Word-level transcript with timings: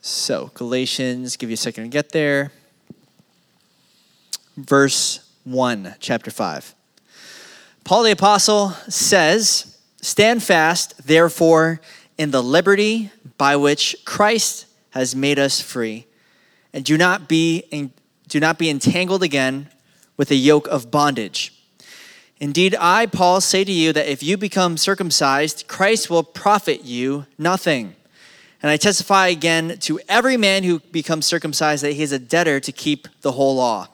So, 0.00 0.50
Galatians, 0.54 1.36
give 1.36 1.50
you 1.50 1.54
a 1.54 1.56
second 1.56 1.84
to 1.84 1.90
get 1.90 2.10
there. 2.10 2.52
Verse 4.56 5.28
1, 5.44 5.96
chapter 5.98 6.30
5. 6.30 6.74
Paul 7.84 8.04
the 8.04 8.12
Apostle 8.12 8.70
says, 8.88 9.78
Stand 10.00 10.42
fast, 10.42 11.06
therefore, 11.06 11.80
in 12.16 12.30
the 12.30 12.42
liberty 12.42 13.10
by 13.38 13.56
which 13.56 13.96
Christ 14.04 14.66
has 14.90 15.16
made 15.16 15.38
us 15.38 15.60
free, 15.60 16.06
and 16.72 16.84
do 16.84 16.96
not 16.96 17.28
be, 17.28 17.90
do 18.28 18.40
not 18.40 18.58
be 18.58 18.70
entangled 18.70 19.22
again 19.22 19.68
with 20.16 20.30
a 20.30 20.36
yoke 20.36 20.68
of 20.68 20.90
bondage. 20.90 21.54
Indeed, 22.40 22.76
I, 22.78 23.06
Paul, 23.06 23.40
say 23.40 23.64
to 23.64 23.72
you 23.72 23.92
that 23.92 24.10
if 24.10 24.22
you 24.22 24.36
become 24.36 24.76
circumcised, 24.76 25.66
Christ 25.66 26.08
will 26.08 26.22
profit 26.22 26.84
you 26.84 27.26
nothing. 27.36 27.96
And 28.62 28.70
I 28.70 28.76
testify 28.76 29.28
again 29.28 29.78
to 29.80 30.00
every 30.08 30.36
man 30.36 30.64
who 30.64 30.80
becomes 30.80 31.26
circumcised 31.26 31.84
that 31.84 31.92
he 31.92 32.02
is 32.02 32.12
a 32.12 32.18
debtor 32.18 32.60
to 32.60 32.72
keep 32.72 33.06
the 33.20 33.32
whole 33.32 33.56
law. 33.56 33.88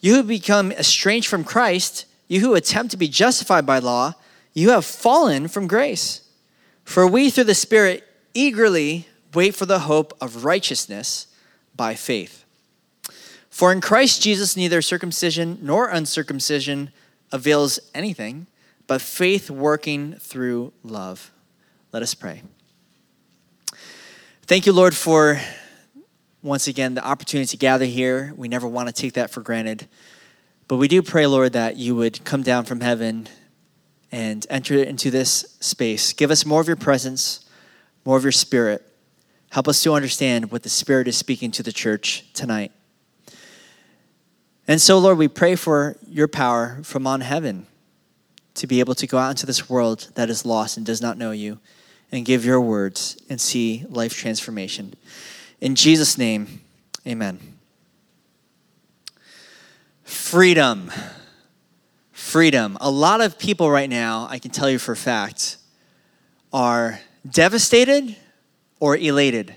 You 0.00 0.16
who 0.16 0.22
become 0.22 0.70
estranged 0.72 1.28
from 1.28 1.44
Christ, 1.44 2.04
you 2.28 2.40
who 2.40 2.54
attempt 2.54 2.90
to 2.90 2.96
be 2.96 3.08
justified 3.08 3.64
by 3.64 3.78
law, 3.78 4.14
you 4.52 4.70
have 4.70 4.84
fallen 4.84 5.48
from 5.48 5.66
grace. 5.66 6.22
For 6.84 7.06
we, 7.06 7.30
through 7.30 7.44
the 7.44 7.54
Spirit, 7.54 8.04
eagerly 8.34 9.08
wait 9.34 9.54
for 9.54 9.66
the 9.66 9.80
hope 9.80 10.16
of 10.20 10.44
righteousness 10.44 11.26
by 11.74 11.94
faith. 11.94 12.44
For 13.50 13.72
in 13.72 13.80
Christ 13.80 14.22
Jesus, 14.22 14.56
neither 14.56 14.82
circumcision 14.82 15.58
nor 15.62 15.88
uncircumcision 15.88 16.90
avails 17.32 17.78
anything, 17.94 18.46
but 18.86 19.00
faith 19.00 19.50
working 19.50 20.14
through 20.14 20.72
love. 20.82 21.32
Let 21.92 22.02
us 22.02 22.14
pray. 22.14 22.42
Thank 24.46 24.64
you, 24.64 24.72
Lord, 24.72 24.94
for 24.94 25.40
once 26.40 26.68
again 26.68 26.94
the 26.94 27.04
opportunity 27.04 27.48
to 27.48 27.56
gather 27.56 27.84
here. 27.84 28.32
We 28.36 28.46
never 28.46 28.68
want 28.68 28.86
to 28.86 28.92
take 28.92 29.14
that 29.14 29.32
for 29.32 29.40
granted. 29.40 29.88
But 30.68 30.76
we 30.76 30.86
do 30.86 31.02
pray, 31.02 31.26
Lord, 31.26 31.54
that 31.54 31.74
you 31.74 31.96
would 31.96 32.24
come 32.24 32.44
down 32.44 32.64
from 32.64 32.80
heaven 32.80 33.26
and 34.12 34.46
enter 34.48 34.80
into 34.80 35.10
this 35.10 35.56
space. 35.58 36.12
Give 36.12 36.30
us 36.30 36.46
more 36.46 36.60
of 36.60 36.68
your 36.68 36.76
presence, 36.76 37.44
more 38.04 38.16
of 38.16 38.22
your 38.22 38.30
spirit. 38.30 38.86
Help 39.50 39.66
us 39.66 39.82
to 39.82 39.94
understand 39.94 40.52
what 40.52 40.62
the 40.62 40.68
Spirit 40.68 41.08
is 41.08 41.16
speaking 41.16 41.50
to 41.50 41.64
the 41.64 41.72
church 41.72 42.32
tonight. 42.32 42.70
And 44.68 44.80
so, 44.80 44.96
Lord, 44.98 45.18
we 45.18 45.26
pray 45.26 45.56
for 45.56 45.96
your 46.06 46.28
power 46.28 46.78
from 46.84 47.04
on 47.04 47.20
heaven 47.20 47.66
to 48.54 48.68
be 48.68 48.78
able 48.78 48.94
to 48.94 49.08
go 49.08 49.18
out 49.18 49.30
into 49.30 49.44
this 49.44 49.68
world 49.68 50.12
that 50.14 50.30
is 50.30 50.46
lost 50.46 50.76
and 50.76 50.86
does 50.86 51.02
not 51.02 51.18
know 51.18 51.32
you 51.32 51.58
and 52.12 52.24
give 52.24 52.44
your 52.44 52.60
words 52.60 53.16
and 53.28 53.40
see 53.40 53.84
life 53.88 54.14
transformation. 54.14 54.94
In 55.60 55.74
Jesus' 55.74 56.16
name, 56.16 56.60
amen. 57.06 57.38
Freedom. 60.04 60.90
Freedom. 62.12 62.78
A 62.80 62.90
lot 62.90 63.20
of 63.20 63.38
people 63.38 63.70
right 63.70 63.90
now, 63.90 64.26
I 64.30 64.38
can 64.38 64.50
tell 64.50 64.70
you 64.70 64.78
for 64.78 64.92
a 64.92 64.96
fact, 64.96 65.58
are 66.52 67.00
devastated 67.28 68.16
or 68.78 68.96
elated 68.96 69.54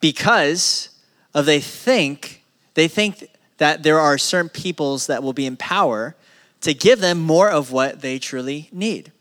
because 0.00 0.88
of 1.34 1.46
they 1.46 1.60
think 1.60 2.42
they 2.74 2.88
think 2.88 3.28
that 3.58 3.82
there 3.82 4.00
are 4.00 4.18
certain 4.18 4.48
peoples 4.48 5.06
that 5.06 5.22
will 5.22 5.32
be 5.32 5.46
in 5.46 5.56
power 5.56 6.16
to 6.62 6.74
give 6.74 7.00
them 7.00 7.18
more 7.18 7.50
of 7.50 7.70
what 7.70 8.00
they 8.00 8.18
truly 8.18 8.68
need. 8.72 9.12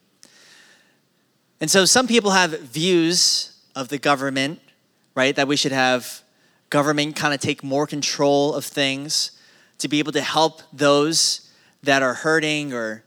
And 1.61 1.69
so 1.69 1.85
some 1.85 2.07
people 2.07 2.31
have 2.31 2.59
views 2.59 3.55
of 3.75 3.87
the 3.87 3.99
government, 3.99 4.59
right? 5.15 5.35
That 5.35 5.47
we 5.47 5.55
should 5.55 5.71
have 5.71 6.21
government 6.69 7.15
kind 7.15 7.33
of 7.33 7.39
take 7.39 7.63
more 7.63 7.87
control 7.87 8.53
of 8.55 8.65
things 8.65 9.31
to 9.77 9.87
be 9.87 9.99
able 9.99 10.11
to 10.13 10.21
help 10.21 10.63
those 10.73 11.49
that 11.83 12.01
are 12.01 12.15
hurting 12.15 12.73
or 12.73 13.03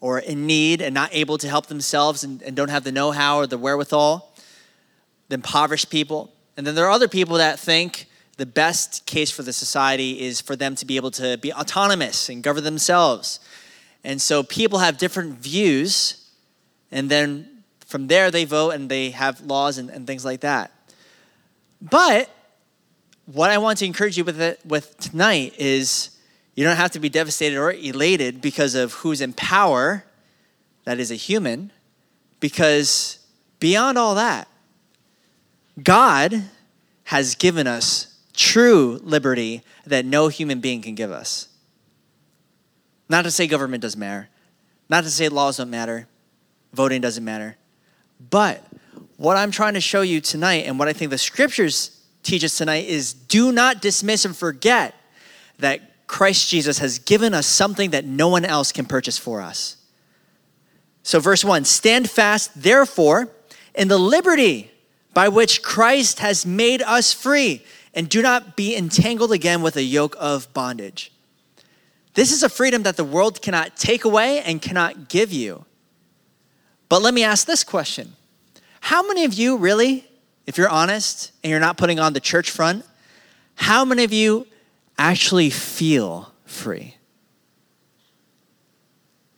or 0.00 0.18
in 0.18 0.48
need 0.48 0.82
and 0.82 0.92
not 0.92 1.08
able 1.12 1.38
to 1.38 1.48
help 1.48 1.66
themselves 1.66 2.24
and, 2.24 2.42
and 2.42 2.56
don't 2.56 2.70
have 2.70 2.82
the 2.82 2.90
know-how 2.90 3.36
or 3.36 3.46
the 3.46 3.56
wherewithal, 3.56 4.34
the 5.28 5.36
impoverished 5.36 5.90
people. 5.90 6.32
And 6.56 6.66
then 6.66 6.74
there 6.74 6.84
are 6.86 6.90
other 6.90 7.06
people 7.06 7.36
that 7.36 7.60
think 7.60 8.06
the 8.36 8.44
best 8.44 9.06
case 9.06 9.30
for 9.30 9.44
the 9.44 9.52
society 9.52 10.20
is 10.20 10.40
for 10.40 10.56
them 10.56 10.74
to 10.74 10.84
be 10.84 10.96
able 10.96 11.12
to 11.12 11.38
be 11.38 11.52
autonomous 11.52 12.28
and 12.28 12.42
govern 12.42 12.64
themselves. 12.64 13.38
And 14.02 14.20
so 14.20 14.42
people 14.42 14.80
have 14.80 14.98
different 14.98 15.38
views, 15.38 16.28
and 16.90 17.08
then 17.08 17.51
from 17.92 18.06
there 18.06 18.30
they 18.30 18.46
vote 18.46 18.70
and 18.70 18.88
they 18.88 19.10
have 19.10 19.42
laws 19.42 19.76
and, 19.76 19.90
and 19.90 20.06
things 20.06 20.24
like 20.24 20.40
that. 20.40 20.72
But 21.82 22.30
what 23.26 23.50
I 23.50 23.58
want 23.58 23.78
to 23.80 23.84
encourage 23.84 24.16
you 24.16 24.24
with, 24.24 24.40
it, 24.40 24.60
with 24.64 24.98
tonight 24.98 25.54
is 25.58 26.10
you 26.54 26.64
don't 26.64 26.76
have 26.76 26.92
to 26.92 27.00
be 27.00 27.10
devastated 27.10 27.58
or 27.58 27.70
elated 27.70 28.40
because 28.40 28.74
of 28.74 28.94
who's 28.94 29.20
in 29.20 29.34
power, 29.34 30.04
that 30.84 30.98
is 30.98 31.10
a 31.10 31.16
human, 31.16 31.70
because 32.40 33.18
beyond 33.60 33.98
all 33.98 34.14
that, 34.14 34.48
God 35.82 36.44
has 37.04 37.34
given 37.34 37.66
us 37.66 38.18
true 38.32 39.00
liberty 39.02 39.62
that 39.84 40.06
no 40.06 40.28
human 40.28 40.60
being 40.60 40.80
can 40.80 40.94
give 40.94 41.12
us. 41.12 41.48
Not 43.10 43.22
to 43.22 43.30
say 43.30 43.46
government 43.46 43.82
doesn't 43.82 44.00
matter, 44.00 44.30
not 44.88 45.04
to 45.04 45.10
say 45.10 45.28
laws 45.28 45.58
don't 45.58 45.68
matter, 45.68 46.08
voting 46.72 47.02
doesn't 47.02 47.24
matter. 47.24 47.58
But 48.30 48.64
what 49.16 49.36
I'm 49.36 49.50
trying 49.50 49.74
to 49.74 49.80
show 49.80 50.02
you 50.02 50.20
tonight, 50.20 50.64
and 50.66 50.78
what 50.78 50.88
I 50.88 50.92
think 50.92 51.10
the 51.10 51.18
scriptures 51.18 52.02
teach 52.22 52.44
us 52.44 52.56
tonight, 52.56 52.86
is 52.86 53.12
do 53.12 53.52
not 53.52 53.80
dismiss 53.80 54.24
and 54.24 54.36
forget 54.36 54.94
that 55.58 56.06
Christ 56.06 56.50
Jesus 56.50 56.78
has 56.78 56.98
given 56.98 57.32
us 57.34 57.46
something 57.46 57.90
that 57.90 58.04
no 58.04 58.28
one 58.28 58.44
else 58.44 58.72
can 58.72 58.84
purchase 58.84 59.16
for 59.16 59.40
us. 59.40 59.76
So, 61.02 61.20
verse 61.20 61.44
1 61.44 61.64
Stand 61.64 62.10
fast, 62.10 62.50
therefore, 62.60 63.30
in 63.74 63.88
the 63.88 63.98
liberty 63.98 64.70
by 65.14 65.28
which 65.28 65.62
Christ 65.62 66.20
has 66.20 66.46
made 66.46 66.82
us 66.82 67.12
free 67.12 67.62
and 67.94 68.08
do 68.08 68.22
not 68.22 68.56
be 68.56 68.76
entangled 68.76 69.32
again 69.32 69.62
with 69.62 69.76
a 69.76 69.82
yoke 69.82 70.16
of 70.18 70.52
bondage. 70.54 71.12
This 72.14 72.32
is 72.32 72.42
a 72.42 72.48
freedom 72.48 72.82
that 72.82 72.96
the 72.96 73.04
world 73.04 73.40
cannot 73.42 73.76
take 73.76 74.04
away 74.04 74.40
and 74.40 74.60
cannot 74.60 75.08
give 75.08 75.32
you. 75.32 75.64
But 76.92 77.00
let 77.00 77.14
me 77.14 77.24
ask 77.24 77.46
this 77.46 77.64
question 77.64 78.16
How 78.80 79.02
many 79.02 79.24
of 79.24 79.32
you 79.32 79.56
really, 79.56 80.04
if 80.46 80.58
you're 80.58 80.68
honest 80.68 81.32
and 81.42 81.50
you're 81.50 81.58
not 81.58 81.78
putting 81.78 81.98
on 81.98 82.12
the 82.12 82.20
church 82.20 82.50
front, 82.50 82.84
how 83.54 83.82
many 83.86 84.04
of 84.04 84.12
you 84.12 84.46
actually 84.98 85.48
feel 85.48 86.34
free? 86.44 86.96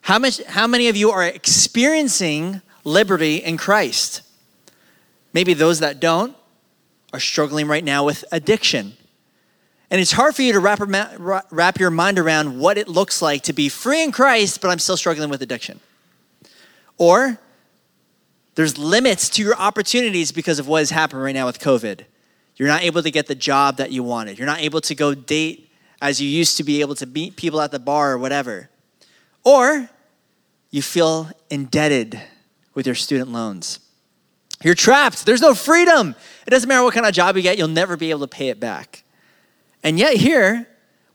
How, 0.01 0.19
much, 0.19 0.43
how 0.43 0.67
many 0.67 0.89
of 0.89 0.97
you 0.97 1.13
are 1.13 1.23
experiencing 1.23 2.61
liberty 2.83 3.37
in 3.37 3.57
Christ? 3.57 4.23
Maybe 5.33 5.55
those 5.55 5.79
that 5.79 6.01
don't, 6.01 6.37
are 7.13 7.21
struggling 7.21 7.69
right 7.69 7.85
now 7.85 8.05
with 8.05 8.25
addiction. 8.33 8.95
And 9.93 10.01
it's 10.01 10.11
hard 10.11 10.35
for 10.35 10.43
you 10.43 10.55
to 10.55 10.59
wrap, 10.59 10.81
wrap 11.53 11.79
your 11.79 11.91
mind 11.91 12.19
around 12.19 12.59
what 12.59 12.79
it 12.79 12.89
looks 12.89 13.23
like 13.23 13.45
to 13.45 13.53
be 13.53 13.69
free 13.69 14.03
in 14.03 14.11
Christ, 14.11 14.61
but 14.61 14.73
I'm 14.73 14.81
still 14.81 14.97
struggling 14.97 15.31
with 15.31 15.41
addiction. 15.41 15.79
Or 16.99 17.39
there's 18.55 18.79
limits 18.79 19.29
to 19.31 19.43
your 19.43 19.57
opportunities 19.57 20.33
because 20.33 20.59
of 20.59 20.69
what 20.69 20.79
has 20.79 20.91
happened 20.91 21.23
right 21.23 21.35
now 21.35 21.47
with 21.47 21.59
COVID. 21.59 22.05
You're 22.57 22.69
not 22.69 22.83
able 22.83 23.03
to 23.03 23.11
get 23.11 23.27
the 23.27 23.35
job 23.35 23.79
that 23.79 23.91
you 23.91 24.03
wanted. 24.03 24.39
You're 24.39 24.47
not 24.47 24.61
able 24.61 24.81
to 24.83 24.95
go 24.95 25.15
date 25.15 25.71
as 26.01 26.21
you 26.21 26.29
used 26.29 26.57
to 26.59 26.65
be 26.65 26.81
able 26.81 26.95
to 26.97 27.07
meet 27.07 27.37
people 27.37 27.61
at 27.61 27.71
the 27.73 27.79
bar 27.79 28.13
or 28.13 28.19
whatever. 28.19 28.71
Or 29.43 29.91
you 30.71 30.83
feel 30.83 31.31
indebted 31.51 32.21
with 32.75 32.87
your 32.87 32.95
student 32.95 33.31
loans. 33.31 33.81
You're 34.63 34.75
trapped. 34.75 35.27
There's 35.27 35.41
no 35.41 35.55
freedom. 35.55 36.15
It 36.47 36.51
doesn't 36.51 36.69
matter 36.69 36.83
what 36.83 36.95
kind 36.95 37.07
of 37.07 37.13
job 37.13 37.37
you 37.37 37.43
get, 37.43 37.59
you'll 37.59 37.69
never 37.69 37.97
be 37.97 38.11
able 38.11 38.21
to 38.21 38.29
pay 38.29 38.49
it 38.49 38.61
back. 38.61 39.05
And 39.83 39.99
yet, 39.99 40.17
here, 40.17 40.67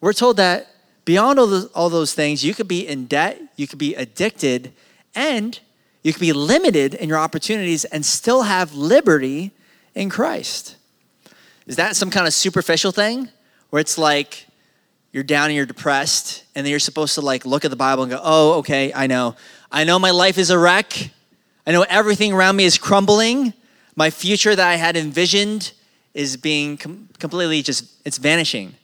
we're 0.02 0.14
told 0.14 0.38
that 0.38 0.68
beyond 1.06 1.40
all 1.40 1.48
those, 1.48 1.66
all 1.68 1.90
those 1.90 2.14
things, 2.14 2.44
you 2.44 2.54
could 2.54 2.68
be 2.68 2.88
in 2.88 3.06
debt, 3.06 3.42
you 3.56 3.68
could 3.68 3.80
be 3.80 3.96
addicted, 3.96 4.74
and 5.16 5.60
you 6.04 6.14
can 6.14 6.20
be 6.20 6.34
limited 6.34 6.94
in 6.94 7.10
your 7.10 7.18
opportunities 7.18 7.86
and 7.86 8.06
still 8.06 8.44
have 8.44 8.74
liberty 8.74 9.52
in 9.96 10.10
Christ. 10.10 10.76
Is 11.68 11.76
that 11.76 11.96
some 11.96 12.10
kind 12.10 12.26
of 12.26 12.34
superficial 12.34 12.92
thing 12.92 13.30
where 13.70 13.80
it's 13.80 13.98
like 13.98 14.48
you're 15.12 15.24
down 15.24 15.46
and 15.46 15.56
you're 15.56 15.66
depressed, 15.66 16.44
and 16.56 16.66
then 16.66 16.72
you're 16.72 16.80
supposed 16.80 17.16
to 17.16 17.22
like 17.22 17.46
look 17.46 17.66
at 17.66 17.72
the 17.72 17.78
Bible 17.78 18.04
and 18.04 18.12
go, 18.12 18.20
oh, 18.22 18.60
okay, 18.60 18.94
I 18.94 19.08
know. 19.08 19.36
I 19.72 19.84
know 19.84 19.98
my 20.00 20.12
life 20.12 20.38
is 20.38 20.50
a 20.52 20.58
wreck. 20.58 21.12
I 21.66 21.72
know 21.72 21.86
everything 21.90 22.34
around 22.34 22.56
me 22.56 22.66
is 22.66 22.78
crumbling. 22.78 23.54
My 23.96 24.10
future 24.10 24.56
that 24.56 24.68
I 24.68 24.76
had 24.76 24.96
envisioned 24.96 25.74
is 26.14 26.38
being 26.38 26.78
com- 26.78 27.10
completely 27.20 27.62
just, 27.62 27.86
it's 28.06 28.18
vanishing. 28.18 28.76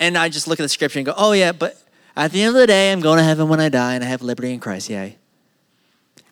And 0.00 0.16
I 0.16 0.28
just 0.28 0.48
look 0.48 0.58
at 0.58 0.62
the 0.62 0.68
scripture 0.68 0.98
and 0.98 1.06
go, 1.06 1.14
oh, 1.16 1.32
yeah, 1.32 1.52
but 1.52 1.82
at 2.16 2.32
the 2.32 2.42
end 2.42 2.54
of 2.54 2.60
the 2.60 2.66
day, 2.66 2.92
I'm 2.92 3.00
going 3.00 3.18
to 3.18 3.24
heaven 3.24 3.48
when 3.48 3.60
I 3.60 3.68
die 3.68 3.94
and 3.94 4.02
I 4.02 4.06
have 4.06 4.22
liberty 4.22 4.52
in 4.52 4.60
Christ. 4.60 4.90
Yay. 4.90 5.16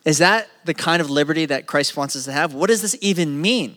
Is 0.06 0.18
that 0.18 0.48
the 0.64 0.72
kind 0.72 1.02
of 1.02 1.10
liberty 1.10 1.46
that 1.46 1.66
Christ 1.66 1.96
wants 1.96 2.14
us 2.14 2.26
to 2.26 2.32
have? 2.32 2.54
What 2.54 2.68
does 2.68 2.80
this 2.80 2.96
even 3.00 3.42
mean? 3.42 3.76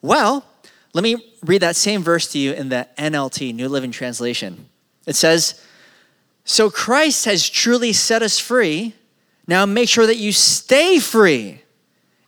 Well, 0.00 0.46
let 0.94 1.04
me 1.04 1.34
read 1.44 1.60
that 1.60 1.76
same 1.76 2.02
verse 2.02 2.32
to 2.32 2.38
you 2.38 2.54
in 2.54 2.70
the 2.70 2.88
NLT, 2.98 3.54
New 3.54 3.68
Living 3.68 3.90
Translation. 3.90 4.70
It 5.06 5.16
says, 5.16 5.62
So 6.44 6.70
Christ 6.70 7.26
has 7.26 7.46
truly 7.46 7.92
set 7.92 8.22
us 8.22 8.38
free. 8.38 8.94
Now 9.46 9.66
make 9.66 9.90
sure 9.90 10.06
that 10.06 10.16
you 10.16 10.32
stay 10.32 10.98
free 10.98 11.60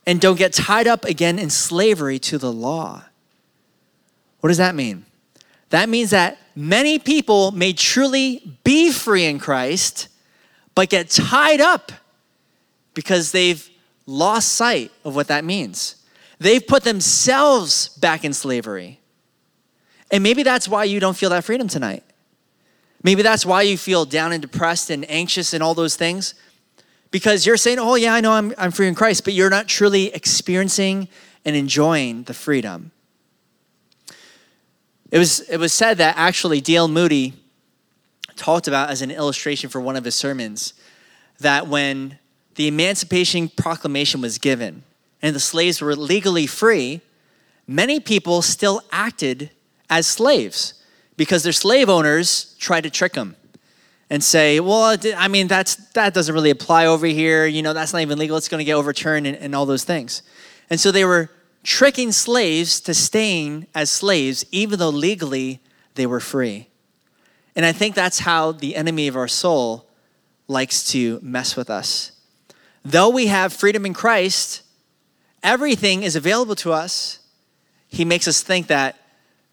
and 0.05 0.21
don't 0.21 0.37
get 0.37 0.53
tied 0.53 0.87
up 0.87 1.03
again 1.03 1.39
in 1.39 1.49
slavery 1.49 2.19
to 2.19 2.37
the 2.37 2.51
law. 2.51 3.03
What 4.41 4.49
does 4.49 4.57
that 4.57 4.75
mean? 4.75 5.05
That 5.69 5.89
means 5.89 6.11
that 6.11 6.37
many 6.55 6.99
people 6.99 7.51
may 7.51 7.73
truly 7.73 8.57
be 8.63 8.91
free 8.91 9.25
in 9.25 9.39
Christ, 9.39 10.07
but 10.75 10.89
get 10.89 11.09
tied 11.09 11.61
up 11.61 11.91
because 12.93 13.31
they've 13.31 13.69
lost 14.05 14.53
sight 14.53 14.91
of 15.03 15.15
what 15.15 15.27
that 15.27 15.45
means. 15.45 15.95
They've 16.39 16.65
put 16.65 16.83
themselves 16.83 17.89
back 17.89 18.25
in 18.25 18.33
slavery. 18.33 18.99
And 20.09 20.23
maybe 20.23 20.43
that's 20.43 20.67
why 20.67 20.83
you 20.83 20.99
don't 20.99 21.15
feel 21.15 21.29
that 21.29 21.43
freedom 21.43 21.67
tonight. 21.67 22.03
Maybe 23.03 23.21
that's 23.21 23.45
why 23.45 23.61
you 23.63 23.77
feel 23.77 24.05
down 24.05 24.31
and 24.31 24.41
depressed 24.41 24.89
and 24.89 25.09
anxious 25.09 25.53
and 25.53 25.63
all 25.63 25.73
those 25.73 25.95
things. 25.95 26.35
Because 27.09 27.45
you're 27.45 27.57
saying, 27.57 27.79
oh, 27.79 27.95
yeah, 27.95 28.13
I 28.13 28.21
know 28.21 28.33
I'm, 28.33 28.53
I'm 28.57 28.71
free 28.71 28.87
in 28.87 28.95
Christ, 28.95 29.23
but 29.23 29.33
you're 29.33 29.49
not 29.49 29.67
truly 29.67 30.13
experiencing 30.13 31.07
and 31.43 31.55
enjoying 31.55 32.23
the 32.23 32.33
freedom. 32.33 32.91
It 35.11 35.17
was, 35.17 35.41
it 35.41 35.57
was 35.57 35.73
said 35.73 35.97
that 35.97 36.15
actually 36.17 36.61
D.L. 36.61 36.87
Moody 36.87 37.33
talked 38.35 38.67
about 38.67 38.89
as 38.89 39.01
an 39.01 39.11
illustration 39.11 39.69
for 39.69 39.81
one 39.81 39.95
of 39.95 40.05
his 40.05 40.15
sermons 40.15 40.73
that 41.39 41.67
when 41.67 42.17
the 42.61 42.67
Emancipation 42.67 43.49
Proclamation 43.49 44.21
was 44.21 44.37
given 44.37 44.83
and 45.19 45.35
the 45.35 45.39
slaves 45.39 45.81
were 45.81 45.95
legally 45.95 46.45
free, 46.45 47.01
many 47.65 47.99
people 47.99 48.43
still 48.43 48.83
acted 48.91 49.49
as 49.89 50.05
slaves 50.05 50.75
because 51.17 51.41
their 51.41 51.53
slave 51.53 51.89
owners 51.89 52.55
tried 52.59 52.81
to 52.81 52.91
trick 52.91 53.13
them 53.13 53.35
and 54.11 54.23
say, 54.23 54.59
well, 54.59 54.95
I 55.17 55.27
mean, 55.27 55.47
that's, 55.47 55.77
that 55.93 56.13
doesn't 56.13 56.35
really 56.35 56.51
apply 56.51 56.85
over 56.85 57.07
here. 57.07 57.47
You 57.47 57.63
know, 57.63 57.73
that's 57.73 57.93
not 57.93 58.03
even 58.03 58.19
legal. 58.19 58.37
It's 58.37 58.47
going 58.47 58.59
to 58.59 58.63
get 58.63 58.75
overturned 58.75 59.25
and, 59.25 59.35
and 59.37 59.55
all 59.55 59.65
those 59.65 59.83
things. 59.83 60.21
And 60.69 60.79
so 60.79 60.91
they 60.91 61.03
were 61.03 61.31
tricking 61.63 62.11
slaves 62.11 62.79
to 62.81 62.93
staying 62.93 63.65
as 63.73 63.89
slaves, 63.89 64.45
even 64.51 64.77
though 64.77 64.89
legally 64.89 65.61
they 65.95 66.05
were 66.05 66.19
free. 66.19 66.67
And 67.55 67.65
I 67.65 67.71
think 67.71 67.95
that's 67.95 68.19
how 68.19 68.51
the 68.51 68.75
enemy 68.75 69.07
of 69.07 69.15
our 69.15 69.27
soul 69.27 69.87
likes 70.47 70.91
to 70.91 71.19
mess 71.23 71.55
with 71.55 71.71
us. 71.71 72.11
Though 72.83 73.09
we 73.09 73.27
have 73.27 73.53
freedom 73.53 73.85
in 73.85 73.93
Christ, 73.93 74.63
everything 75.43 76.03
is 76.03 76.15
available 76.15 76.55
to 76.55 76.71
us. 76.71 77.19
He 77.87 78.05
makes 78.05 78.27
us 78.27 78.41
think 78.41 78.67
that 78.67 78.97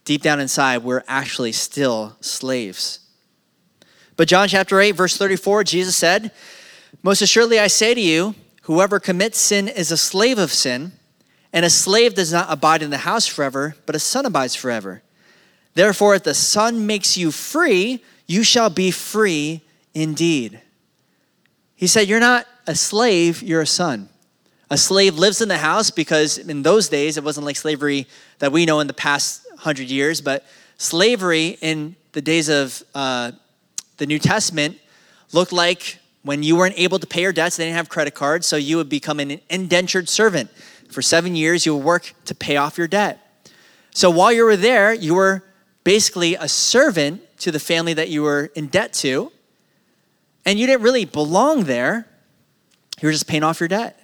deep 0.05 0.23
down 0.23 0.41
inside, 0.41 0.79
we're 0.79 1.05
actually 1.07 1.53
still 1.53 2.17
slaves. 2.21 3.01
But 4.17 4.29
John 4.29 4.49
chapter 4.49 4.81
8, 4.81 4.93
verse 4.93 5.17
34, 5.17 5.65
Jesus 5.65 5.97
said, 5.97 6.33
Most 7.03 7.21
assuredly 7.21 7.59
I 7.59 7.67
say 7.67 7.95
to 7.95 8.01
you, 8.01 8.35
whoever 8.63 8.99
commits 8.99 9.39
sin 9.39 9.69
is 9.69 9.93
a 9.93 9.97
slave 9.97 10.39
of 10.39 10.53
sin, 10.53 10.93
and 11.53 11.65
a 11.65 11.71
slave 11.71 12.15
does 12.15 12.33
not 12.33 12.47
abide 12.51 12.83
in 12.83 12.91
the 12.91 12.99
house 12.99 13.27
forever, 13.27 13.77
but 13.87 13.95
a 13.95 14.01
son 14.01 14.25
abides 14.25 14.55
forever. 14.55 15.03
Therefore, 15.79 16.17
if 16.17 16.25
the 16.25 16.35
Son 16.35 16.89
makes 16.89 17.17
you 17.17 17.31
free, 17.31 18.03
you 18.27 18.43
shall 18.43 18.69
be 18.69 18.91
free 18.91 19.63
indeed. 19.95 20.61
He 21.77 21.87
said, 21.87 22.09
You're 22.09 22.19
not 22.19 22.47
a 22.69 22.75
slave, 22.75 23.43
you're 23.43 23.63
a 23.63 23.67
son. 23.67 24.11
A 24.71 24.77
slave 24.77 25.19
lives 25.19 25.41
in 25.41 25.49
the 25.49 25.57
house 25.57 25.91
because 25.91 26.37
in 26.37 26.63
those 26.63 26.89
days, 26.91 27.17
it 27.17 27.25
wasn't 27.25 27.47
like 27.47 27.57
slavery 27.57 28.07
that 28.39 28.53
we 28.53 28.67
know 28.67 28.81
in 28.81 28.87
the 28.87 28.93
past 28.93 29.47
hundred 29.57 29.89
years, 29.89 30.21
but 30.21 30.45
slavery 30.77 31.57
in 31.63 31.97
the 32.13 32.21
days 32.21 32.51
of 32.51 32.83
uh, 32.95 33.33
the 33.97 34.07
New 34.07 34.19
Testament 34.19 34.79
looked 35.33 35.53
like 35.53 35.99
when 36.23 36.43
you 36.43 36.57
weren't 36.57 36.79
able 36.79 36.99
to 36.99 37.07
pay 37.07 37.23
your 37.23 37.33
debts, 37.33 37.57
they 37.57 37.65
didn't 37.65 37.77
have 37.77 37.89
credit 37.89 38.15
cards, 38.15 38.47
so 38.47 38.57
you 38.57 38.77
would 38.77 38.91
become 38.91 39.19
an 39.19 39.41
indentured 39.49 40.09
servant. 40.09 40.51
For 40.91 41.01
seven 41.01 41.35
years, 41.35 41.65
you 41.65 41.75
would 41.75 41.85
work 41.85 42.13
to 42.27 42.35
pay 42.35 42.59
off 42.59 42.77
your 42.77 42.89
debt. 42.89 43.19
So 43.95 44.11
while 44.11 44.33
you 44.33 44.45
were 44.45 44.57
there, 44.57 44.93
you 44.93 45.15
were 45.15 45.43
basically 45.85 46.35
a 46.35 46.49
servant 46.49 47.23
to 47.39 47.51
the 47.51 47.59
family 47.59 47.95
that 47.95 48.11
you 48.11 48.23
were 48.23 48.51
in 48.55 48.67
debt 48.67 48.93
to, 48.95 49.33
and 50.45 50.59
you 50.59 50.67
didn't 50.67 50.83
really 50.83 51.07
belong 51.07 51.65
there. 51.65 52.08
You 53.01 53.09
were 53.09 53.13
just 53.13 53.27
paying 53.27 53.43
off 53.43 53.61
your 53.61 53.69
debt. 53.69 54.01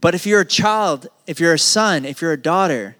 But 0.00 0.14
if 0.14 0.26
you're 0.26 0.40
a 0.40 0.46
child, 0.46 1.08
if 1.26 1.40
you're 1.40 1.54
a 1.54 1.58
son, 1.58 2.04
if 2.04 2.22
you're 2.22 2.32
a 2.32 2.40
daughter, 2.40 2.96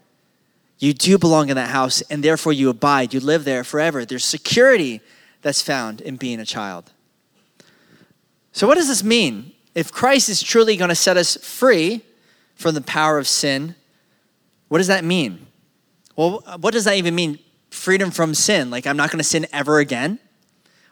you 0.77 0.93
do 0.93 1.17
belong 1.17 1.49
in 1.49 1.55
that 1.55 1.69
house, 1.69 2.01
and 2.09 2.23
therefore 2.23 2.53
you 2.53 2.69
abide. 2.69 3.13
You 3.13 3.19
live 3.19 3.43
there 3.43 3.63
forever. 3.63 4.05
There's 4.05 4.25
security 4.25 5.01
that's 5.41 5.61
found 5.61 6.01
in 6.01 6.17
being 6.17 6.39
a 6.39 6.45
child. 6.45 6.91
So, 8.51 8.67
what 8.67 8.75
does 8.75 8.87
this 8.87 9.03
mean? 9.03 9.53
If 9.73 9.91
Christ 9.91 10.27
is 10.27 10.43
truly 10.43 10.75
going 10.75 10.89
to 10.89 10.95
set 10.95 11.17
us 11.17 11.37
free 11.37 12.01
from 12.55 12.75
the 12.75 12.81
power 12.81 13.17
of 13.17 13.27
sin, 13.27 13.75
what 14.67 14.79
does 14.79 14.87
that 14.87 15.03
mean? 15.03 15.47
Well, 16.15 16.43
what 16.59 16.73
does 16.73 16.85
that 16.85 16.95
even 16.95 17.15
mean? 17.15 17.39
Freedom 17.69 18.11
from 18.11 18.33
sin. 18.33 18.69
Like, 18.69 18.85
I'm 18.85 18.97
not 18.97 19.09
going 19.09 19.19
to 19.19 19.23
sin 19.23 19.47
ever 19.53 19.79
again. 19.79 20.19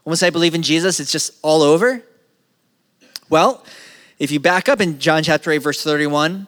Once 0.05 0.23
I 0.23 0.29
believe 0.29 0.55
in 0.55 0.61
Jesus, 0.61 0.99
it's 0.99 1.11
just 1.11 1.33
all 1.41 1.61
over. 1.61 2.03
Well, 3.29 3.63
if 4.19 4.31
you 4.31 4.39
back 4.39 4.67
up 4.67 4.81
in 4.81 4.99
John 4.99 5.23
chapter 5.23 5.49
8, 5.49 5.59
verse 5.59 5.81
31, 5.81 6.47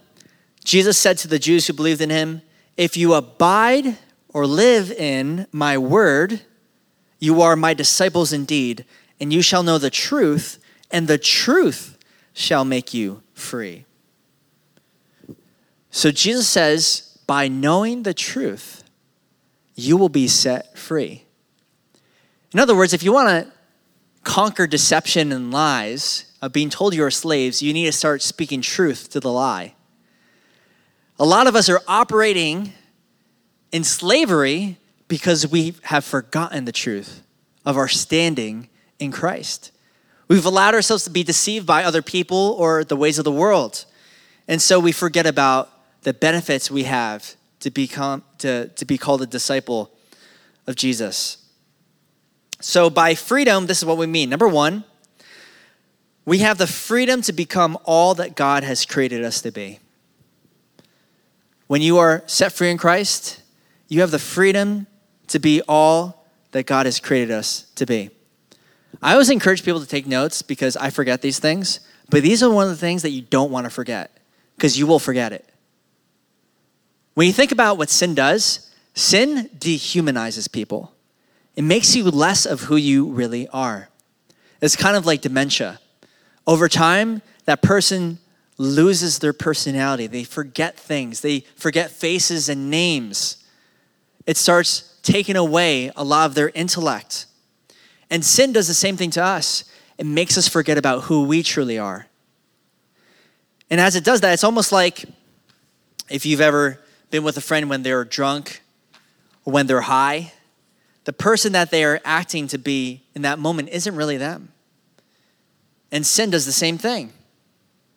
Jesus 0.64 0.98
said 0.98 1.18
to 1.20 1.28
the 1.30 1.40
Jews 1.40 1.66
who 1.66 1.74
believed 1.74 2.02
in 2.02 2.10
him, 2.10 2.42
If 2.76 2.98
you 2.98 3.14
abide 3.14 3.98
or 4.30 4.46
live 4.46 4.92
in 4.92 5.48
my 5.54 5.78
word, 5.78 6.42
you 7.18 7.42
are 7.42 7.56
my 7.56 7.74
disciples 7.74 8.34
indeed, 8.34 8.86
and 9.20 9.32
you 9.32 9.42
shall 9.42 9.64
know 9.64 9.78
the 9.78 9.90
truth, 9.90 10.60
and 10.92 11.08
the 11.08 11.18
truth 11.18 11.98
shall 12.34 12.66
make 12.66 12.94
you 12.94 13.24
free. 13.34 13.86
So 15.90 16.12
Jesus 16.12 16.48
says, 16.48 17.18
by 17.26 17.48
knowing 17.48 18.04
the 18.04 18.14
truth, 18.14 18.84
you 19.76 19.96
will 19.96 20.10
be 20.10 20.28
set 20.28 20.78
free. 20.78 21.24
In 22.54 22.60
other 22.60 22.76
words, 22.76 22.94
if 22.94 23.04
you 23.04 23.14
want 23.14 23.30
to 23.30 23.54
conquer 24.24 24.68
deception 24.68 25.32
and 25.32 25.52
lies 25.52 26.31
of 26.42 26.52
being 26.52 26.70
told 26.70 26.94
you're 26.94 27.12
slaves, 27.12 27.62
you 27.62 27.74
need 27.74 27.86
to 27.86 27.92
start 27.92 28.22
speaking 28.22 28.62
truth 28.62 29.10
to 29.12 29.20
the 29.20 29.32
lie. 29.32 29.76
A 31.20 31.26
lot 31.26 31.48
of 31.48 31.56
us 31.56 31.70
are 31.70 31.82
operating 31.88 32.74
in 33.72 33.84
slavery 33.84 34.78
because 35.08 35.48
we 35.48 35.76
have 35.84 36.04
forgotten 36.04 36.66
the 36.66 36.72
truth 36.72 37.22
of 37.66 37.78
our 37.78 37.88
standing 37.88 38.70
in 38.98 39.12
Christ. 39.12 39.72
We've 40.28 40.46
allowed 40.46 40.74
ourselves 40.74 41.04
to 41.04 41.10
be 41.10 41.24
deceived 41.24 41.68
by 41.68 41.84
other 41.84 42.02
people 42.02 42.56
or 42.58 42.84
the 42.84 42.96
ways 42.96 43.20
of 43.20 43.26
the 43.26 43.32
world. 43.32 43.86
And 44.48 44.62
so 44.62 44.80
we 44.80 44.92
forget 44.92 45.26
about 45.26 45.70
the 46.04 46.14
benefits 46.14 46.72
we 46.72 46.84
have 46.84 47.36
to 47.60 47.70
become 47.70 48.24
to, 48.40 48.70
to 48.70 48.86
be 48.86 48.98
called 48.98 49.22
a 49.22 49.26
disciple 49.26 49.92
of 50.66 50.76
Jesus. 50.76 51.38
So 52.60 52.90
by 52.90 53.14
freedom, 53.14 53.68
this 53.68 53.80
is 53.80 53.86
what 53.86 53.98
we 53.98 54.08
mean. 54.08 54.30
Number 54.30 54.48
one, 54.48 54.84
we 56.32 56.40
have 56.40 56.58
the 56.58 56.66
freedom 56.66 57.22
to 57.22 57.34
become 57.34 57.78
all 57.84 58.16
that 58.16 58.38
God 58.38 58.64
has 58.64 58.86
created 58.86 59.22
us 59.22 59.42
to 59.42 59.52
be. 59.52 59.80
When 61.68 61.82
you 61.82 61.98
are 61.98 62.24
set 62.26 62.54
free 62.54 62.72
in 62.72 62.78
Christ, 62.78 63.42
you 63.90 64.00
have 64.00 64.12
the 64.12 64.18
freedom 64.18 64.88
to 65.28 65.40
be 65.40 65.62
all 65.68 66.26
that 66.52 66.66
God 66.66 66.86
has 66.86 67.02
created 67.02 67.32
us 67.32 67.64
to 67.76 67.86
be. 67.86 68.12
I 69.02 69.12
always 69.12 69.30
encourage 69.30 69.66
people 69.66 69.82
to 69.82 69.86
take 69.86 70.08
notes 70.08 70.42
because 70.42 70.78
I 70.78 70.90
forget 70.90 71.22
these 71.22 71.38
things, 71.38 71.82
but 72.10 72.24
these 72.24 72.42
are 72.42 72.50
one 72.50 72.64
of 72.64 72.70
the 72.70 72.78
things 72.78 73.02
that 73.02 73.10
you 73.10 73.24
don't 73.24 73.52
want 73.52 73.66
to 73.66 73.70
forget 73.70 74.18
because 74.56 74.80
you 74.80 74.88
will 74.88 75.00
forget 75.00 75.34
it. 75.34 75.46
When 77.14 77.28
you 77.28 77.34
think 77.34 77.52
about 77.52 77.78
what 77.78 77.90
sin 77.90 78.16
does, 78.16 78.74
sin 78.94 79.50
dehumanizes 79.60 80.50
people. 80.50 80.94
It 81.58 81.66
makes 81.66 81.94
you 81.94 82.06
less 82.06 82.46
of 82.46 82.62
who 82.62 82.78
you 82.78 83.08
really 83.08 83.50
are. 83.50 83.90
It's 84.62 84.78
kind 84.78 84.96
of 84.96 85.06
like 85.06 85.20
dementia. 85.20 85.82
Over 86.52 86.68
time, 86.68 87.22
that 87.46 87.62
person 87.62 88.20
loses 88.58 89.20
their 89.20 89.34
personality. 89.34 90.06
They 90.06 90.24
forget 90.24 90.78
things, 90.78 91.22
they 91.22 91.46
forget 91.56 91.90
faces 91.90 92.50
and 92.50 92.70
names 92.70 93.38
it 94.26 94.38
starts 94.38 94.98
taking 95.04 95.36
away 95.36 95.92
a 95.96 96.04
lot 96.04 96.26
of 96.26 96.36
their 96.36 96.50
intellect. 96.50 97.26
And 98.10 98.24
sin 98.24 98.54
does 98.54 98.68
the 98.68 98.74
same 98.74 98.98
thing 98.98 99.12
to 99.12 99.24
us. 99.24 99.66
It 99.98 100.06
makes 100.06 100.38
us 100.38 100.48
forget 100.48 100.78
about 100.78 101.04
who 101.04 101.26
we 101.26 101.44
truly 101.44 101.78
are. 101.78 102.08
And 103.70 103.80
as 103.80 103.96
it 103.96 104.04
does 104.04 104.22
that, 104.22 104.34
it's 104.34 104.44
almost 104.44 104.72
like 104.72 105.06
if 106.10 106.26
you've 106.26 106.42
ever 106.42 106.80
been 107.10 107.24
with 107.24 107.38
a 107.38 107.42
friend 107.42 107.70
when 107.70 107.84
they're 107.84 108.04
drunk 108.04 108.62
or 109.46 109.54
when 109.54 109.68
they're 109.68 109.82
high, 109.82 110.34
the 111.06 111.14
person 111.14 111.54
that 111.54 111.72
they 111.72 111.84
are 111.84 112.00
acting 112.04 112.48
to 112.48 112.58
be 112.58 113.04
in 113.16 113.22
that 113.24 113.40
moment 113.40 113.70
isn't 113.70 113.96
really 113.96 114.18
them. 114.18 114.51
And 115.92 116.06
sin 116.06 116.30
does 116.30 116.46
the 116.46 116.52
same 116.52 116.78
thing 116.78 117.12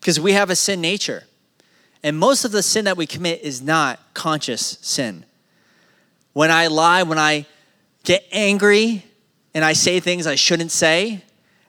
because 0.01 0.19
we 0.19 0.33
have 0.33 0.51
a 0.51 0.57
sin 0.57 0.81
nature. 0.81 1.25
And 2.03 2.19
most 2.19 2.45
of 2.45 2.53
the 2.53 2.63
sin 2.63 2.85
that 2.85 2.97
we 2.97 3.07
commit 3.07 3.43
is 3.43 3.63
not 3.63 3.99
conscious 4.13 4.79
sin. 4.83 5.25
When 6.33 6.51
I 6.51 6.67
lie, 6.67 7.03
when 7.05 7.19
I 7.19 7.47
get 8.03 8.25
angry 8.33 9.05
and 9.55 9.65
I 9.65 9.73
say 9.73 10.01
things 10.01 10.27
I 10.27 10.35
shouldn't 10.35 10.73
say, 10.73 11.23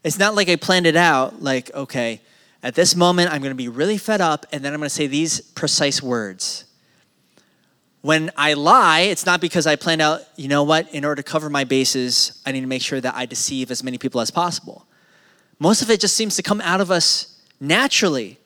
it's 0.04 0.20
not 0.20 0.36
like 0.36 0.50
I 0.50 0.56
planned 0.56 0.88
it 0.88 0.96
out, 0.96 1.42
like, 1.42 1.74
okay, 1.74 2.22
at 2.62 2.74
this 2.74 2.96
moment, 2.96 3.32
I'm 3.32 3.42
to 3.44 3.56
be 3.56 3.70
really 3.70 3.98
fed 3.98 4.22
up, 4.22 4.46
and 4.52 4.66
then 4.66 4.74
I'm 4.74 4.82
to 4.82 4.90
say 4.90 5.06
these 5.06 5.40
precise 5.40 6.02
words. 6.02 6.66
When 8.02 8.32
I 8.36 8.54
lie, 8.54 9.02
it's 9.02 9.26
not 9.26 9.40
because 9.40 9.68
I 9.68 9.76
planned 9.76 10.02
out, 10.02 10.22
you 10.36 10.48
know 10.48 10.64
what, 10.64 10.92
in 10.94 11.06
order 11.06 11.22
to 11.22 11.24
cover 11.24 11.50
my 11.50 11.64
bases, 11.64 12.42
I 12.46 12.52
need 12.52 12.62
to 12.62 12.68
make 12.68 12.82
sure 12.82 13.00
that 13.00 13.16
I 13.16 13.26
deceive 13.26 13.72
as 13.72 13.84
many 13.84 13.98
people 13.98 14.20
as 14.20 14.32
possible. 14.32 14.88
Most 15.60 15.82
of 15.82 15.90
it 15.90 16.00
just 16.00 16.16
seems 16.16 16.36
to 16.36 16.44
come 16.44 16.62
out 16.62 16.82
of 16.82 16.92
us 16.92 17.42
naturally. 17.60 18.40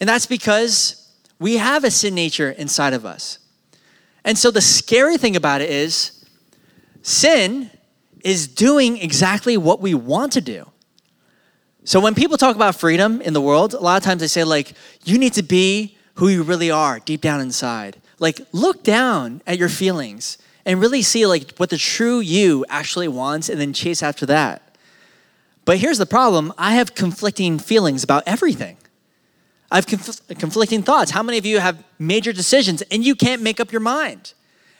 And 0.00 0.08
that's 0.08 0.26
because 0.26 1.12
we 1.38 1.56
have 1.56 1.84
a 1.84 1.90
sin 1.90 2.14
nature 2.14 2.50
inside 2.50 2.92
of 2.92 3.04
us. 3.04 3.38
And 4.24 4.36
so 4.36 4.50
the 4.50 4.60
scary 4.60 5.16
thing 5.16 5.36
about 5.36 5.60
it 5.60 5.70
is 5.70 6.24
sin 7.02 7.70
is 8.24 8.48
doing 8.48 8.98
exactly 8.98 9.56
what 9.56 9.80
we 9.80 9.94
want 9.94 10.32
to 10.32 10.40
do. 10.40 10.70
So 11.84 12.00
when 12.00 12.14
people 12.14 12.36
talk 12.36 12.54
about 12.54 12.74
freedom 12.74 13.22
in 13.22 13.32
the 13.32 13.40
world, 13.40 13.72
a 13.72 13.80
lot 13.80 13.96
of 13.96 14.02
times 14.02 14.20
they 14.20 14.26
say, 14.26 14.44
like, 14.44 14.74
you 15.04 15.18
need 15.18 15.32
to 15.34 15.42
be 15.42 15.96
who 16.14 16.28
you 16.28 16.42
really 16.42 16.70
are 16.70 16.98
deep 16.98 17.20
down 17.20 17.40
inside. 17.40 17.96
Like, 18.18 18.40
look 18.52 18.82
down 18.82 19.40
at 19.46 19.56
your 19.58 19.68
feelings 19.68 20.36
and 20.66 20.80
really 20.80 21.00
see 21.00 21.26
like 21.26 21.56
what 21.56 21.70
the 21.70 21.78
true 21.78 22.20
you 22.20 22.66
actually 22.68 23.08
wants 23.08 23.48
and 23.48 23.60
then 23.60 23.72
chase 23.72 24.02
after 24.02 24.26
that. 24.26 24.67
But 25.68 25.76
here's 25.76 25.98
the 25.98 26.06
problem 26.06 26.54
I 26.56 26.76
have 26.76 26.94
conflicting 26.94 27.58
feelings 27.58 28.02
about 28.02 28.22
everything. 28.24 28.78
I 29.70 29.76
have 29.76 29.86
conf- 29.86 30.26
conflicting 30.38 30.82
thoughts. 30.82 31.10
How 31.10 31.22
many 31.22 31.36
of 31.36 31.44
you 31.44 31.58
have 31.58 31.84
major 31.98 32.32
decisions 32.32 32.80
and 32.90 33.04
you 33.04 33.14
can't 33.14 33.42
make 33.42 33.60
up 33.60 33.70
your 33.70 33.82
mind? 33.82 34.32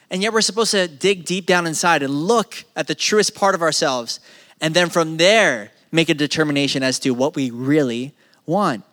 And 0.09 0.23
yet 0.23 0.33
we're 0.33 0.41
supposed 0.41 0.71
to 0.71 0.87
dig 0.87 1.25
deep 1.25 1.45
down 1.45 1.67
inside 1.67 2.01
and 2.01 2.11
look 2.11 2.65
at 2.75 2.87
the 2.87 2.95
truest 2.95 3.35
part 3.35 3.53
of 3.53 3.61
ourselves. 3.61 4.19
And 4.61 4.73
then 4.73 4.89
from 4.89 5.17
there, 5.17 5.69
make 5.91 6.09
a 6.09 6.15
determination 6.15 6.81
as 6.81 6.97
to 7.01 7.11
what 7.11 7.35
we 7.35 7.51
really 7.51 8.15
want. 8.47 8.83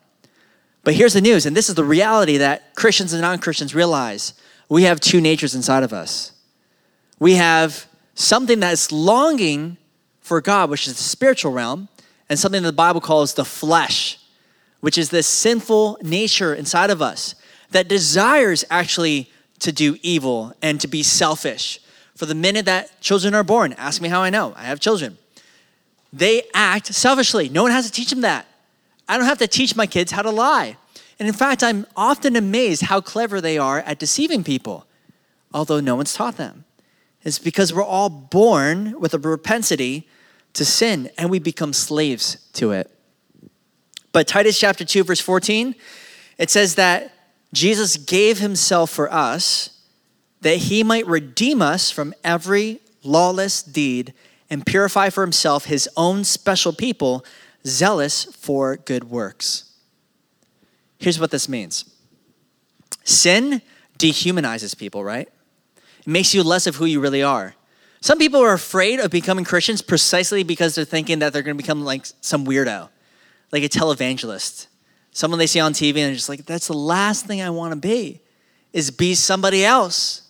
But 0.84 0.92
here's 0.92 1.14
the 1.14 1.22
news, 1.22 1.46
and 1.46 1.56
this 1.56 1.70
is 1.70 1.76
the 1.76 1.82
reality 1.82 2.36
that 2.36 2.74
Christians 2.74 3.14
and 3.14 3.22
non 3.22 3.38
Christians 3.38 3.74
realize 3.74 4.34
we 4.68 4.82
have 4.82 5.00
two 5.00 5.22
natures 5.22 5.54
inside 5.54 5.82
of 5.82 5.94
us. 5.94 6.32
We 7.18 7.36
have 7.36 7.86
something 8.14 8.60
that 8.60 8.74
is 8.74 8.92
longing 8.92 9.78
for 10.26 10.40
God, 10.40 10.70
which 10.70 10.86
is 10.86 10.94
the 10.94 11.02
spiritual 11.02 11.52
realm, 11.52 11.88
and 12.28 12.38
something 12.38 12.62
that 12.62 12.68
the 12.68 12.72
Bible 12.72 13.00
calls 13.00 13.34
the 13.34 13.44
flesh, 13.44 14.18
which 14.80 14.98
is 14.98 15.10
this 15.10 15.26
sinful 15.26 15.98
nature 16.02 16.52
inside 16.52 16.90
of 16.90 17.00
us 17.00 17.36
that 17.70 17.86
desires 17.88 18.64
actually 18.68 19.30
to 19.60 19.70
do 19.70 19.96
evil 20.02 20.52
and 20.60 20.80
to 20.80 20.88
be 20.88 21.02
selfish. 21.02 21.80
For 22.16 22.26
the 22.26 22.34
minute 22.34 22.64
that 22.64 23.00
children 23.00 23.34
are 23.34 23.44
born, 23.44 23.72
ask 23.74 24.02
me 24.02 24.08
how 24.08 24.20
I 24.20 24.30
know. 24.30 24.52
I 24.56 24.64
have 24.64 24.80
children 24.80 25.16
they 26.12 26.44
act 26.54 26.86
selfishly. 26.94 27.48
No 27.48 27.62
one 27.62 27.72
has 27.72 27.84
to 27.86 27.92
teach 27.92 28.10
them 28.10 28.22
that. 28.22 28.46
I 29.08 29.16
don't 29.16 29.26
have 29.26 29.38
to 29.38 29.46
teach 29.46 29.76
my 29.76 29.86
kids 29.86 30.12
how 30.12 30.22
to 30.22 30.30
lie. 30.30 30.76
And 31.18 31.28
in 31.28 31.34
fact, 31.34 31.62
I'm 31.62 31.86
often 31.94 32.36
amazed 32.36 32.82
how 32.82 33.00
clever 33.00 33.40
they 33.40 33.58
are 33.58 33.80
at 33.80 33.98
deceiving 33.98 34.42
people, 34.42 34.86
although 35.52 35.80
no 35.80 35.94
one's 35.96 36.14
taught 36.14 36.36
them. 36.36 36.64
It's 37.22 37.38
because 37.38 37.74
we're 37.74 37.82
all 37.82 38.08
born 38.08 38.98
with 39.00 39.12
a 39.12 39.18
propensity 39.18 40.08
to 40.56 40.64
sin 40.64 41.10
and 41.16 41.30
we 41.30 41.38
become 41.38 41.72
slaves 41.72 42.36
to 42.54 42.72
it. 42.72 42.90
But 44.12 44.26
Titus 44.26 44.58
chapter 44.58 44.84
2, 44.84 45.04
verse 45.04 45.20
14, 45.20 45.74
it 46.38 46.50
says 46.50 46.74
that 46.74 47.12
Jesus 47.52 47.96
gave 47.96 48.38
himself 48.38 48.90
for 48.90 49.12
us 49.12 49.70
that 50.40 50.56
he 50.56 50.82
might 50.82 51.06
redeem 51.06 51.62
us 51.62 51.90
from 51.90 52.14
every 52.22 52.80
lawless 53.02 53.62
deed 53.62 54.12
and 54.48 54.64
purify 54.64 55.10
for 55.10 55.22
himself 55.22 55.64
his 55.64 55.88
own 55.96 56.24
special 56.24 56.72
people, 56.72 57.24
zealous 57.66 58.24
for 58.24 58.76
good 58.76 59.04
works. 59.04 59.72
Here's 60.98 61.20
what 61.20 61.30
this 61.30 61.48
means 61.48 61.84
sin 63.04 63.60
dehumanizes 63.98 64.76
people, 64.76 65.04
right? 65.04 65.28
It 66.00 66.06
makes 66.06 66.34
you 66.34 66.42
less 66.42 66.66
of 66.66 66.76
who 66.76 66.84
you 66.84 67.00
really 67.00 67.22
are. 67.22 67.54
Some 68.00 68.18
people 68.18 68.40
are 68.40 68.52
afraid 68.52 69.00
of 69.00 69.10
becoming 69.10 69.44
Christians 69.44 69.82
precisely 69.82 70.42
because 70.42 70.74
they're 70.74 70.84
thinking 70.84 71.20
that 71.20 71.32
they're 71.32 71.42
going 71.42 71.56
to 71.56 71.62
become 71.62 71.84
like 71.84 72.06
some 72.20 72.44
weirdo, 72.46 72.88
like 73.52 73.62
a 73.62 73.68
televangelist. 73.68 74.66
Someone 75.12 75.38
they 75.38 75.46
see 75.46 75.60
on 75.60 75.72
TV 75.72 75.88
and 75.88 75.96
they're 75.96 76.14
just 76.14 76.28
like, 76.28 76.44
that's 76.44 76.66
the 76.66 76.74
last 76.74 77.26
thing 77.26 77.40
I 77.40 77.50
want 77.50 77.72
to 77.72 77.80
be, 77.80 78.20
is 78.72 78.90
be 78.90 79.14
somebody 79.14 79.64
else. 79.64 80.28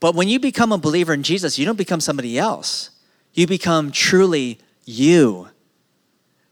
But 0.00 0.14
when 0.14 0.28
you 0.28 0.40
become 0.40 0.72
a 0.72 0.78
believer 0.78 1.12
in 1.12 1.22
Jesus, 1.22 1.58
you 1.58 1.66
don't 1.66 1.76
become 1.76 2.00
somebody 2.00 2.38
else. 2.38 2.90
You 3.34 3.46
become 3.46 3.92
truly 3.92 4.58
you, 4.86 5.48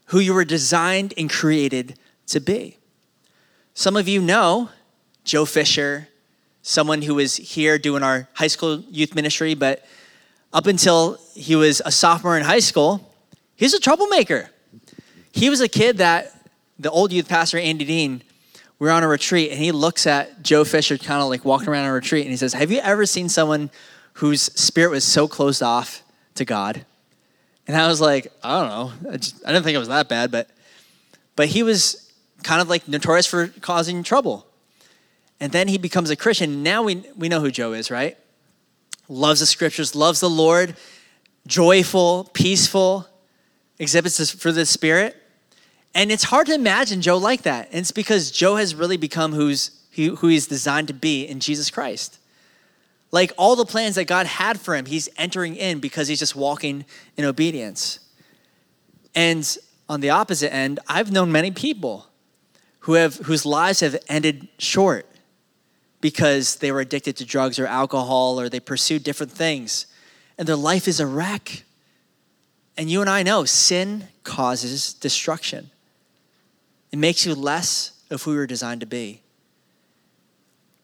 who 0.05 0.19
you 0.19 0.33
were 0.33 0.45
designed 0.45 1.13
and 1.17 1.29
created 1.29 1.97
to 2.27 2.39
be. 2.39 2.77
Some 3.73 3.97
of 3.97 4.07
you 4.07 4.21
know 4.21 4.69
Joe 5.23 5.45
Fisher, 5.45 6.07
someone 6.61 7.01
who 7.01 7.15
was 7.15 7.35
here 7.35 7.77
doing 7.77 8.03
our 8.03 8.27
high 8.33 8.47
school 8.47 8.83
youth 8.89 9.15
ministry, 9.15 9.53
but 9.53 9.85
up 10.51 10.67
until 10.67 11.19
he 11.35 11.55
was 11.55 11.81
a 11.85 11.91
sophomore 11.91 12.37
in 12.37 12.43
high 12.43 12.59
school, 12.59 13.13
he's 13.55 13.73
a 13.73 13.79
troublemaker. 13.79 14.49
He 15.31 15.49
was 15.49 15.61
a 15.61 15.67
kid 15.67 15.97
that 15.97 16.33
the 16.77 16.89
old 16.89 17.11
youth 17.11 17.29
pastor, 17.29 17.57
Andy 17.57 17.85
Dean, 17.85 18.23
we 18.79 18.87
are 18.87 18.91
on 18.91 19.03
a 19.03 19.07
retreat 19.07 19.51
and 19.51 19.59
he 19.59 19.71
looks 19.71 20.07
at 20.07 20.41
Joe 20.41 20.63
Fisher 20.63 20.97
kind 20.97 21.21
of 21.21 21.29
like 21.29 21.43
walking 21.43 21.67
around 21.67 21.85
a 21.85 21.91
retreat 21.91 22.23
and 22.23 22.31
he 22.31 22.37
says, 22.37 22.53
Have 22.53 22.71
you 22.71 22.79
ever 22.79 23.05
seen 23.05 23.29
someone 23.29 23.69
whose 24.13 24.41
spirit 24.41 24.91
was 24.91 25.03
so 25.03 25.27
closed 25.27 25.61
off 25.61 26.01
to 26.35 26.45
God? 26.45 26.85
And 27.67 27.77
I 27.77 27.87
was 27.87 28.01
like, 28.01 28.31
I 28.43 28.59
don't 28.59 28.69
know. 28.69 29.11
I, 29.11 29.17
just, 29.17 29.45
I 29.45 29.51
didn't 29.51 29.63
think 29.63 29.75
it 29.75 29.79
was 29.79 29.89
that 29.89 30.09
bad, 30.09 30.31
but 30.31 30.49
but 31.35 31.47
he 31.47 31.63
was 31.63 32.11
kind 32.43 32.61
of 32.61 32.67
like 32.67 32.87
notorious 32.87 33.25
for 33.25 33.47
causing 33.61 34.03
trouble. 34.03 34.45
And 35.39 35.51
then 35.51 35.67
he 35.67 35.77
becomes 35.77 36.09
a 36.09 36.15
Christian. 36.15 36.63
Now 36.63 36.83
we, 36.83 37.03
we 37.15 37.29
know 37.29 37.39
who 37.39 37.51
Joe 37.51 37.73
is, 37.73 37.89
right? 37.89 38.17
Loves 39.07 39.39
the 39.39 39.45
scriptures, 39.45 39.95
loves 39.95 40.19
the 40.19 40.29
Lord, 40.29 40.75
joyful, 41.47 42.29
peaceful, 42.33 43.07
exhibits 43.79 44.17
this 44.17 44.31
for 44.31 44.51
the 44.51 44.65
Spirit. 44.65 45.15
And 45.95 46.11
it's 46.11 46.25
hard 46.25 46.47
to 46.47 46.53
imagine 46.53 47.01
Joe 47.01 47.17
like 47.17 47.43
that. 47.43 47.69
And 47.71 47.79
it's 47.79 47.91
because 47.91 48.31
Joe 48.31 48.57
has 48.57 48.75
really 48.75 48.97
become 48.97 49.31
who's, 49.33 49.71
who 49.95 50.27
he's 50.27 50.47
designed 50.47 50.87
to 50.89 50.93
be 50.93 51.23
in 51.23 51.39
Jesus 51.39 51.69
Christ. 51.69 52.19
Like 53.11 53.31
all 53.37 53.55
the 53.55 53.65
plans 53.65 53.95
that 53.95 54.05
God 54.05 54.27
had 54.27 54.59
for 54.59 54.75
him, 54.75 54.85
he's 54.85 55.09
entering 55.17 55.55
in 55.55 55.79
because 55.79 56.07
he's 56.07 56.19
just 56.19 56.35
walking 56.35 56.85
in 57.17 57.25
obedience. 57.25 57.99
And 59.15 59.57
on 59.87 60.01
the 60.01 60.11
opposite 60.11 60.53
end, 60.53 60.79
I've 60.87 61.11
known 61.11 61.31
many 61.31 61.49
people 61.49 62.05
who 62.81 62.93
have 62.93 63.15
whose 63.15 63.45
lives 63.45 63.79
have 63.79 63.97
ended 64.07 64.47
short 64.59 65.08
because 66.01 66.57
they 66.57 66.71
were 66.71 66.79
addicted 66.79 67.17
to 67.17 67.25
drugs 67.25 67.59
or 67.59 67.67
alcohol 67.67 68.39
or 68.39 68.49
they 68.49 68.59
pursued 68.59 69.03
different 69.03 69.31
things. 69.31 69.85
And 70.37 70.47
their 70.47 70.55
life 70.55 70.87
is 70.87 70.99
a 70.99 71.07
wreck. 71.07 71.63
And 72.77 72.89
you 72.89 73.01
and 73.01 73.09
I 73.09 73.23
know 73.23 73.45
sin 73.45 74.07
causes 74.23 74.93
destruction. 74.93 75.69
It 76.91 76.99
makes 76.99 77.25
you 77.25 77.35
less 77.35 77.91
of 78.09 78.23
who 78.23 78.33
you're 78.33 78.47
designed 78.47 78.81
to 78.81 78.87
be. 78.87 79.21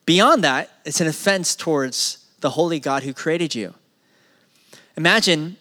Beyond 0.06 0.44
that, 0.44 0.70
it's 0.86 1.02
an 1.02 1.08
offense 1.08 1.56
towards 1.56 2.26
the 2.42 2.52
holy 2.52 2.80
God 2.80 3.04
who 3.04 3.14
created 3.14 3.56
you. 3.56 3.74
Imagine 4.98 5.58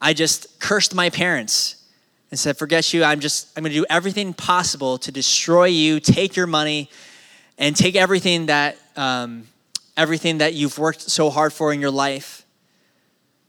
I 0.00 0.12
just 0.12 0.60
cursed 0.60 0.94
my 0.94 1.08
parents 1.08 1.76
and 2.30 2.38
said, 2.38 2.58
Forget 2.58 2.92
you, 2.92 3.04
I'm 3.04 3.20
just, 3.20 3.56
I'm 3.56 3.62
gonna 3.62 3.74
do 3.74 3.86
everything 3.88 4.34
possible 4.34 4.98
to 4.98 5.12
destroy 5.12 5.66
you, 5.66 6.00
take 6.00 6.36
your 6.36 6.46
money, 6.46 6.90
and 7.58 7.76
take 7.76 7.96
everything 7.96 8.46
that, 8.46 8.76
um, 8.96 9.46
everything 9.96 10.38
that 10.38 10.54
you've 10.54 10.78
worked 10.78 11.02
so 11.02 11.30
hard 11.30 11.52
for 11.52 11.72
in 11.72 11.80
your 11.80 11.90
life. 11.90 12.44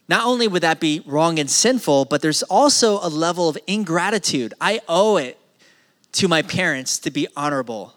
Not 0.09 0.25
only 0.25 0.47
would 0.47 0.63
that 0.63 0.79
be 0.79 1.01
wrong 1.05 1.39
and 1.39 1.49
sinful, 1.49 2.05
but 2.05 2.21
there's 2.21 2.43
also 2.43 2.99
a 3.01 3.09
level 3.09 3.47
of 3.49 3.57
ingratitude. 3.67 4.53
I 4.59 4.81
owe 4.87 5.17
it 5.17 5.37
to 6.13 6.27
my 6.27 6.41
parents 6.41 6.99
to 6.99 7.11
be 7.11 7.27
honorable. 7.35 7.93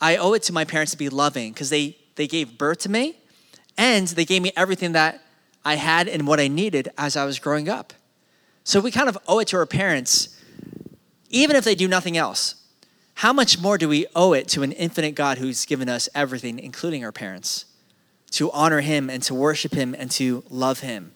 I 0.00 0.16
owe 0.16 0.34
it 0.34 0.42
to 0.44 0.52
my 0.52 0.64
parents 0.64 0.92
to 0.92 0.98
be 0.98 1.08
loving 1.08 1.52
because 1.52 1.70
they, 1.70 1.96
they 2.14 2.26
gave 2.26 2.56
birth 2.56 2.78
to 2.80 2.90
me 2.90 3.18
and 3.76 4.08
they 4.08 4.24
gave 4.24 4.42
me 4.42 4.52
everything 4.56 4.92
that 4.92 5.22
I 5.64 5.74
had 5.74 6.08
and 6.08 6.26
what 6.26 6.38
I 6.38 6.48
needed 6.48 6.88
as 6.96 7.16
I 7.16 7.24
was 7.24 7.38
growing 7.38 7.68
up. 7.68 7.92
So 8.64 8.80
we 8.80 8.90
kind 8.90 9.08
of 9.08 9.18
owe 9.28 9.38
it 9.40 9.48
to 9.48 9.56
our 9.56 9.66
parents, 9.66 10.40
even 11.28 11.56
if 11.56 11.64
they 11.64 11.74
do 11.74 11.88
nothing 11.88 12.16
else. 12.16 12.54
How 13.16 13.32
much 13.32 13.58
more 13.58 13.78
do 13.78 13.88
we 13.88 14.06
owe 14.14 14.34
it 14.34 14.46
to 14.48 14.62
an 14.62 14.72
infinite 14.72 15.14
God 15.14 15.38
who's 15.38 15.64
given 15.64 15.88
us 15.88 16.06
everything, 16.14 16.58
including 16.58 17.02
our 17.02 17.12
parents, 17.12 17.64
to 18.32 18.50
honor 18.52 18.82
Him 18.82 19.08
and 19.08 19.22
to 19.22 19.34
worship 19.34 19.72
Him 19.72 19.94
and 19.98 20.10
to 20.12 20.44
love 20.50 20.80
Him? 20.80 21.12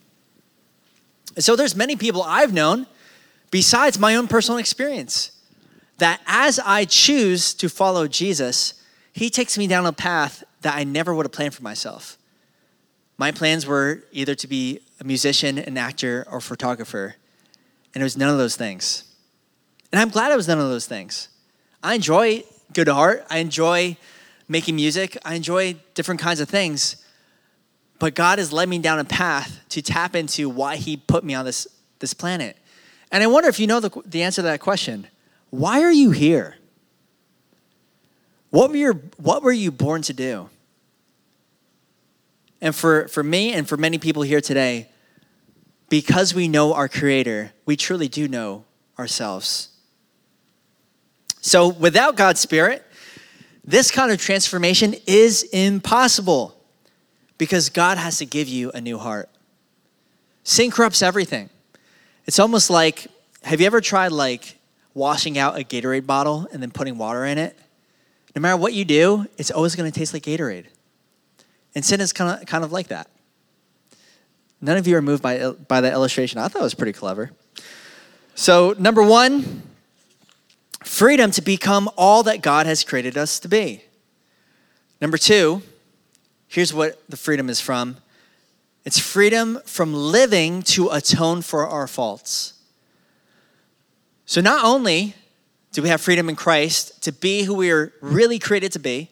So 1.38 1.57
there's 1.57 1.76
many 1.76 1.97
people 1.97 2.23
I've 2.23 2.54
known 2.54 2.87
besides 3.50 3.99
my 3.99 4.16
own 4.16 4.28
personal 4.28 4.57
experience 4.57 5.33
that 5.99 6.23
as 6.26 6.59
I 6.59 6.87
choose 6.87 7.52
to 7.54 7.69
follow 7.69 8.09
Jesus, 8.09 8.83
he 9.12 9.28
takes 9.28 9.59
me 9.59 9.66
down 9.66 9.85
a 9.85 9.92
path 9.92 10.42
that 10.62 10.75
I 10.75 10.85
never 10.85 11.14
would 11.14 11.26
have 11.26 11.33
planned 11.33 11.52
for 11.52 11.62
myself. 11.62 12.16
My 13.19 13.30
plans 13.30 13.66
were 13.66 14.04
either 14.11 14.35
to 14.37 14.49
be 14.49 14.80
a 15.00 15.04
musician, 15.04 15.59
an 15.59 15.76
actor, 15.76 16.26
or 16.30 16.40
photographer, 16.40 17.16
and 17.95 18.00
it 18.00 18.04
was 18.04 18.16
none 18.16 18.30
of 18.30 18.38
those 18.38 18.57
things. 18.57 19.04
And 19.92 20.00
I'm 20.00 20.09
glad 20.09 20.33
it 20.33 20.37
was 20.37 20.49
none 20.49 20.59
of 20.59 20.71
those 20.71 20.87
things. 20.87 21.28
I 21.82 21.94
enjoy 21.94 22.44
good 22.72 22.88
art, 22.88 23.26
I 23.30 23.38
enjoy 23.38 23.96
making 24.49 24.76
music, 24.76 25.16
I 25.25 25.34
enjoy 25.34 25.76
different 25.94 26.20
kinds 26.20 26.40
of 26.40 26.49
things. 26.49 26.96
But 27.99 28.14
God 28.14 28.38
has 28.38 28.52
led 28.52 28.68
me 28.68 28.78
down 28.78 28.99
a 28.99 29.04
path 29.04 29.60
to 29.70 29.82
tap 29.82 30.16
into 30.16 30.49
why 30.49 30.76
He 30.76 30.96
put 30.96 31.22
me 31.22 31.34
on 31.34 31.44
this, 31.44 31.66
this 31.99 32.14
planet. 32.14 32.56
And 33.12 33.22
I 33.22 33.26
wonder 33.26 33.49
if 33.49 33.60
you 33.60 33.66
know 33.66 33.80
the, 33.80 33.90
the 34.06 34.22
answer 34.22 34.42
to 34.42 34.46
that 34.46 34.60
question. 34.60 35.06
Why 35.50 35.82
are 35.82 35.92
you 35.92 36.10
here? 36.10 36.56
What 38.50 38.70
were, 38.70 38.76
your, 38.76 38.94
what 39.16 39.42
were 39.42 39.52
you 39.52 39.70
born 39.70 40.02
to 40.02 40.12
do? 40.12 40.49
And 42.60 42.75
for, 42.75 43.08
for 43.08 43.22
me 43.22 43.52
and 43.52 43.68
for 43.68 43.76
many 43.76 43.99
people 43.99 44.22
here 44.22 44.40
today, 44.40 44.88
because 45.88 46.34
we 46.34 46.46
know 46.46 46.75
our 46.75 46.88
Creator, 46.88 47.52
we 47.64 47.76
truly 47.76 48.08
do 48.08 48.28
know 48.28 48.64
ourselves. 48.99 49.69
So 51.40 51.68
without 51.68 52.16
God's 52.16 52.40
Spirit, 52.40 52.85
this 53.64 53.90
kind 53.90 54.11
of 54.11 54.20
transformation 54.20 54.94
is 55.06 55.42
impossible 55.52 56.56
because 57.38 57.68
God 57.68 57.99
has 57.99 58.18
to 58.18 58.26
give 58.26 58.49
you 58.49 58.70
a 58.73 58.80
new 58.80 58.99
heart. 58.99 59.28
Sin 60.44 60.70
corrupts 60.70 61.02
everything. 61.02 61.50
It's 62.26 62.38
almost 62.38 62.70
like 62.70 63.06
have 63.42 63.61
you 63.61 63.66
ever 63.66 63.80
tried 63.80 64.12
like 64.12 64.59
washing 64.92 65.38
out 65.38 65.59
a 65.59 65.64
Gatorade 65.64 66.06
bottle 66.06 66.47
and 66.52 66.62
then 66.62 66.70
putting 66.70 66.99
water 66.99 67.25
in 67.25 67.38
it? 67.38 67.59
No 68.37 68.42
matter 68.42 68.56
what 68.56 68.75
you 68.75 68.85
do, 68.85 69.26
it's 69.38 69.50
always 69.50 69.75
going 69.75 69.90
to 69.90 69.99
taste 69.99 70.12
like 70.12 70.23
Gatorade. 70.23 70.66
And 71.75 71.85
sin 71.85 72.00
is 72.00 72.12
kind 72.12 72.40
of, 72.40 72.47
kind 72.47 72.64
of 72.64 72.73
like 72.73 72.88
that. 72.88 73.09
None 74.61 74.76
of 74.76 74.87
you 74.87 74.97
are 74.97 75.02
moved 75.02 75.23
by, 75.23 75.50
by 75.68 75.80
that 75.80 75.92
illustration. 75.92 76.38
I 76.38 76.49
thought 76.49 76.61
it 76.61 76.64
was 76.64 76.75
pretty 76.75 76.92
clever. 76.92 77.30
So, 78.35 78.75
number 78.78 79.02
one, 79.02 79.62
freedom 80.84 81.30
to 81.32 81.42
become 81.42 81.90
all 81.96 82.22
that 82.22 82.42
God 82.42 82.66
has 82.66 82.84
created 82.84 83.16
us 83.16 83.38
to 83.40 83.49
be. 83.49 83.84
Number 85.00 85.18
two, 85.18 85.62
here's 86.49 86.75
what 86.75 87.02
the 87.08 87.16
freedom 87.16 87.49
is 87.49 87.60
from 87.60 87.96
it's 88.84 88.99
freedom 88.99 89.60
from 89.66 89.92
living 89.92 90.62
to 90.62 90.88
atone 90.88 91.42
for 91.42 91.66
our 91.66 91.87
faults. 91.87 92.54
So, 94.25 94.40
not 94.40 94.64
only 94.64 95.14
do 95.72 95.82
we 95.82 95.88
have 95.88 96.00
freedom 96.00 96.28
in 96.28 96.37
Christ 96.37 97.02
to 97.02 97.12
be 97.12 97.42
who 97.42 97.54
we 97.54 97.70
are 97.70 97.92
really 98.00 98.38
created 98.38 98.72
to 98.72 98.78
be, 98.78 99.10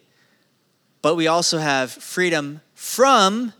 but 1.02 1.16
we 1.16 1.26
also 1.26 1.58
have 1.58 1.90
freedom 1.90 2.60
from 2.74 3.52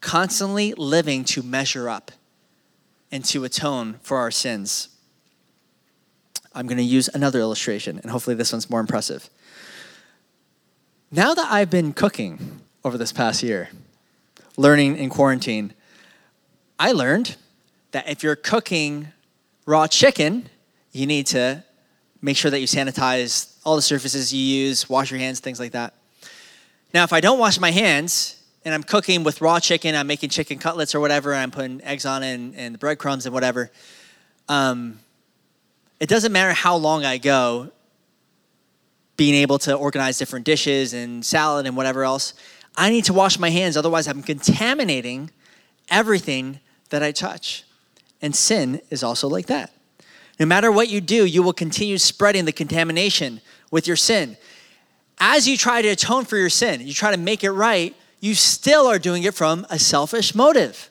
constantly 0.00 0.74
living 0.74 1.24
to 1.24 1.42
measure 1.42 1.88
up 1.88 2.10
and 3.10 3.24
to 3.24 3.44
atone 3.44 3.98
for 4.02 4.18
our 4.18 4.30
sins. 4.30 4.88
I'm 6.54 6.66
going 6.66 6.78
to 6.78 6.84
use 6.84 7.08
another 7.12 7.40
illustration, 7.40 7.98
and 8.02 8.10
hopefully, 8.10 8.36
this 8.36 8.52
one's 8.52 8.70
more 8.70 8.80
impressive. 8.80 9.28
Now 11.10 11.34
that 11.34 11.50
I've 11.50 11.70
been 11.70 11.92
cooking 11.92 12.60
over 12.84 12.96
this 12.96 13.12
past 13.12 13.42
year, 13.42 13.70
learning 14.56 14.96
in 14.96 15.10
quarantine, 15.10 15.74
I 16.78 16.92
learned 16.92 17.36
that 17.92 18.08
if 18.08 18.22
you're 18.22 18.36
cooking 18.36 19.08
raw 19.66 19.86
chicken, 19.86 20.48
you 20.92 21.06
need 21.06 21.26
to 21.28 21.64
make 22.20 22.36
sure 22.36 22.50
that 22.50 22.60
you 22.60 22.66
sanitize 22.66 23.56
all 23.64 23.76
the 23.76 23.82
surfaces 23.82 24.32
you 24.32 24.40
use, 24.40 24.88
wash 24.88 25.10
your 25.10 25.20
hands, 25.20 25.40
things 25.40 25.60
like 25.60 25.72
that. 25.72 25.94
Now, 26.92 27.04
if 27.04 27.12
I 27.12 27.20
don't 27.20 27.38
wash 27.38 27.58
my 27.58 27.70
hands 27.70 28.42
and 28.64 28.74
I'm 28.74 28.82
cooking 28.82 29.24
with 29.24 29.40
raw 29.40 29.60
chicken, 29.60 29.94
I'm 29.94 30.06
making 30.06 30.30
chicken 30.30 30.58
cutlets 30.58 30.94
or 30.94 31.00
whatever, 31.00 31.32
and 31.32 31.42
I'm 31.42 31.50
putting 31.50 31.82
eggs 31.82 32.06
on 32.06 32.22
it 32.22 32.34
and, 32.34 32.54
and 32.54 32.74
the 32.74 32.78
breadcrumbs 32.78 33.26
and 33.26 33.34
whatever, 33.34 33.70
um, 34.48 34.98
it 36.00 36.08
doesn't 36.08 36.32
matter 36.32 36.52
how 36.52 36.76
long 36.76 37.04
I 37.04 37.18
go 37.18 37.70
being 39.16 39.34
able 39.34 39.58
to 39.60 39.74
organize 39.74 40.18
different 40.18 40.44
dishes 40.44 40.92
and 40.92 41.24
salad 41.24 41.66
and 41.66 41.76
whatever 41.76 42.04
else. 42.04 42.34
I 42.76 42.90
need 42.90 43.04
to 43.04 43.12
wash 43.12 43.38
my 43.38 43.50
hands, 43.50 43.76
otherwise, 43.76 44.08
I'm 44.08 44.22
contaminating 44.22 45.30
everything 45.88 46.60
that 46.90 47.02
I 47.02 47.12
touch. 47.12 47.64
And 48.20 48.34
sin 48.34 48.80
is 48.90 49.04
also 49.04 49.28
like 49.28 49.46
that. 49.46 49.72
No 50.40 50.46
matter 50.46 50.72
what 50.72 50.88
you 50.88 51.00
do, 51.00 51.24
you 51.24 51.42
will 51.42 51.52
continue 51.52 51.98
spreading 51.98 52.44
the 52.44 52.52
contamination 52.52 53.40
with 53.70 53.86
your 53.86 53.96
sin. 53.96 54.36
As 55.18 55.46
you 55.46 55.56
try 55.56 55.82
to 55.82 55.88
atone 55.88 56.24
for 56.24 56.36
your 56.36 56.50
sin, 56.50 56.80
you 56.80 56.92
try 56.92 57.12
to 57.12 57.16
make 57.16 57.44
it 57.44 57.52
right, 57.52 57.94
you 58.20 58.34
still 58.34 58.86
are 58.86 58.98
doing 58.98 59.22
it 59.22 59.34
from 59.34 59.64
a 59.70 59.78
selfish 59.78 60.34
motive. 60.34 60.90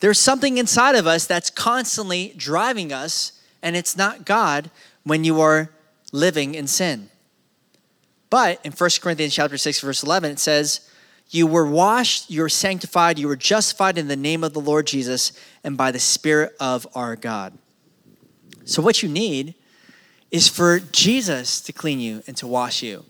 There's 0.00 0.18
something 0.18 0.56
inside 0.56 0.94
of 0.94 1.06
us 1.06 1.26
that's 1.26 1.50
constantly 1.50 2.32
driving 2.36 2.92
us, 2.92 3.32
and 3.62 3.76
it's 3.76 3.96
not 3.96 4.24
God 4.24 4.70
when 5.04 5.24
you 5.24 5.40
are 5.40 5.70
living 6.12 6.54
in 6.54 6.66
sin. 6.66 7.10
But 8.30 8.60
in 8.64 8.72
1 8.72 9.00
Corinthians 9.00 9.34
chapter 9.34 9.58
6 9.58 9.80
verse 9.80 10.02
11 10.02 10.32
it 10.32 10.38
says, 10.38 10.80
"You 11.30 11.46
were 11.46 11.66
washed, 11.66 12.30
you 12.30 12.42
were 12.42 12.48
sanctified, 12.48 13.18
you 13.18 13.28
were 13.28 13.36
justified 13.36 13.98
in 13.98 14.08
the 14.08 14.16
name 14.16 14.44
of 14.44 14.52
the 14.52 14.60
Lord 14.60 14.86
Jesus 14.86 15.32
and 15.62 15.76
by 15.76 15.90
the 15.90 16.00
spirit 16.00 16.54
of 16.60 16.86
our 16.94 17.16
God." 17.16 17.56
So 18.64 18.82
what 18.82 19.02
you 19.02 19.08
need 19.08 19.54
is 20.30 20.48
for 20.48 20.80
Jesus 20.80 21.60
to 21.60 21.72
clean 21.72 22.00
you 22.00 22.22
and 22.26 22.36
to 22.36 22.46
wash 22.46 22.82
you. 22.82 23.04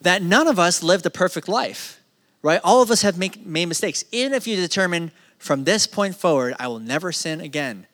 That 0.00 0.22
none 0.22 0.48
of 0.48 0.58
us 0.58 0.82
lived 0.82 1.06
a 1.06 1.10
perfect 1.10 1.48
life, 1.48 2.00
right? 2.42 2.60
All 2.64 2.82
of 2.82 2.90
us 2.90 3.02
have 3.02 3.16
make, 3.16 3.46
made 3.46 3.66
mistakes. 3.66 4.04
Even 4.10 4.34
if 4.34 4.46
you 4.46 4.56
determine 4.56 5.12
from 5.38 5.64
this 5.64 5.86
point 5.86 6.16
forward, 6.16 6.54
I 6.58 6.66
will 6.66 6.80
never 6.80 7.12
sin 7.12 7.40
again. 7.40 7.86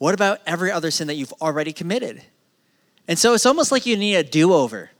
What 0.00 0.12
about 0.12 0.40
every 0.46 0.72
other 0.72 0.90
sin 0.90 1.06
that 1.06 1.14
you've 1.14 1.32
already 1.40 1.72
committed? 1.72 2.22
And 3.06 3.16
so 3.16 3.34
it's 3.34 3.46
almost 3.46 3.70
like 3.70 3.86
you 3.86 3.96
need 3.96 4.16
a 4.16 4.24
do 4.24 4.52
over 4.52 4.90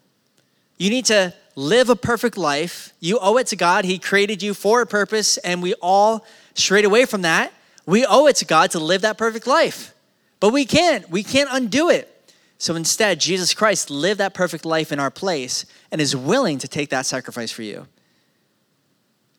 you 0.80 0.88
need 0.88 1.04
to 1.04 1.34
live 1.56 1.90
a 1.90 1.94
perfect 1.94 2.38
life. 2.38 2.94
You 3.00 3.18
owe 3.20 3.36
it 3.36 3.48
to 3.48 3.56
God. 3.56 3.84
He 3.84 3.98
created 3.98 4.42
you 4.42 4.54
for 4.54 4.80
a 4.80 4.86
purpose, 4.86 5.36
and 5.36 5.62
we 5.62 5.74
all 5.74 6.24
strayed 6.54 6.86
away 6.86 7.04
from 7.04 7.20
that. 7.20 7.52
We 7.84 8.06
owe 8.06 8.26
it 8.28 8.36
to 8.36 8.46
God 8.46 8.70
to 8.70 8.78
live 8.78 9.02
that 9.02 9.18
perfect 9.18 9.46
life. 9.46 9.92
But 10.40 10.54
we 10.54 10.64
can't. 10.64 11.10
We 11.10 11.22
can't 11.22 11.50
undo 11.52 11.90
it. 11.90 12.34
So 12.56 12.76
instead, 12.76 13.20
Jesus 13.20 13.52
Christ 13.52 13.90
lived 13.90 14.20
that 14.20 14.32
perfect 14.32 14.64
life 14.64 14.90
in 14.90 14.98
our 14.98 15.10
place 15.10 15.66
and 15.92 16.00
is 16.00 16.16
willing 16.16 16.56
to 16.60 16.68
take 16.68 16.88
that 16.90 17.04
sacrifice 17.04 17.52
for 17.52 17.62
you. 17.62 17.86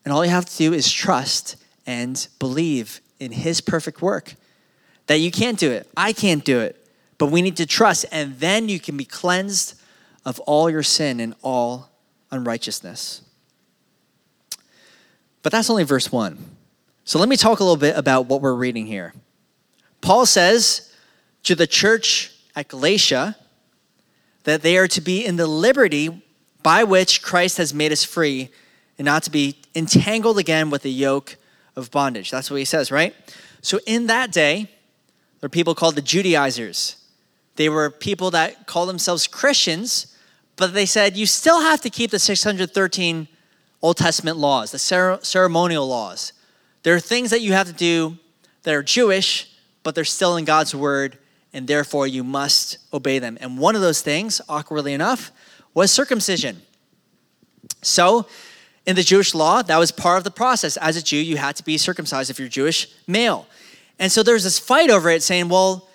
And 0.04 0.14
all 0.14 0.24
you 0.24 0.30
have 0.30 0.46
to 0.46 0.56
do 0.56 0.72
is 0.72 0.92
trust 0.92 1.56
and 1.88 2.24
believe 2.38 3.00
in 3.18 3.32
his 3.32 3.60
perfect 3.60 4.00
work. 4.00 4.34
That 5.06 5.18
you 5.18 5.30
can't 5.30 5.58
do 5.58 5.70
it. 5.70 5.88
I 5.96 6.12
can't 6.12 6.44
do 6.44 6.60
it. 6.60 6.78
But 7.18 7.26
we 7.26 7.42
need 7.42 7.56
to 7.58 7.66
trust, 7.66 8.06
and 8.10 8.38
then 8.38 8.68
you 8.68 8.80
can 8.80 8.96
be 8.96 9.04
cleansed 9.04 9.80
of 10.24 10.40
all 10.40 10.70
your 10.70 10.82
sin 10.82 11.20
and 11.20 11.34
all 11.42 11.90
unrighteousness. 12.30 13.22
But 15.42 15.52
that's 15.52 15.68
only 15.70 15.84
verse 15.84 16.10
1. 16.10 16.38
So 17.04 17.18
let 17.18 17.28
me 17.28 17.36
talk 17.36 17.60
a 17.60 17.64
little 17.64 17.76
bit 17.76 17.96
about 17.96 18.26
what 18.26 18.40
we're 18.40 18.54
reading 18.54 18.86
here. 18.86 19.12
Paul 20.00 20.26
says 20.26 20.92
to 21.42 21.54
the 21.54 21.66
church 21.66 22.32
at 22.54 22.68
Galatia 22.68 23.36
that 24.44 24.62
they 24.62 24.76
are 24.76 24.88
to 24.88 25.00
be 25.00 25.24
in 25.24 25.36
the 25.36 25.46
liberty 25.46 26.22
by 26.62 26.84
which 26.84 27.22
Christ 27.22 27.58
has 27.58 27.74
made 27.74 27.92
us 27.92 28.04
free 28.04 28.50
and 28.98 29.04
not 29.04 29.24
to 29.24 29.30
be 29.30 29.56
entangled 29.74 30.38
again 30.38 30.70
with 30.70 30.82
the 30.82 30.92
yoke 30.92 31.36
of 31.74 31.90
bondage. 31.90 32.30
That's 32.30 32.50
what 32.50 32.58
he 32.58 32.64
says, 32.64 32.92
right? 32.92 33.14
So 33.62 33.80
in 33.86 34.06
that 34.06 34.30
day, 34.30 34.70
there 35.42 35.48
were 35.48 35.50
people 35.50 35.74
called 35.74 35.96
the 35.96 36.02
Judaizers. 36.02 36.94
They 37.56 37.68
were 37.68 37.90
people 37.90 38.30
that 38.30 38.68
called 38.68 38.88
themselves 38.88 39.26
Christians, 39.26 40.16
but 40.54 40.72
they 40.72 40.86
said 40.86 41.16
you 41.16 41.26
still 41.26 41.60
have 41.62 41.80
to 41.80 41.90
keep 41.90 42.12
the 42.12 42.20
613 42.20 43.26
Old 43.82 43.96
Testament 43.96 44.36
laws, 44.36 44.70
the 44.70 44.78
ceremonial 44.78 45.88
laws. 45.88 46.32
There 46.84 46.94
are 46.94 47.00
things 47.00 47.30
that 47.30 47.40
you 47.40 47.54
have 47.54 47.66
to 47.66 47.72
do 47.72 48.18
that 48.62 48.72
are 48.72 48.84
Jewish, 48.84 49.50
but 49.82 49.96
they're 49.96 50.04
still 50.04 50.36
in 50.36 50.44
God's 50.44 50.76
word, 50.76 51.18
and 51.52 51.66
therefore 51.66 52.06
you 52.06 52.22
must 52.22 52.78
obey 52.92 53.18
them. 53.18 53.36
And 53.40 53.58
one 53.58 53.74
of 53.74 53.80
those 53.80 54.00
things, 54.00 54.40
awkwardly 54.48 54.92
enough, 54.92 55.32
was 55.74 55.90
circumcision. 55.90 56.62
So, 57.82 58.28
in 58.86 58.94
the 58.94 59.02
Jewish 59.02 59.34
law, 59.34 59.62
that 59.62 59.78
was 59.78 59.90
part 59.90 60.18
of 60.18 60.24
the 60.24 60.30
process. 60.30 60.76
As 60.76 60.96
a 60.96 61.02
Jew, 61.02 61.16
you 61.16 61.36
had 61.36 61.56
to 61.56 61.64
be 61.64 61.78
circumcised 61.78 62.30
if 62.30 62.38
you're 62.38 62.48
Jewish 62.48 62.86
male. 63.08 63.48
And 64.02 64.10
so 64.10 64.24
there's 64.24 64.42
this 64.42 64.58
fight 64.58 64.90
over 64.90 65.10
it 65.10 65.22
saying, 65.22 65.48
well, 65.48 65.88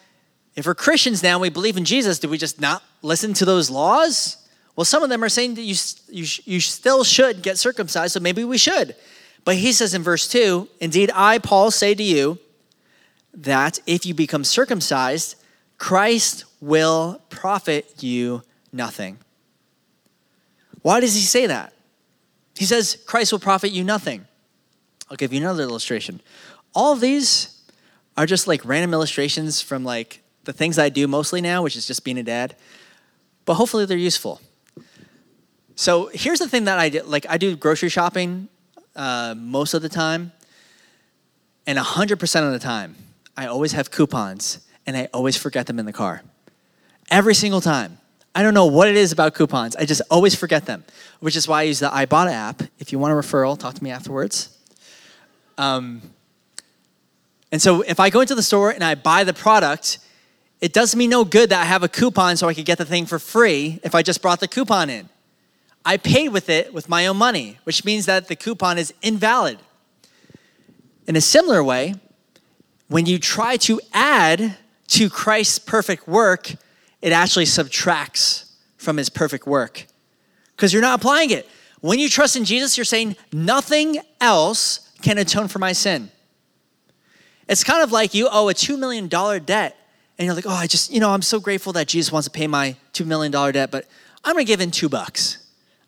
if 0.55 0.65
we're 0.65 0.75
Christians 0.75 1.21
now, 1.21 1.39
we 1.39 1.49
believe 1.49 1.75
in 1.75 1.83
Jesus, 1.83 2.19
do 2.19 2.29
we 2.29 2.37
just 2.37 2.61
not 2.61 2.81
listen 3.01 3.33
to 3.33 3.43
those 3.43 3.69
laws? 3.69 4.47
Well, 4.77 4.85
some 4.85 5.03
of 5.03 5.09
them 5.09 5.25
are 5.25 5.29
saying 5.29 5.55
that 5.55 5.63
you, 5.63 5.75
you, 6.07 6.25
you 6.45 6.61
still 6.61 7.03
should 7.03 7.41
get 7.41 7.57
circumcised, 7.57 8.13
so 8.13 8.21
maybe 8.21 8.45
we 8.45 8.57
should. 8.57 8.95
But 9.43 9.57
he 9.57 9.73
says 9.73 9.93
in 9.93 10.03
verse 10.03 10.25
2 10.29 10.69
Indeed, 10.79 11.11
I, 11.13 11.39
Paul, 11.39 11.69
say 11.69 11.93
to 11.95 12.01
you 12.01 12.39
that 13.33 13.79
if 13.85 14.05
you 14.05 14.13
become 14.13 14.45
circumcised, 14.45 15.35
Christ 15.77 16.45
will 16.61 17.21
profit 17.27 18.01
you 18.01 18.41
nothing. 18.71 19.17
Why 20.81 21.01
does 21.01 21.13
he 21.13 21.23
say 21.23 21.47
that? 21.47 21.73
He 22.55 22.63
says, 22.63 23.03
Christ 23.05 23.33
will 23.33 23.39
profit 23.39 23.71
you 23.71 23.83
nothing. 23.83 24.25
I'll 25.11 25.17
give 25.17 25.33
you 25.33 25.41
another 25.41 25.63
illustration. 25.63 26.21
All 26.73 26.95
these 26.95 27.56
are 28.17 28.25
just 28.25 28.47
like 28.47 28.65
random 28.65 28.93
illustrations 28.93 29.61
from 29.61 29.83
like 29.83 30.21
the 30.43 30.53
things 30.53 30.79
I 30.79 30.89
do 30.89 31.07
mostly 31.07 31.39
now, 31.39 31.61
which 31.61 31.75
is 31.75 31.85
just 31.85 32.03
being 32.03 32.17
a 32.17 32.23
dad. 32.23 32.55
But 33.45 33.53
hopefully 33.53 33.85
they're 33.85 33.97
useful. 33.97 34.41
So 35.75 36.09
here's 36.11 36.39
the 36.39 36.49
thing 36.49 36.65
that 36.65 36.79
I 36.79 36.89
do 36.89 37.03
like 37.03 37.25
I 37.29 37.37
do 37.37 37.55
grocery 37.55 37.89
shopping 37.89 38.49
uh, 38.95 39.35
most 39.37 39.75
of 39.75 39.83
the 39.83 39.89
time, 39.89 40.31
and 41.67 41.77
100% 41.77 42.45
of 42.47 42.51
the 42.51 42.59
time, 42.59 42.95
I 43.37 43.45
always 43.45 43.73
have 43.73 43.91
coupons 43.91 44.67
and 44.87 44.97
I 44.97 45.09
always 45.13 45.37
forget 45.37 45.67
them 45.67 45.77
in 45.77 45.85
the 45.85 45.93
car. 45.93 46.23
Every 47.11 47.35
single 47.35 47.61
time. 47.61 47.99
I 48.33 48.43
don't 48.43 48.53
know 48.53 48.67
what 48.67 48.87
it 48.87 48.95
is 48.95 49.11
about 49.11 49.33
coupons. 49.33 49.75
I 49.75 49.85
just 49.85 50.01
always 50.11 50.35
forget 50.35 50.67
them, 50.67 50.83
which 51.21 51.35
is 51.35 51.47
why 51.47 51.61
I 51.61 51.63
use 51.63 51.79
the 51.79 51.89
Ibotta 51.89 52.31
app. 52.31 52.61
If 52.77 52.91
you 52.91 52.99
want 52.99 53.11
a 53.11 53.15
referral, 53.15 53.57
talk 53.57 53.73
to 53.73 53.83
me 53.83 53.89
afterwards. 53.89 54.55
Um, 55.57 56.03
and 57.51 57.61
so 57.61 57.81
if 57.81 57.99
I 57.99 58.09
go 58.09 58.21
into 58.21 58.35
the 58.35 58.43
store 58.43 58.71
and 58.71 58.83
I 58.83 58.95
buy 58.95 59.23
the 59.23 59.33
product, 59.33 59.99
it 60.59 60.73
does 60.73 60.95
me 60.95 61.07
no 61.07 61.23
good 61.23 61.49
that 61.49 61.61
I 61.61 61.65
have 61.65 61.83
a 61.83 61.87
coupon 61.87 62.35
so 62.37 62.47
I 62.47 62.53
could 62.53 62.65
get 62.65 62.77
the 62.77 62.85
thing 62.85 63.05
for 63.05 63.19
free 63.19 63.79
if 63.83 63.95
I 63.95 64.01
just 64.01 64.21
brought 64.21 64.39
the 64.39 64.47
coupon 64.47 64.89
in. 64.89 65.09
I 65.85 65.97
paid 65.97 66.29
with 66.29 66.49
it 66.49 66.73
with 66.73 66.89
my 66.89 67.07
own 67.07 67.17
money, 67.17 67.59
which 67.63 67.85
means 67.85 68.05
that 68.07 68.27
the 68.27 68.35
coupon 68.35 68.77
is 68.77 68.93
invalid. 69.01 69.59
In 71.07 71.15
a 71.15 71.21
similar 71.21 71.63
way, 71.63 71.95
when 72.89 73.05
you 73.05 73.19
try 73.19 73.55
to 73.57 73.79
add 73.93 74.57
to 74.87 75.09
Christ's 75.09 75.59
perfect 75.59 76.07
work, 76.07 76.53
it 77.01 77.13
actually 77.13 77.45
subtracts 77.45 78.53
from 78.77 78.97
his 78.97 79.09
perfect 79.09 79.45
work 79.45 79.85
because 80.55 80.73
you're 80.73 80.81
not 80.81 80.99
applying 80.99 81.29
it. 81.29 81.47
When 81.79 81.99
you 81.99 82.09
trust 82.09 82.35
in 82.35 82.43
Jesus, 82.43 82.77
you're 82.77 82.85
saying, 82.85 83.15
nothing 83.31 83.99
else 84.19 84.91
can 85.01 85.17
atone 85.17 85.47
for 85.47 85.59
my 85.59 85.73
sin. 85.73 86.11
It's 87.47 87.63
kind 87.63 87.81
of 87.81 87.91
like 87.91 88.13
you 88.13 88.27
owe 88.31 88.49
a 88.49 88.53
$2 88.53 88.77
million 88.77 89.07
debt, 89.07 89.77
and 90.17 90.25
you're 90.25 90.35
like, 90.35 90.45
oh, 90.45 90.51
I 90.51 90.67
just, 90.67 90.91
you 90.91 90.99
know, 90.99 91.11
I'm 91.11 91.21
so 91.21 91.39
grateful 91.39 91.73
that 91.73 91.87
Jesus 91.87 92.11
wants 92.11 92.25
to 92.25 92.31
pay 92.31 92.47
my 92.47 92.75
$2 92.93 93.05
million 93.05 93.31
debt, 93.31 93.71
but 93.71 93.85
I'm 94.23 94.33
gonna 94.33 94.43
give 94.43 94.59
him 94.59 94.71
two 94.71 94.89
bucks. 94.89 95.37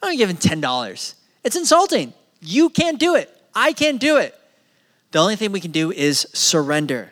I'm 0.01 0.09
gonna 0.09 0.17
give 0.17 0.29
him 0.29 0.37
$10. 0.37 1.13
It's 1.43 1.55
insulting. 1.55 2.13
You 2.41 2.69
can't 2.69 2.99
do 2.99 3.15
it. 3.15 3.29
I 3.53 3.73
can't 3.73 3.99
do 3.99 4.17
it. 4.17 4.35
The 5.11 5.19
only 5.19 5.35
thing 5.35 5.51
we 5.51 5.59
can 5.59 5.71
do 5.71 5.91
is 5.91 6.27
surrender 6.33 7.11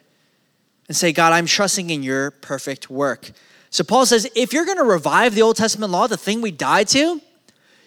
and 0.87 0.95
say, 0.95 1.11
God, 1.11 1.33
I'm 1.33 1.45
trusting 1.45 1.89
in 1.89 2.03
your 2.03 2.31
perfect 2.31 2.89
work. 2.89 3.31
So 3.69 3.83
Paul 3.83 4.05
says, 4.05 4.29
if 4.35 4.53
you're 4.53 4.65
to 4.65 4.83
revive 4.83 5.35
the 5.35 5.41
Old 5.41 5.57
Testament 5.57 5.91
law, 5.91 6.07
the 6.07 6.17
thing 6.17 6.41
we 6.41 6.51
died 6.51 6.87
to, 6.89 7.19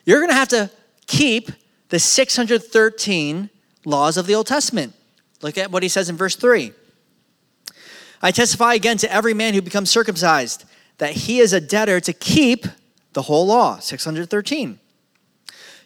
you're 0.05 0.27
to 0.27 0.35
have 0.35 0.49
to 0.49 0.71
keep 1.07 1.51
the 1.89 1.99
613 1.99 3.51
laws 3.85 4.17
of 4.17 4.27
the 4.27 4.35
Old 4.35 4.47
Testament. 4.47 4.95
Look 5.43 5.59
at 5.59 5.71
what 5.71 5.83
he 5.83 5.89
says 5.89 6.09
in 6.09 6.17
verse 6.17 6.37
3. 6.37 6.73
I 8.23 8.31
testify 8.31 8.75
again 8.75 8.99
to 8.99 9.13
every 9.13 9.35
man 9.35 9.55
who 9.55 9.63
becomes 9.63 9.91
circumcised 9.91 10.65
that 10.99 11.13
he 11.13 11.39
is 11.39 11.53
a 11.53 11.61
debtor 11.61 12.01
to 12.01 12.13
keep 12.13 12.67
the 13.15 13.23
whole 13.23 13.47
law, 13.47 13.79
613. 13.79 14.79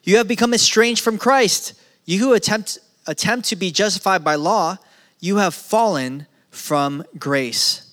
You 0.03 0.17
have 0.17 0.29
become 0.29 0.53
estranged 0.53 1.03
from 1.03 1.19
Christ. 1.19 1.75
You 2.05 2.19
who 2.19 2.35
attempt, 2.35 2.79
attempt 3.07 3.49
to 3.49 3.57
be 3.57 3.71
justified 3.71 4.25
by 4.25 4.35
law, 4.35 4.77
you 5.21 5.37
have 5.37 5.55
fallen 5.55 6.27
from 6.51 7.05
grace. 7.19 7.93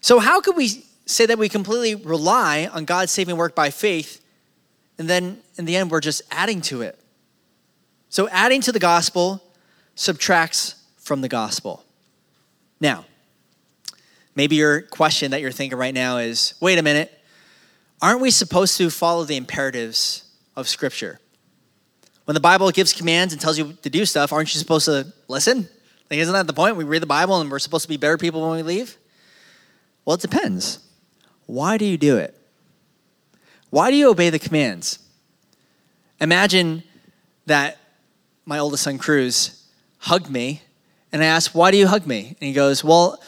So, 0.00 0.18
how 0.18 0.40
could 0.40 0.56
we 0.56 0.84
say 1.06 1.26
that 1.26 1.38
we 1.38 1.48
completely 1.48 1.94
rely 1.94 2.68
on 2.72 2.84
God's 2.84 3.12
saving 3.12 3.36
work 3.36 3.54
by 3.54 3.70
faith, 3.70 4.24
and 4.98 5.08
then 5.08 5.38
in 5.56 5.64
the 5.64 5.76
end, 5.76 5.90
we're 5.90 6.00
just 6.00 6.22
adding 6.30 6.60
to 6.62 6.82
it? 6.82 6.98
So, 8.08 8.28
adding 8.28 8.60
to 8.62 8.72
the 8.72 8.78
gospel 8.78 9.42
subtracts 10.02 10.74
from 10.96 11.20
the 11.20 11.28
gospel. 11.28 11.84
Now, 12.80 13.04
maybe 14.34 14.56
your 14.56 14.82
question 14.82 15.30
that 15.30 15.40
you're 15.40 15.52
thinking 15.52 15.78
right 15.78 15.94
now 15.94 16.18
is 16.18 16.54
wait 16.60 16.78
a 16.78 16.82
minute, 16.82 17.16
aren't 18.00 18.20
we 18.20 18.30
supposed 18.30 18.76
to 18.78 18.90
follow 18.90 19.24
the 19.24 19.36
imperatives 19.36 20.24
of 20.56 20.68
Scripture. 20.68 21.18
When 22.24 22.34
the 22.34 22.40
Bible 22.40 22.70
gives 22.70 22.92
commands 22.92 23.32
and 23.32 23.40
tells 23.40 23.58
you 23.58 23.76
to 23.82 23.90
do 23.90 24.04
stuff, 24.04 24.32
aren't 24.32 24.52
you 24.54 24.58
supposed 24.58 24.86
to 24.86 25.12
listen? 25.28 25.68
Like, 26.10 26.20
isn't 26.20 26.32
that 26.32 26.46
the 26.46 26.52
point? 26.52 26.76
We 26.76 26.84
read 26.84 27.02
the 27.02 27.06
Bible 27.06 27.40
and 27.40 27.50
we're 27.50 27.58
supposed 27.58 27.82
to 27.82 27.88
be 27.88 27.96
better 27.96 28.18
people 28.18 28.42
when 28.42 28.56
we 28.56 28.62
leave? 28.62 28.96
Well, 30.04 30.14
it 30.14 30.20
depends. 30.20 30.78
Why 31.46 31.78
do 31.78 31.84
you 31.84 31.96
do 31.96 32.18
it? 32.18 32.36
Why 33.70 33.90
do 33.90 33.96
you 33.96 34.10
obey 34.10 34.30
the 34.30 34.38
commands? 34.38 34.98
Imagine 36.20 36.82
that 37.46 37.78
my 38.44 38.58
oldest 38.58 38.84
son, 38.84 38.98
Cruz, 38.98 39.61
hugged 40.02 40.30
me, 40.30 40.62
and 41.10 41.22
I 41.22 41.26
asked, 41.26 41.54
Why 41.54 41.70
do 41.70 41.76
you 41.76 41.86
hug 41.86 42.06
me? 42.06 42.28
And 42.28 42.46
he 42.46 42.52
goes, 42.52 42.84
Well, 42.84 43.20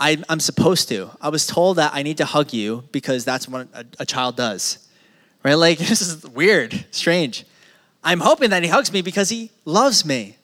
I, 0.00 0.22
am 0.28 0.40
supposed 0.40 0.88
to. 0.88 1.10
I 1.20 1.28
was 1.28 1.46
told 1.46 1.76
that 1.76 1.92
I 1.94 2.02
need 2.02 2.16
to 2.18 2.24
hug 2.24 2.52
you 2.52 2.84
because 2.90 3.24
that's 3.24 3.46
what 3.46 3.68
a, 3.72 3.84
a 4.00 4.06
child 4.06 4.36
does 4.36 4.88
right? 5.42 5.54
Like, 5.54 5.78
this 5.88 6.00
is 6.00 6.26
weird, 6.28 6.84
strange. 6.90 7.44
I'm 8.04 8.20
hoping 8.20 8.50
that 8.50 8.62
he 8.62 8.68
hugs 8.68 8.92
me 8.92 9.02
because 9.02 9.28
he 9.28 9.50
loves 9.64 10.04
me. 10.04 10.36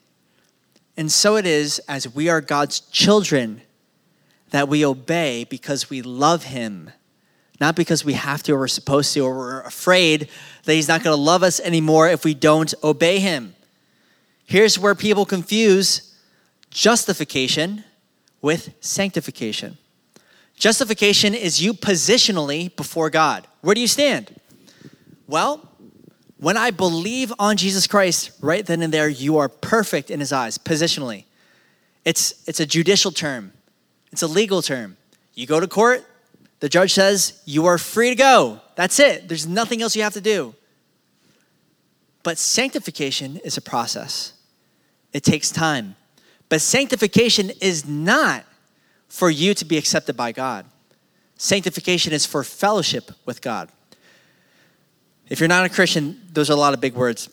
And 0.97 1.11
so 1.11 1.37
it 1.37 1.47
is 1.47 1.81
as 1.89 2.13
we 2.13 2.29
are 2.29 2.41
God's 2.41 2.81
children 2.81 3.63
that 4.51 4.69
we 4.69 4.85
obey 4.85 5.45
because 5.45 5.91
we 5.91 6.03
love 6.03 6.45
him, 6.45 6.91
not 7.61 7.77
because 7.77 8.05
we 8.05 8.15
have 8.15 8.43
to 8.45 8.53
or 8.53 8.61
we're 8.61 8.69
supposed 8.69 9.13
to 9.15 9.21
or 9.21 9.37
we're 9.37 9.61
afraid 9.63 10.29
that 10.65 10.75
he's 10.75 10.89
not 10.89 11.03
going 11.03 11.15
to 11.15 11.21
love 11.21 11.43
us 11.43 11.61
anymore 11.61 12.09
if 12.09 12.25
we 12.25 12.35
don't 12.35 12.73
obey 12.83 13.19
him. 13.19 13.55
Here's 14.49 14.79
where 14.79 14.95
people 14.95 15.27
confuse 15.27 16.17
justification 16.71 17.85
with 18.41 18.75
sanctification. 18.81 19.77
Justification 20.57 21.35
is 21.35 21.63
you 21.63 21.75
positionally 21.75 22.75
before 22.75 23.11
God. 23.11 23.47
Where 23.61 23.75
do 23.75 23.83
you 23.83 23.87
stand? 23.87 24.35
Well, 25.27 25.69
when 26.39 26.57
I 26.57 26.71
believe 26.71 27.31
on 27.39 27.59
Jesus 27.59 27.87
Christ, 27.87 28.31
right 28.41 28.65
then 28.65 28.81
and 28.81 28.91
there, 28.91 29.07
you 29.07 29.37
are 29.37 29.51
perfect 29.51 30.11
in 30.11 30.19
his 30.19 30.33
eyes, 30.33 30.57
positionally. 30.57 31.25
It's, 32.07 32.43
it's 32.49 32.59
a 32.59 32.65
judicial 32.65 33.13
term, 33.13 33.53
it's 34.13 34.23
a 34.23 34.27
legal 34.27 34.63
term. 34.63 34.97
You 35.35 35.47
go 35.47 35.61
to 35.61 35.69
court, 35.69 36.07
the 36.61 36.71
judge 36.71 36.95
says, 36.95 37.43
You 37.45 37.67
are 37.67 37.77
free 37.77 38.09
to 38.09 38.17
go. 38.17 38.63
That's 38.77 38.99
it. 38.99 39.29
There's 39.29 39.47
nothing 39.47 39.83
else 39.83 39.95
you 39.95 40.05
have 40.05 40.15
to 40.15 40.23
do. 40.23 40.55
But 42.23 42.39
sanctification 42.39 43.37
is 43.45 43.59
a 43.59 43.61
process, 43.61 44.33
it 45.13 45.23
takes 45.23 45.51
time. 45.51 45.97
But 46.49 46.61
sanctification 46.61 47.51
is 47.61 47.87
not 47.87 48.45
for 49.09 49.31
you 49.31 49.55
to 49.55 49.65
be 49.65 49.79
accepted 49.79 50.17
by 50.17 50.33
God, 50.33 50.67
sanctification 51.37 52.13
is 52.13 52.27
for 52.27 52.45
fellowship 52.45 53.11
with 53.25 53.41
God. 53.41 53.71
If 55.29 55.41
you're 55.41 55.49
not 55.49 55.67
a 55.67 55.69
Christian, 55.69 56.21
those 56.33 56.49
are 56.49 56.55
a 56.55 56.57
lot 56.57 56.73
of 56.73 56.81
big 56.81 56.95
words. 56.95 57.29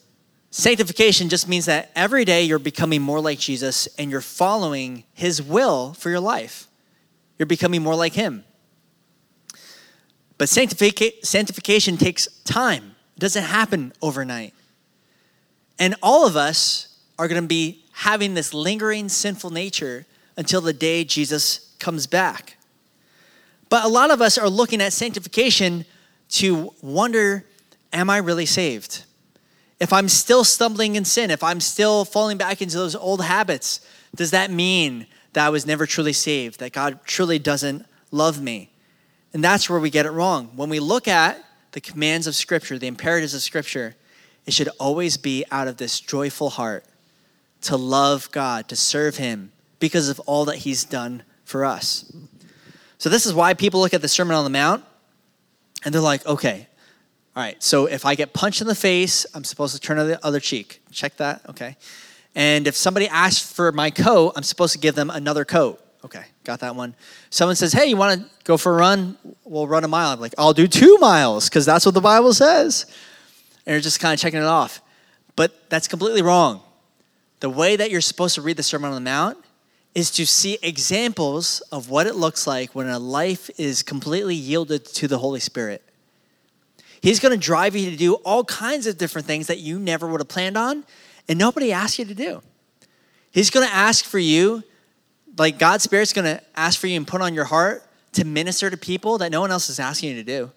Sanctification 0.51 1.27
just 1.27 1.47
means 1.47 1.65
that 1.65 1.91
every 1.95 2.23
day 2.23 2.43
you're 2.43 2.59
becoming 2.59 3.01
more 3.01 3.19
like 3.19 3.39
Jesus 3.39 3.87
and 3.97 4.09
you're 4.09 4.21
following 4.21 5.03
his 5.13 5.41
will 5.41 5.93
for 5.93 6.09
your 6.09 6.19
life. 6.19 6.67
You're 7.37 7.45
becoming 7.45 7.81
more 7.81 7.95
like 7.95 8.13
him. 8.13 8.45
But 10.37 10.47
sanctific- 10.47 11.25
sanctification 11.25 11.97
takes 11.97 12.27
time, 12.43 12.95
it 13.15 13.19
doesn't 13.19 13.43
happen 13.43 13.93
overnight. 14.01 14.53
And 15.77 15.95
all 16.01 16.25
of 16.25 16.37
us 16.37 16.94
are 17.17 17.27
going 17.27 17.41
to 17.41 17.47
be 17.47 17.83
having 17.91 18.33
this 18.33 18.53
lingering 18.53 19.09
sinful 19.09 19.49
nature 19.49 20.05
until 20.37 20.61
the 20.61 20.73
day 20.73 21.03
Jesus 21.03 21.73
comes 21.79 22.07
back. 22.07 22.57
But 23.69 23.85
a 23.85 23.87
lot 23.87 24.11
of 24.11 24.21
us 24.21 24.37
are 24.37 24.49
looking 24.49 24.81
at 24.81 24.93
sanctification 24.93 25.85
to 26.29 26.73
wonder 26.81 27.45
am 27.93 28.09
I 28.09 28.17
really 28.17 28.45
saved? 28.45 29.03
If 29.79 29.93
I'm 29.93 30.09
still 30.09 30.43
stumbling 30.43 30.95
in 30.95 31.05
sin, 31.05 31.31
if 31.31 31.43
I'm 31.43 31.61
still 31.61 32.03
falling 32.03 32.37
back 32.37 32.61
into 32.61 32.77
those 32.77 32.95
old 32.95 33.23
habits, 33.23 33.85
does 34.13 34.31
that 34.31 34.51
mean 34.51 35.07
that 35.33 35.45
I 35.45 35.49
was 35.49 35.65
never 35.65 35.85
truly 35.85 36.13
saved, 36.13 36.59
that 36.59 36.73
God 36.73 36.99
truly 37.05 37.39
doesn't 37.39 37.85
love 38.11 38.41
me? 38.41 38.71
And 39.33 39.43
that's 39.43 39.69
where 39.69 39.79
we 39.79 39.89
get 39.89 40.05
it 40.05 40.11
wrong. 40.11 40.51
When 40.55 40.69
we 40.69 40.79
look 40.79 41.07
at 41.07 41.43
the 41.71 41.81
commands 41.81 42.27
of 42.27 42.35
Scripture, 42.35 42.77
the 42.77 42.87
imperatives 42.87 43.33
of 43.33 43.41
Scripture, 43.41 43.95
it 44.45 44.53
should 44.53 44.69
always 44.79 45.17
be 45.17 45.43
out 45.51 45.67
of 45.67 45.77
this 45.77 45.99
joyful 45.99 46.49
heart 46.51 46.85
to 47.65 47.77
love 47.77 48.31
God, 48.31 48.67
to 48.69 48.75
serve 48.75 49.17
Him 49.17 49.51
because 49.79 50.09
of 50.09 50.19
all 50.21 50.45
that 50.45 50.57
He's 50.57 50.83
done 50.83 51.23
for 51.43 51.65
us. 51.65 52.11
So, 52.97 53.09
this 53.09 53.25
is 53.25 53.33
why 53.33 53.53
people 53.53 53.79
look 53.79 53.93
at 53.93 54.01
the 54.01 54.07
Sermon 54.07 54.35
on 54.35 54.43
the 54.43 54.49
Mount 54.49 54.83
and 55.83 55.93
they're 55.93 56.01
like, 56.01 56.25
okay, 56.25 56.67
all 57.35 57.43
right, 57.43 57.61
so 57.61 57.85
if 57.85 58.05
I 58.05 58.15
get 58.15 58.33
punched 58.33 58.61
in 58.61 58.67
the 58.67 58.75
face, 58.75 59.25
I'm 59.33 59.43
supposed 59.43 59.75
to 59.75 59.81
turn 59.81 59.97
the 59.97 60.25
other 60.25 60.39
cheek. 60.39 60.81
Check 60.91 61.17
that, 61.17 61.41
okay. 61.49 61.75
And 62.33 62.67
if 62.67 62.75
somebody 62.75 63.07
asks 63.07 63.51
for 63.51 63.71
my 63.71 63.91
coat, 63.91 64.33
I'm 64.35 64.43
supposed 64.43 64.73
to 64.73 64.79
give 64.79 64.95
them 64.95 65.09
another 65.09 65.45
coat, 65.45 65.85
Okay, 66.05 66.23
got 66.43 66.59
that 66.59 66.75
one. 66.75 66.93
Someone 67.31 67.55
says, 67.55 67.73
hey, 67.73 67.87
you 67.87 67.97
want 67.97 68.21
to 68.21 68.29
go 68.43 68.57
for 68.57 68.71
a 68.73 68.75
run? 68.75 69.17
We'll 69.43 69.67
run 69.67 69.83
a 69.83 69.87
mile. 69.87 70.11
I'm 70.11 70.19
like, 70.19 70.35
I'll 70.37 70.53
do 70.53 70.67
two 70.67 70.99
miles 70.99 71.49
because 71.49 71.65
that's 71.65 71.83
what 71.83 71.95
the 71.95 72.01
Bible 72.01 72.31
says. 72.31 72.85
And 73.65 73.73
you're 73.73 73.81
just 73.81 73.99
kind 73.99 74.13
of 74.13 74.19
checking 74.19 74.39
it 74.39 74.45
off. 74.45 74.81
But 75.35 75.67
that's 75.67 75.87
completely 75.87 76.21
wrong. 76.21 76.61
The 77.45 77.51
way 77.51 77.75
that 77.75 77.91
you're 77.91 78.01
supposed 78.01 78.33
to 78.33 78.41
read 78.41 78.57
the 78.57 78.63
Sermon 78.63 78.89
on 78.89 78.95
the 78.95 79.07
Mount 79.07 79.37
is 79.93 80.09
to 80.09 80.25
see 80.25 80.57
examples 80.63 81.59
of 81.71 81.91
what 81.91 82.07
it 82.07 82.15
looks 82.15 82.47
like 82.47 82.73
when 82.73 82.89
a 82.89 82.97
life 82.97 83.51
is 83.59 83.83
completely 83.83 84.33
yielded 84.33 84.83
to 84.83 85.07
the 85.07 85.19
Holy 85.19 85.39
Spirit. 85.39 85.83
He's 87.01 87.19
going 87.19 87.33
to 87.33 87.37
drive 87.37 87.75
you 87.75 87.91
to 87.91 87.95
do 87.95 88.15
all 88.15 88.43
kinds 88.45 88.87
of 88.87 88.97
different 88.97 89.27
things 89.27 89.45
that 89.45 89.59
you 89.59 89.77
never 89.77 90.07
would 90.07 90.21
have 90.21 90.27
planned 90.27 90.57
on 90.57 90.85
and 91.29 91.37
nobody 91.37 91.71
asked 91.71 91.99
you 91.99 92.05
to 92.05 92.15
do. 92.15 92.41
He's 93.29 93.51
going 93.51 93.67
to 93.67 93.71
ask 93.71 94.05
for 94.05 94.17
you, 94.17 94.63
like 95.37 95.59
God's 95.59 95.83
Spirit's 95.83 96.13
going 96.13 96.37
to 96.37 96.41
ask 96.55 96.79
for 96.79 96.87
you 96.87 96.97
and 96.97 97.07
put 97.07 97.21
on 97.21 97.35
your 97.35 97.45
heart 97.45 97.83
to 98.13 98.25
minister 98.25 98.71
to 98.71 98.77
people 98.77 99.19
that 99.19 99.31
no 99.31 99.41
one 99.41 99.51
else 99.51 99.69
is 99.69 99.79
asking 99.79 100.09
you 100.09 100.15
to 100.15 100.23
do. 100.23 100.51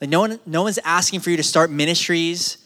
Like 0.00 0.10
no 0.10 0.18
one, 0.18 0.40
no 0.44 0.64
one's 0.64 0.80
asking 0.84 1.20
for 1.20 1.30
you 1.30 1.36
to 1.36 1.44
start 1.44 1.70
ministries, 1.70 2.58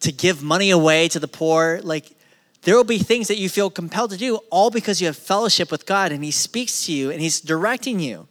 to 0.00 0.12
give 0.12 0.42
money 0.42 0.70
away 0.70 1.08
to 1.08 1.20
the 1.20 1.28
poor. 1.28 1.78
Like 1.82 2.16
there 2.62 2.76
will 2.76 2.84
be 2.84 2.98
things 2.98 3.28
that 3.28 3.38
you 3.38 3.48
feel 3.48 3.70
compelled 3.70 4.10
to 4.12 4.16
do 4.16 4.36
all 4.50 4.70
because 4.70 5.00
you 5.00 5.06
have 5.08 5.16
fellowship 5.16 5.70
with 5.70 5.84
God 5.84 6.12
and 6.12 6.24
He 6.24 6.30
speaks 6.30 6.86
to 6.86 6.92
you 6.92 7.10
and 7.10 7.20
He's 7.20 7.40
directing 7.40 7.98
you. 8.00 8.28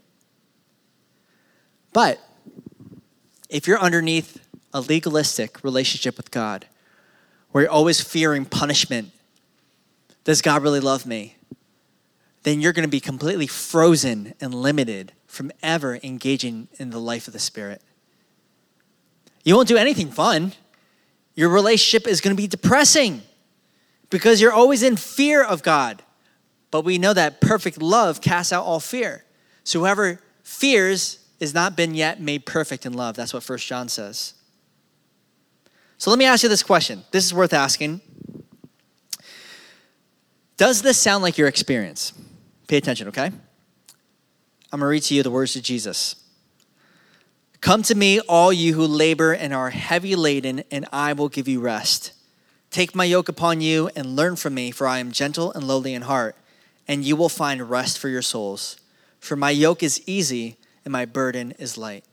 But 1.94 2.20
if 3.50 3.68
you're 3.68 3.80
underneath 3.80 4.40
a 4.74 4.80
legalistic 4.80 5.62
relationship 5.64 6.16
with 6.16 6.32
God, 6.32 6.66
where 7.52 7.66
you're 7.66 7.72
always 7.72 8.00
fearing 8.00 8.46
punishment, 8.46 9.12
does 10.24 10.42
God 10.42 10.64
really 10.64 10.80
love 10.80 11.06
me? 11.06 11.36
Then 12.44 12.62
you're 12.62 12.72
going 12.72 12.88
to 12.88 12.90
be 12.90 13.02
completely 13.02 13.48
frozen 13.48 14.34
and 14.40 14.54
limited 14.54 15.12
from 15.28 15.52
ever 15.62 16.00
engaging 16.02 16.70
in 16.80 16.90
the 16.90 17.00
life 17.00 17.28
of 17.28 17.34
the 17.34 17.40
Spirit. 17.40 17.82
You 19.44 19.56
won't 19.56 19.68
do 19.68 19.78
anything 19.78 20.10
fun. 20.10 20.54
Your 21.36 21.50
relationship 21.50 22.08
is 22.08 22.22
going 22.22 22.36
to 22.36 22.42
be 22.42 22.48
depressing 22.48 23.24
because 24.12 24.40
you're 24.40 24.52
always 24.54 24.84
in 24.84 24.96
fear 24.96 25.44
of 25.44 25.64
God. 25.64 26.04
But 26.70 26.86
we 26.86 27.00
know 27.00 27.14
that 27.14 27.42
perfect 27.42 27.82
love 27.82 28.22
casts 28.22 28.54
out 28.54 28.64
all 28.64 28.80
fear. 28.80 29.26
So 29.64 29.80
whoever 29.80 30.22
fears 30.44 31.20
has 31.40 31.54
not 31.56 31.76
been 31.76 31.96
yet 31.96 32.22
made 32.22 32.46
perfect 32.46 32.86
in 32.86 32.94
love. 32.94 33.16
That's 33.16 33.34
what 33.34 33.42
First 33.42 33.66
John 33.66 33.90
says. 33.90 34.36
So 35.98 36.10
let 36.12 36.20
me 36.20 36.26
ask 36.26 36.44
you 36.44 36.50
this 36.50 36.64
question. 36.64 37.04
This 37.12 37.26
is 37.26 37.34
worth 37.34 37.54
asking. 37.54 38.02
Does 40.58 40.82
this 40.82 40.98
sound 40.98 41.24
like 41.24 41.38
your 41.38 41.48
experience? 41.48 42.14
Pay 42.68 42.78
attention, 42.78 43.08
okay? 43.08 43.26
I'm 43.26 44.80
going 44.80 44.82
to 44.82 44.88
read 44.88 45.04
to 45.04 45.16
you 45.16 45.24
the 45.24 45.32
words 45.32 45.56
of 45.56 45.64
Jesus. 45.64 46.16
Come 47.60 47.84
to 47.84 47.96
me, 47.96 48.20
all 48.22 48.54
you 48.54 48.74
who 48.74 48.86
labor 48.86 49.34
and 49.34 49.54
are 49.54 49.70
heavy 49.70 50.16
laden, 50.16 50.64
and 50.72 50.88
I 50.92 51.14
will 51.14 51.30
give 51.30 51.48
you 51.48 51.60
rest. 51.60 52.14
Take 52.72 52.96
my 52.96 53.04
yoke 53.04 53.28
upon 53.28 53.60
you 53.60 53.90
and 53.98 54.16
learn 54.16 54.38
from 54.38 54.54
me, 54.54 54.72
for 54.72 54.88
I 54.88 55.00
am 55.00 55.12
gentle 55.12 55.52
and 55.52 55.66
lowly 55.66 55.94
in 55.94 56.04
heart, 56.04 56.38
and 56.88 57.04
you 57.04 57.18
will 57.18 57.30
find 57.30 57.70
rest 57.70 58.00
for 58.00 58.08
your 58.08 58.22
souls. 58.22 58.78
For 59.20 59.36
my 59.36 59.50
yoke 59.50 59.84
is 59.84 60.02
easy 60.08 60.56
and 60.86 60.92
my 60.94 61.06
burden 61.06 61.52
is 61.60 61.78
light. 61.78 62.06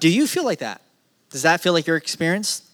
Do 0.00 0.10
you 0.10 0.26
feel 0.26 0.44
like 0.44 0.58
that? 0.58 0.82
Does 1.30 1.42
that 1.42 1.62
feel 1.62 1.72
like 1.72 1.86
your 1.86 1.96
experience? 1.96 2.70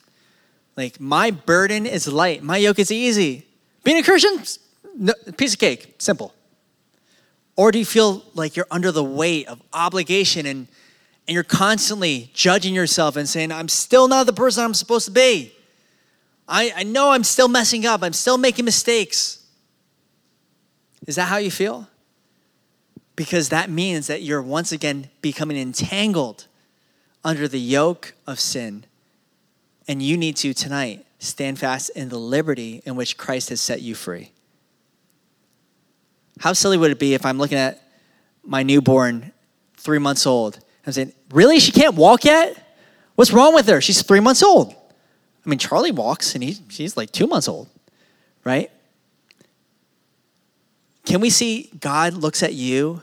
Like, 0.77 1.01
my 1.01 1.31
burden 1.31 1.87
is 1.87 2.09
light, 2.09 2.43
my 2.43 2.57
yoke 2.57 2.81
is 2.81 2.91
easy. 2.91 3.47
Being 3.85 3.99
a 3.99 4.03
Christian, 4.03 4.43
no, 4.97 5.15
piece 5.37 5.55
of 5.55 5.61
cake, 5.61 5.95
simple. 5.99 6.35
Or 7.55 7.71
do 7.71 7.79
you 7.79 7.85
feel 7.85 8.25
like 8.35 8.57
you're 8.57 8.67
under 8.71 8.91
the 8.91 9.05
weight 9.05 9.47
of 9.47 9.63
obligation 9.73 10.45
and, 10.45 10.67
and 11.29 11.35
you're 11.35 11.45
constantly 11.45 12.31
judging 12.35 12.75
yourself 12.75 13.17
and 13.17 13.29
saying, 13.29 13.53
I'm 13.53 13.69
still 13.69 14.09
not 14.09 14.27
the 14.27 14.33
person 14.33 14.65
I'm 14.65 14.75
supposed 14.75 15.05
to 15.05 15.13
be? 15.13 15.53
I, 16.51 16.73
I 16.77 16.83
know 16.83 17.13
I'm 17.13 17.23
still 17.23 17.49
messing 17.49 17.87
up. 17.87 18.03
I'm 18.03 18.13
still 18.13 18.37
making 18.37 18.65
mistakes. 18.65 19.47
Is 21.07 21.15
that 21.15 21.27
how 21.27 21.37
you 21.37 21.51
feel? 21.51 21.89
Because 23.15 23.51
that 23.51 23.71
means 23.71 24.09
that 24.09 24.23
you're 24.23 24.43
once 24.43 24.73
again 24.73 25.09
becoming 25.23 25.57
entangled 25.57 26.49
under 27.23 27.47
the 27.47 27.61
yoke 27.61 28.15
of 28.27 28.41
sin. 28.41 28.85
And 29.87 30.03
you 30.03 30.17
need 30.17 30.37
to 30.37 30.53
tonight 30.53 31.07
stand 31.21 31.59
fast 31.59 31.91
in 31.91 32.09
the 32.09 32.19
liberty 32.19 32.83
in 32.85 32.97
which 32.97 33.17
Christ 33.17 33.51
has 33.51 33.61
set 33.61 33.81
you 33.81 33.95
free. 33.95 34.33
How 36.41 36.53
silly 36.53 36.77
would 36.77 36.91
it 36.91 36.99
be 36.99 37.15
if 37.15 37.25
I'm 37.25 37.39
looking 37.39 37.59
at 37.59 37.81
my 38.43 38.63
newborn, 38.63 39.33
three 39.77 39.99
months 39.99 40.27
old, 40.27 40.55
and 40.55 40.65
I'm 40.87 40.93
saying, 40.93 41.13
Really? 41.31 41.61
She 41.61 41.71
can't 41.71 41.95
walk 41.95 42.25
yet? 42.25 42.77
What's 43.15 43.33
wrong 43.33 43.55
with 43.55 43.69
her? 43.69 43.81
She's 43.81 44.03
three 44.03 44.21
months 44.21 44.43
old. 44.43 44.75
I 45.51 45.53
mean, 45.53 45.59
Charlie 45.59 45.91
walks 45.91 46.37
and 46.37 46.45
he's, 46.45 46.63
she's 46.69 46.97
like 46.97 47.11
two 47.11 47.27
months 47.27 47.49
old, 47.49 47.69
right? 48.45 48.71
Can 51.05 51.21
we 51.21 51.29
see 51.29 51.73
God 51.81 52.15
looks 52.15 52.45
at 52.45 52.55
you 52.55 53.03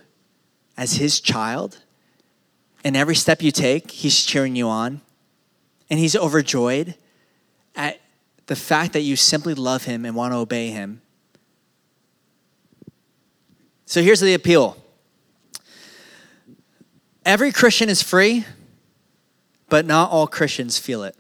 as 0.77 0.93
his 0.93 1.19
child? 1.19 1.79
And 2.86 2.95
every 2.95 3.15
step 3.15 3.41
you 3.41 3.51
take, 3.51 3.91
he's 3.91 4.23
cheering 4.23 4.55
you 4.55 4.69
on. 4.69 5.01
And 5.89 5.99
he's 5.99 6.15
overjoyed 6.15 6.95
at 7.75 7.99
the 8.45 8.55
fact 8.55 8.93
that 8.93 9.01
you 9.01 9.17
simply 9.17 9.53
love 9.53 9.83
him 9.83 10.05
and 10.05 10.15
want 10.15 10.31
to 10.31 10.38
obey 10.38 10.69
him. 10.69 11.01
So 13.86 14.01
here's 14.01 14.21
the 14.21 14.33
appeal 14.33 14.77
every 17.25 17.51
Christian 17.51 17.89
is 17.89 18.01
free, 18.01 18.45
but 19.67 19.86
not 19.86 20.12
all 20.12 20.27
Christians 20.27 20.79
feel 20.79 21.03
it. 21.03 21.16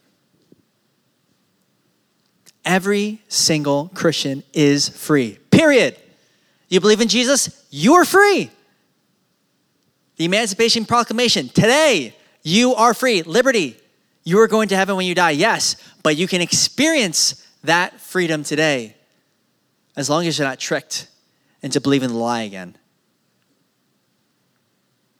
Every 2.67 3.21
single 3.29 3.89
Christian 3.95 4.43
is 4.51 4.89
free. 4.89 5.39
Period. 5.51 5.97
You 6.67 6.81
believe 6.81 6.99
in 6.99 7.07
Jesus? 7.07 7.65
You're 7.69 8.03
free. 8.03 8.51
The 10.17 10.25
Emancipation 10.25 10.83
Proclamation 10.83 11.47
today, 11.47 12.13
you 12.43 12.75
are 12.75 12.93
free. 12.93 13.21
Liberty. 13.21 13.77
You 14.25 14.41
are 14.41 14.47
going 14.47 14.67
to 14.67 14.75
heaven 14.75 14.97
when 14.97 15.05
you 15.05 15.15
die, 15.15 15.29
yes, 15.29 15.77
but 16.03 16.17
you 16.17 16.27
can 16.27 16.41
experience 16.41 17.47
that 17.63 18.01
freedom 18.01 18.43
today 18.43 18.97
as 19.95 20.09
long 20.09 20.27
as 20.27 20.37
you're 20.37 20.47
not 20.47 20.59
tricked 20.59 21.07
into 21.61 21.79
believing 21.79 22.09
the 22.09 22.15
lie 22.15 22.41
again. 22.41 22.77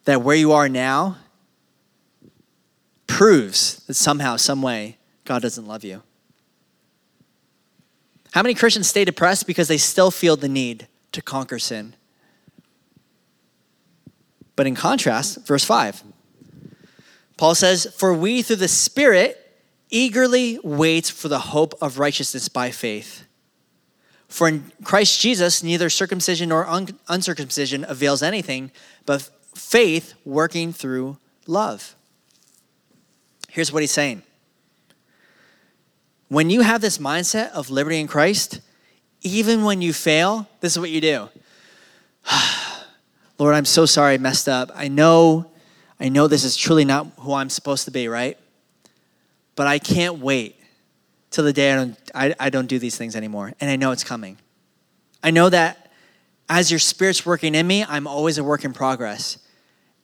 That 0.04 0.22
where 0.22 0.36
you 0.36 0.52
are 0.52 0.68
now 0.68 1.16
proves 3.08 3.78
that 3.86 3.94
somehow, 3.94 4.36
some 4.36 4.62
way, 4.62 4.98
God 5.24 5.42
doesn't 5.42 5.66
love 5.66 5.86
you. 5.86 6.04
How 8.38 8.44
many 8.44 8.54
Christians 8.54 8.88
stay 8.88 9.04
depressed 9.04 9.48
because 9.48 9.68
they 9.68 9.80
still 9.80 10.12
feel 10.12 10.38
the 10.38 10.48
need 10.48 10.88
to 11.12 11.24
conquer 11.24 11.58
sin? 11.58 11.96
But 14.56 14.68
in 14.68 14.76
contrast, 14.76 15.48
verse 15.48 15.64
5, 15.64 16.04
Paul 17.38 17.56
says, 17.56 17.88
For 17.98 18.14
we 18.14 18.44
through 18.44 18.58
the 18.58 18.68
Spirit 18.68 19.44
eagerly 19.90 20.60
wait 20.64 21.08
for 21.08 21.30
the 21.30 21.40
hope 21.40 21.74
of 21.82 21.98
righteousness 21.98 22.48
by 22.48 22.70
faith. 22.70 23.26
For 24.28 24.48
in 24.48 24.72
Christ 24.84 25.20
Jesus, 25.20 25.64
neither 25.64 25.90
circumcision 25.90 26.50
nor 26.50 26.68
un- 26.68 27.00
uncircumcision 27.08 27.88
avails 27.90 28.22
anything, 28.22 28.70
but 29.08 29.32
faith 29.56 30.14
working 30.26 30.74
through 30.74 31.18
love. 31.48 31.96
Here's 33.50 33.74
what 33.74 33.82
he's 33.82 33.90
saying 33.90 34.22
when 36.30 36.50
you 36.50 36.62
have 36.62 36.82
this 36.82 36.98
mindset 36.98 37.52
of 37.52 37.70
liberty 37.70 38.00
in 38.00 38.08
Christ, 38.08 38.62
even 39.22 39.64
when 39.64 39.82
you 39.82 39.94
fail, 39.94 40.48
this 40.60 40.74
is 40.74 40.80
what 40.80 40.90
you 40.90 41.02
do. 41.02 41.30
Lord, 43.40 43.56
I'm 43.56 43.66
so 43.66 43.86
sorry 43.86 44.16
I 44.16 44.18
messed 44.18 44.50
up. 44.50 44.72
I 44.76 44.88
know, 44.88 45.50
I 46.00 46.10
know 46.10 46.28
this 46.28 46.44
is 46.44 46.58
truly 46.58 46.86
not 46.86 47.08
who 47.20 47.34
I'm 47.34 47.50
supposed 47.50 47.86
to 47.86 47.92
be, 47.92 48.08
right? 48.08 48.38
But 49.56 49.68
I 49.68 49.80
can't 49.80 50.20
wait 50.20 50.60
till 51.30 51.44
the 51.44 51.54
day 51.54 51.72
I 51.72 51.76
don't, 51.76 52.12
I, 52.14 52.36
I 52.40 52.50
don't 52.50 52.68
do 52.68 52.80
these 52.80 52.98
things 52.98 53.16
anymore. 53.16 53.54
And 53.60 53.70
I 53.70 53.76
know 53.76 53.92
it's 53.92 54.04
coming. 54.04 54.38
I 55.24 55.32
know 55.32 55.50
that 55.50 55.92
as 56.50 56.72
your 56.72 56.80
spirit's 56.80 57.26
working 57.26 57.56
in 57.56 57.68
me, 57.68 57.84
I'm 57.84 58.08
always 58.08 58.38
a 58.38 58.44
work 58.44 58.64
in 58.64 58.74
progress. 58.74 59.38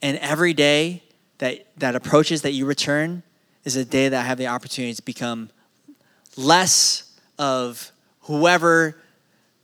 And 0.01 0.17
every 0.17 0.53
day 0.53 1.03
that, 1.37 1.67
that 1.77 1.95
approaches, 1.95 2.41
that 2.41 2.51
you 2.51 2.65
return, 2.65 3.23
is 3.63 3.75
a 3.75 3.85
day 3.85 4.09
that 4.09 4.19
I 4.19 4.27
have 4.27 4.37
the 4.37 4.47
opportunity 4.47 4.93
to 4.93 5.01
become 5.01 5.49
less 6.37 7.03
of 7.37 7.91
whoever 8.21 9.01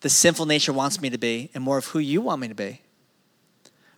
the 0.02 0.10
sinful 0.10 0.46
nature 0.46 0.74
wants 0.74 1.02
me 1.02 1.10
to 1.10 1.18
be 1.18 1.50
and 1.54 1.64
more 1.64 1.78
of 1.78 1.86
who 1.88 2.00
you 2.00 2.22
want 2.22 2.42
me 2.42 2.48
to 2.48 2.56
be. 2.56 2.82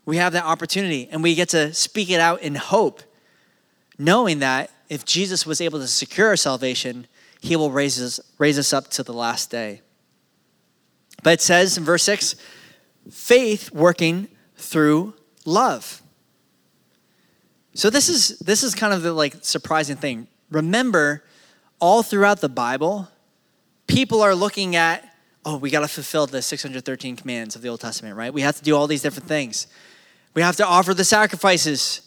We 0.05 0.17
have 0.17 0.33
that 0.33 0.45
opportunity 0.45 1.07
and 1.11 1.21
we 1.21 1.35
get 1.35 1.49
to 1.49 1.73
speak 1.73 2.09
it 2.09 2.19
out 2.19 2.41
in 2.41 2.55
hope, 2.55 3.01
knowing 3.97 4.39
that 4.39 4.71
if 4.89 5.05
Jesus 5.05 5.45
was 5.45 5.61
able 5.61 5.79
to 5.79 5.87
secure 5.87 6.29
our 6.29 6.35
salvation, 6.35 7.07
he 7.39 7.55
will 7.55 7.71
raise 7.71 8.01
us, 8.01 8.19
raise 8.37 8.57
us 8.57 8.73
up 8.73 8.89
to 8.91 9.03
the 9.03 9.13
last 9.13 9.49
day. 9.49 9.81
But 11.23 11.33
it 11.33 11.41
says 11.41 11.77
in 11.77 11.83
verse 11.83 12.03
6 12.03 12.35
faith 13.09 13.71
working 13.71 14.27
through 14.55 15.13
love. 15.45 16.01
So 17.73 17.89
this 17.89 18.09
is 18.09 18.39
this 18.39 18.63
is 18.63 18.75
kind 18.75 18.93
of 18.93 19.01
the 19.01 19.13
like 19.13 19.35
surprising 19.41 19.95
thing. 19.95 20.27
Remember, 20.49 21.23
all 21.81 22.03
throughout 22.03 22.39
the 22.39 22.47
Bible, 22.47 23.09
people 23.87 24.21
are 24.21 24.33
looking 24.33 24.77
at, 24.77 25.13
oh, 25.43 25.57
we 25.57 25.69
got 25.69 25.81
to 25.81 25.87
fulfill 25.87 26.27
the 26.27 26.41
613 26.41 27.17
commands 27.17 27.55
of 27.55 27.61
the 27.61 27.67
Old 27.67 27.81
Testament, 27.81 28.15
right? 28.15 28.33
We 28.33 28.41
have 28.41 28.55
to 28.55 28.63
do 28.63 28.75
all 28.75 28.87
these 28.87 29.01
different 29.01 29.27
things. 29.27 29.67
We 30.33 30.41
have 30.43 30.55
to 30.57 30.65
offer 30.65 30.93
the 30.93 31.03
sacrifices. 31.03 32.01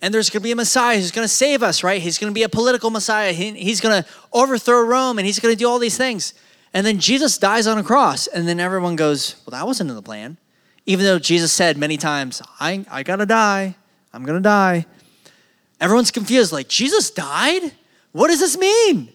And 0.00 0.12
there's 0.12 0.28
going 0.28 0.42
to 0.42 0.44
be 0.44 0.52
a 0.52 0.56
Messiah 0.56 0.98
who's 0.98 1.10
going 1.10 1.24
to 1.24 1.32
save 1.32 1.62
us, 1.62 1.82
right? 1.82 2.00
He's 2.00 2.18
going 2.18 2.30
to 2.30 2.34
be 2.34 2.42
a 2.42 2.48
political 2.48 2.90
Messiah. 2.90 3.32
He, 3.32 3.52
he's 3.52 3.80
going 3.80 4.02
to 4.02 4.08
overthrow 4.32 4.82
Rome 4.82 5.18
and 5.18 5.26
he's 5.26 5.40
going 5.40 5.52
to 5.52 5.58
do 5.58 5.66
all 5.66 5.78
these 5.78 5.96
things. 5.96 6.34
And 6.74 6.86
then 6.86 6.98
Jesus 6.98 7.38
dies 7.38 7.66
on 7.66 7.78
a 7.78 7.82
cross. 7.82 8.26
And 8.26 8.46
then 8.46 8.60
everyone 8.60 8.96
goes, 8.96 9.36
well, 9.46 9.58
that 9.58 9.66
wasn't 9.66 9.88
in 9.90 9.96
the 9.96 10.02
plan. 10.02 10.36
Even 10.86 11.06
though 11.06 11.18
Jesus 11.18 11.50
said 11.52 11.78
many 11.78 11.96
times, 11.96 12.42
I, 12.60 12.84
I 12.90 13.02
got 13.02 13.16
to 13.16 13.26
die. 13.26 13.74
I'm 14.12 14.24
going 14.24 14.36
to 14.36 14.42
die. 14.42 14.84
Everyone's 15.80 16.10
confused, 16.10 16.52
like, 16.52 16.68
Jesus 16.68 17.10
died? 17.10 17.72
What 18.12 18.28
does 18.28 18.40
this 18.40 18.56
mean? 18.56 19.13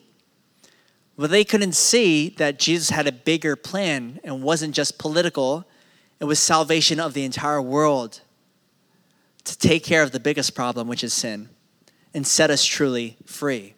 Well, 1.19 1.27
they 1.27 1.43
couldn't 1.43 1.73
see 1.73 2.29
that 2.37 2.59
Jesus 2.59 2.91
had 2.91 3.05
a 3.05 3.11
bigger 3.11 3.57
plan 3.57 4.21
and 4.23 4.41
wasn't 4.41 4.73
just 4.73 4.97
political, 4.97 5.65
it 6.21 6.23
was 6.23 6.39
salvation 6.39 6.97
of 6.97 7.13
the 7.13 7.25
entire 7.25 7.61
world 7.61 8.21
to 9.43 9.57
take 9.57 9.83
care 9.83 10.01
of 10.01 10.13
the 10.13 10.19
biggest 10.21 10.55
problem, 10.55 10.87
which 10.87 11.03
is 11.03 11.11
sin, 11.11 11.49
and 12.13 12.25
set 12.25 12.49
us 12.49 12.63
truly 12.63 13.17
free. 13.25 13.73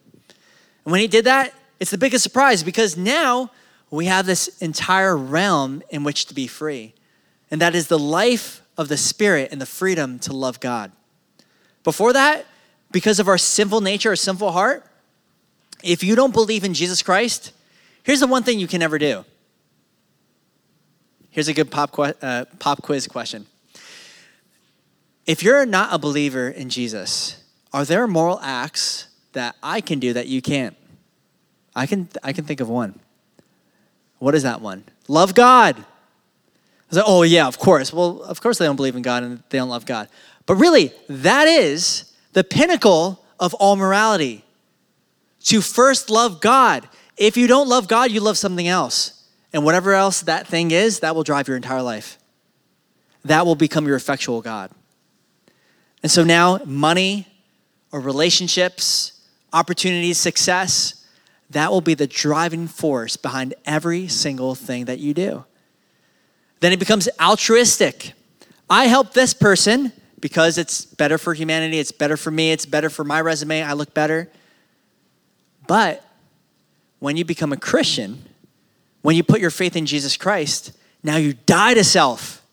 And 0.85 0.91
when 0.91 1.01
he 1.01 1.07
did 1.07 1.25
that, 1.25 1.51
it's 1.79 1.89
the 1.89 1.97
biggest 1.97 2.21
surprise 2.21 2.61
because 2.61 2.95
now 2.95 3.49
we 3.89 4.05
have 4.05 4.27
this 4.27 4.59
entire 4.59 5.17
realm 5.17 5.81
in 5.89 6.03
which 6.03 6.27
to 6.27 6.35
be 6.35 6.45
free. 6.45 6.93
And 7.49 7.59
that 7.59 7.73
is 7.73 7.87
the 7.87 7.97
life 7.97 8.61
of 8.77 8.87
the 8.87 8.97
Spirit 8.97 9.49
and 9.51 9.59
the 9.59 9.65
freedom 9.65 10.19
to 10.19 10.31
love 10.31 10.59
God. 10.59 10.91
Before 11.83 12.13
that, 12.13 12.45
because 12.91 13.19
of 13.19 13.27
our 13.27 13.39
sinful 13.39 13.81
nature, 13.81 14.09
our 14.09 14.15
sinful 14.15 14.51
heart, 14.51 14.85
if 15.83 16.03
you 16.03 16.15
don't 16.15 16.33
believe 16.33 16.63
in 16.63 16.73
Jesus 16.73 17.01
Christ, 17.01 17.51
here's 18.03 18.19
the 18.19 18.27
one 18.27 18.43
thing 18.43 18.59
you 18.59 18.67
can 18.67 18.79
never 18.79 18.97
do. 18.97 19.25
Here's 21.29 21.47
a 21.47 21.53
good 21.53 21.71
pop, 21.71 21.97
uh, 21.97 22.45
pop 22.59 22.81
quiz 22.81 23.07
question. 23.07 23.45
If 25.25 25.43
you're 25.43 25.65
not 25.65 25.93
a 25.93 25.97
believer 25.97 26.49
in 26.49 26.69
Jesus, 26.69 27.41
are 27.71 27.85
there 27.85 28.05
moral 28.07 28.39
acts 28.41 29.07
that 29.31 29.55
I 29.63 29.79
can 29.79 29.99
do 29.99 30.13
that 30.13 30.27
you 30.27 30.41
can't? 30.41 30.75
I 31.75 31.85
can, 31.85 32.09
I 32.21 32.33
can 32.33 32.43
think 32.43 32.59
of 32.59 32.67
one. 32.67 32.99
What 34.19 34.35
is 34.35 34.43
that 34.43 34.61
one? 34.61 34.83
Love 35.07 35.33
God. 35.33 35.77
I 36.91 36.95
like, 36.95 37.05
oh, 37.07 37.23
yeah, 37.23 37.47
of 37.47 37.57
course. 37.57 37.93
Well, 37.93 38.21
of 38.23 38.41
course 38.41 38.57
they 38.57 38.65
don't 38.65 38.75
believe 38.75 38.95
in 38.95 39.01
God 39.01 39.23
and 39.23 39.41
they 39.49 39.57
don't 39.57 39.69
love 39.69 39.85
God. 39.85 40.09
But 40.45 40.55
really, 40.55 40.91
that 41.07 41.47
is 41.47 42.13
the 42.33 42.43
pinnacle 42.43 43.23
of 43.39 43.53
all 43.53 43.77
morality. 43.77 44.43
To 45.45 45.61
first 45.61 46.09
love 46.09 46.41
God. 46.41 46.87
If 47.17 47.37
you 47.37 47.47
don't 47.47 47.67
love 47.67 47.87
God, 47.87 48.11
you 48.11 48.19
love 48.19 48.37
something 48.37 48.67
else. 48.67 49.27
And 49.53 49.65
whatever 49.65 49.93
else 49.93 50.21
that 50.21 50.47
thing 50.47 50.71
is, 50.71 50.99
that 50.99 51.15
will 51.15 51.23
drive 51.23 51.47
your 51.47 51.57
entire 51.57 51.81
life. 51.81 52.17
That 53.25 53.45
will 53.45 53.55
become 53.55 53.85
your 53.85 53.95
effectual 53.95 54.41
God. 54.41 54.71
And 56.01 56.11
so 56.11 56.23
now, 56.23 56.59
money 56.65 57.27
or 57.91 57.99
relationships, 57.99 59.21
opportunities, 59.53 60.17
success, 60.17 61.05
that 61.49 61.69
will 61.69 61.81
be 61.81 61.93
the 61.93 62.07
driving 62.07 62.67
force 62.67 63.17
behind 63.17 63.53
every 63.65 64.07
single 64.07 64.55
thing 64.55 64.85
that 64.85 64.99
you 64.99 65.13
do. 65.13 65.45
Then 66.61 66.71
it 66.71 66.79
becomes 66.79 67.09
altruistic. 67.19 68.13
I 68.69 68.85
help 68.85 69.13
this 69.13 69.33
person 69.33 69.91
because 70.21 70.57
it's 70.57 70.85
better 70.85 71.17
for 71.17 71.33
humanity, 71.33 71.79
it's 71.79 71.91
better 71.91 72.15
for 72.15 72.31
me, 72.31 72.51
it's 72.51 72.65
better 72.65 72.89
for 72.89 73.03
my 73.03 73.19
resume, 73.19 73.63
I 73.63 73.73
look 73.73 73.93
better. 73.93 74.29
But 75.71 76.03
when 76.99 77.15
you 77.15 77.23
become 77.23 77.53
a 77.53 77.57
Christian, 77.57 78.25
when 79.03 79.15
you 79.15 79.23
put 79.23 79.39
your 79.39 79.49
faith 79.49 79.77
in 79.77 79.85
Jesus 79.85 80.17
Christ, 80.17 80.73
now 81.01 81.15
you 81.15 81.31
die 81.45 81.75
to 81.75 81.83
self. 81.85 82.45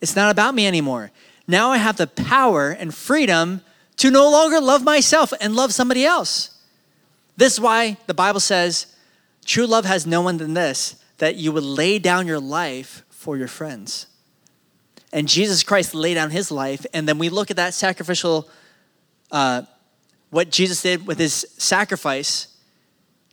It's 0.00 0.16
not 0.16 0.32
about 0.32 0.56
me 0.56 0.66
anymore. 0.66 1.12
Now 1.46 1.70
I 1.70 1.76
have 1.76 1.98
the 1.98 2.08
power 2.08 2.70
and 2.70 2.92
freedom 2.92 3.60
to 3.98 4.10
no 4.10 4.28
longer 4.28 4.60
love 4.60 4.82
myself 4.82 5.32
and 5.40 5.54
love 5.54 5.72
somebody 5.72 6.04
else. 6.04 6.58
This 7.36 7.52
is 7.52 7.60
why 7.60 7.96
the 8.08 8.12
Bible 8.12 8.40
says 8.40 8.92
true 9.44 9.66
love 9.66 9.84
has 9.84 10.04
no 10.04 10.20
one 10.20 10.38
than 10.38 10.54
this 10.54 11.00
that 11.18 11.36
you 11.36 11.52
would 11.52 11.62
lay 11.62 12.00
down 12.00 12.26
your 12.26 12.40
life 12.40 13.04
for 13.08 13.36
your 13.36 13.46
friends. 13.46 14.08
And 15.12 15.28
Jesus 15.28 15.62
Christ 15.62 15.94
laid 15.94 16.14
down 16.14 16.30
his 16.30 16.50
life. 16.50 16.84
And 16.92 17.06
then 17.08 17.18
we 17.18 17.28
look 17.28 17.52
at 17.52 17.56
that 17.58 17.72
sacrificial, 17.72 18.50
uh, 19.30 19.62
what 20.30 20.50
Jesus 20.50 20.82
did 20.82 21.06
with 21.06 21.18
his 21.18 21.46
sacrifice, 21.58 22.48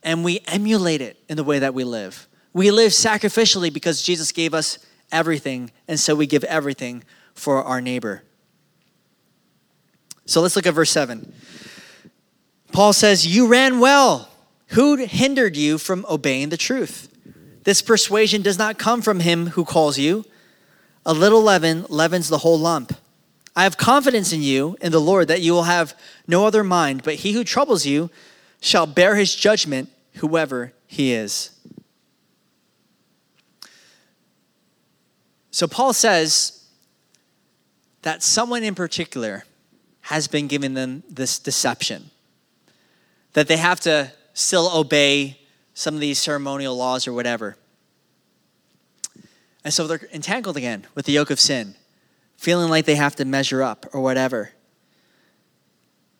and 0.03 0.23
we 0.23 0.41
emulate 0.47 1.01
it 1.01 1.17
in 1.27 1.37
the 1.37 1.43
way 1.43 1.59
that 1.59 1.73
we 1.73 1.83
live. 1.83 2.27
We 2.53 2.71
live 2.71 2.91
sacrificially 2.91 3.71
because 3.73 4.01
Jesus 4.01 4.31
gave 4.31 4.53
us 4.53 4.79
everything, 5.11 5.71
and 5.87 5.99
so 5.99 6.15
we 6.15 6.27
give 6.27 6.43
everything 6.45 7.03
for 7.33 7.63
our 7.63 7.81
neighbor. 7.81 8.23
So 10.25 10.41
let's 10.41 10.55
look 10.55 10.65
at 10.65 10.73
verse 10.73 10.91
7. 10.91 11.33
Paul 12.71 12.93
says, 12.93 13.27
You 13.27 13.47
ran 13.47 13.79
well. 13.79 14.29
Who 14.69 14.95
hindered 14.95 15.55
you 15.55 15.77
from 15.77 16.05
obeying 16.09 16.49
the 16.49 16.57
truth? 16.57 17.09
This 17.63 17.81
persuasion 17.81 18.41
does 18.41 18.57
not 18.57 18.77
come 18.77 19.01
from 19.01 19.19
him 19.19 19.47
who 19.47 19.65
calls 19.65 19.97
you. 19.97 20.25
A 21.05 21.13
little 21.13 21.41
leaven 21.41 21.85
leavens 21.89 22.29
the 22.29 22.39
whole 22.39 22.57
lump. 22.57 22.93
I 23.55 23.63
have 23.63 23.77
confidence 23.77 24.33
in 24.33 24.41
you, 24.41 24.75
in 24.81 24.91
the 24.91 24.99
Lord, 24.99 25.29
that 25.29 25.41
you 25.41 25.53
will 25.53 25.63
have 25.63 25.97
no 26.27 26.45
other 26.45 26.63
mind, 26.63 27.03
but 27.03 27.15
he 27.15 27.31
who 27.31 27.43
troubles 27.43 27.85
you 27.85 28.09
shall 28.59 28.85
bear 28.85 29.15
his 29.15 29.33
judgment, 29.33 29.89
whoever 30.15 30.73
he 30.87 31.13
is. 31.13 31.51
So 35.51 35.67
Paul 35.67 35.93
says 35.93 36.67
that 38.01 38.21
someone 38.21 38.63
in 38.63 38.75
particular 38.75 39.45
has 40.01 40.27
been 40.27 40.47
giving 40.47 40.73
them 40.73 41.03
this 41.09 41.39
deception 41.39 42.11
that 43.33 43.47
they 43.47 43.57
have 43.57 43.79
to 43.81 44.11
still 44.33 44.69
obey 44.73 45.39
some 45.73 45.93
of 45.93 45.99
these 45.99 46.19
ceremonial 46.19 46.75
laws 46.75 47.07
or 47.07 47.13
whatever. 47.13 47.57
And 49.63 49.73
so 49.73 49.87
they're 49.87 50.07
entangled 50.13 50.57
again 50.57 50.85
with 50.93 51.05
the 51.05 51.11
yoke 51.11 51.31
of 51.31 51.39
sin, 51.39 51.75
feeling 52.45 52.69
like 52.69 52.85
they 52.85 52.93
have 52.93 53.15
to 53.15 53.25
measure 53.25 53.63
up 53.63 53.87
or 53.91 53.99
whatever. 54.01 54.51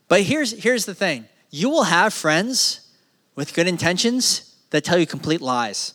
But 0.07 0.23
here's, 0.23 0.51
here's 0.63 0.85
the 0.85 0.95
thing 0.95 1.27
you 1.51 1.69
will 1.69 1.83
have 1.83 2.15
friends 2.15 2.91
with 3.35 3.53
good 3.53 3.67
intentions 3.67 4.55
that 4.71 4.83
tell 4.83 4.97
you 4.97 5.05
complete 5.05 5.39
lies. 5.39 5.93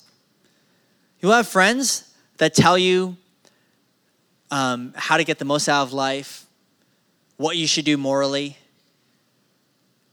You'll 1.18 1.32
have 1.32 1.48
friends 1.48 2.14
that 2.38 2.54
tell 2.54 2.78
you 2.78 3.16
um, 4.52 4.92
how 4.94 5.16
to 5.16 5.24
get 5.24 5.40
the 5.40 5.44
most 5.44 5.68
out 5.68 5.82
of 5.82 5.92
life, 5.92 6.46
what 7.36 7.56
you 7.56 7.66
should 7.66 7.84
do 7.84 7.96
morally. 7.96 8.56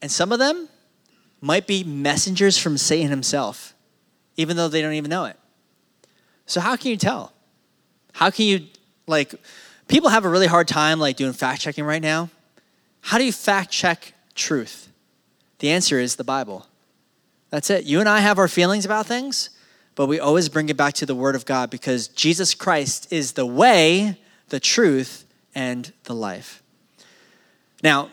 And 0.01 0.11
some 0.11 0.31
of 0.31 0.39
them 0.39 0.67
might 1.41 1.67
be 1.67 1.83
messengers 1.83 2.57
from 2.57 2.75
Satan 2.79 3.11
himself, 3.11 3.75
even 4.35 4.57
though 4.57 4.67
they 4.67 4.81
don't 4.81 4.93
even 4.93 5.11
know 5.11 5.25
it. 5.25 5.37
So 6.47 6.59
how 6.59 6.75
can 6.75 6.89
you 6.89 6.97
tell? 6.97 7.33
How 8.13 8.31
can 8.31 8.47
you 8.47 8.65
like 9.05 9.35
people 9.87 10.09
have 10.09 10.25
a 10.25 10.29
really 10.29 10.47
hard 10.47 10.67
time 10.67 10.99
like 10.99 11.17
doing 11.17 11.33
fact 11.33 11.61
checking 11.61 11.83
right 11.83 12.01
now? 12.01 12.29
How 13.01 13.17
do 13.17 13.25
you 13.25 13.31
fact 13.31 13.71
check 13.71 14.13
truth? 14.35 14.89
The 15.59 15.69
answer 15.69 15.99
is 15.99 16.15
the 16.15 16.23
Bible. 16.23 16.67
That's 17.49 17.69
it. 17.69 17.85
You 17.85 17.99
and 17.99 18.09
I 18.09 18.19
have 18.19 18.37
our 18.37 18.47
feelings 18.47 18.85
about 18.85 19.05
things, 19.05 19.49
but 19.95 20.07
we 20.07 20.19
always 20.19 20.49
bring 20.49 20.69
it 20.69 20.77
back 20.77 20.93
to 20.95 21.05
the 21.05 21.15
Word 21.15 21.35
of 21.35 21.45
God 21.45 21.69
because 21.69 22.07
Jesus 22.09 22.53
Christ 22.53 23.11
is 23.11 23.33
the 23.33 23.45
way, 23.45 24.17
the 24.49 24.59
truth, 24.59 25.25
and 25.55 25.91
the 26.03 26.13
life. 26.13 26.61
Now, 27.81 28.09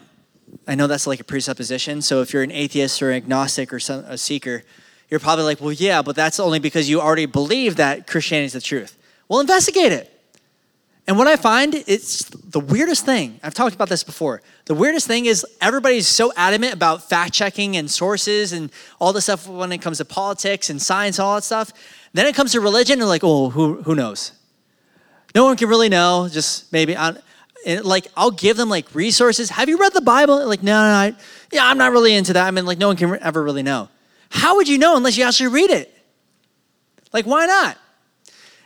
I 0.67 0.75
know 0.75 0.87
that's 0.87 1.07
like 1.07 1.21
a 1.21 1.25
presupposition. 1.25 2.01
So 2.01 2.23
if 2.23 2.33
you're 2.33 2.43
an 2.43 2.53
atheist 2.53 3.03
or 3.03 3.11
an 3.11 3.17
agnostic 3.17 3.73
or 3.73 3.81
some, 3.81 4.05
a 4.07 4.17
seeker, 4.17 4.63
you're 5.11 5.21
probably 5.21 5.45
like, 5.45 5.61
well, 5.61 5.73
yeah, 5.73 6.03
but 6.03 6.17
that's 6.17 6.39
only 6.39 6.59
because 6.59 6.89
you 6.89 7.01
already 7.01 7.27
believe 7.27 7.77
that 7.77 8.07
Christianity 8.07 8.47
is 8.47 8.53
the 8.53 8.61
truth. 8.61 8.97
Well, 9.29 9.41
investigate 9.41 9.93
it. 9.93 10.14
And 11.07 11.19
what 11.19 11.27
I 11.27 11.37
find, 11.37 11.75
it's 11.75 12.25
the 12.31 12.61
weirdest 12.61 13.05
thing. 13.05 13.39
I've 13.43 13.53
talked 13.53 13.75
about 13.75 13.91
this 13.91 14.03
before. 14.03 14.41
The 14.65 14.75
weirdest 14.75 15.07
thing 15.07 15.27
is 15.27 15.45
everybody's 15.61 16.09
so 16.09 16.33
adamant 16.35 16.73
about 16.73 17.07
fact 17.07 17.35
checking 17.35 17.77
and 17.77 17.91
sources 17.91 18.55
and 18.55 18.71
all 18.99 19.13
this 19.13 19.25
stuff 19.25 19.47
when 19.47 19.71
it 19.71 19.83
comes 19.83 19.99
to 19.99 20.07
politics 20.07 20.71
and 20.71 20.81
science 20.81 21.19
and 21.19 21.27
all 21.27 21.35
that 21.35 21.45
stuff. 21.45 21.73
Then 22.15 22.27
it 22.27 22.35
comes 22.35 22.53
to 22.53 22.61
religion, 22.61 23.01
and 23.01 23.09
like, 23.09 23.23
oh, 23.23 23.51
who, 23.51 23.83
who 23.83 23.95
knows? 23.95 24.33
No 25.35 25.45
one 25.45 25.57
can 25.57 25.69
really 25.69 25.91
know. 25.91 26.29
Just 26.31 26.73
maybe, 26.73 26.95
and 26.95 27.21
like, 27.85 28.07
I'll 28.17 28.31
give 28.31 28.57
them 28.57 28.71
like 28.71 28.95
resources. 28.95 29.51
Have 29.51 29.69
you 29.69 29.77
read 29.77 29.93
the 29.93 30.01
Bible? 30.01 30.47
Like, 30.47 30.63
no, 30.63 30.73
no, 30.73 30.89
no 30.89 30.95
I, 30.95 31.15
yeah, 31.53 31.67
I'm 31.67 31.77
not 31.77 31.93
really 31.93 32.15
into 32.15 32.33
that. 32.33 32.47
I 32.47 32.51
mean, 32.51 32.65
like, 32.65 32.79
no 32.79 32.87
one 32.87 32.97
can 32.97 33.19
ever 33.21 33.43
really 33.43 33.63
know. 33.63 33.91
How 34.31 34.57
would 34.57 34.69
you 34.69 34.79
know 34.79 34.97
unless 34.97 35.19
you 35.19 35.25
actually 35.25 35.49
read 35.49 35.71
it? 35.71 35.95
Like, 37.13 37.27
why 37.27 37.45
not? 37.47 37.77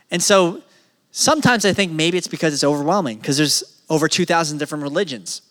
And 0.09 0.23
so 0.23 0.63
Sometimes 1.11 1.65
I 1.65 1.73
think 1.73 1.91
maybe 1.91 2.17
it's 2.17 2.27
because 2.27 2.53
it's 2.53 2.63
overwhelming, 2.63 3.17
because 3.17 3.37
there's 3.37 3.81
over 3.89 4.07
2,000 4.07 4.57
different 4.57 4.83
religions. 4.83 5.41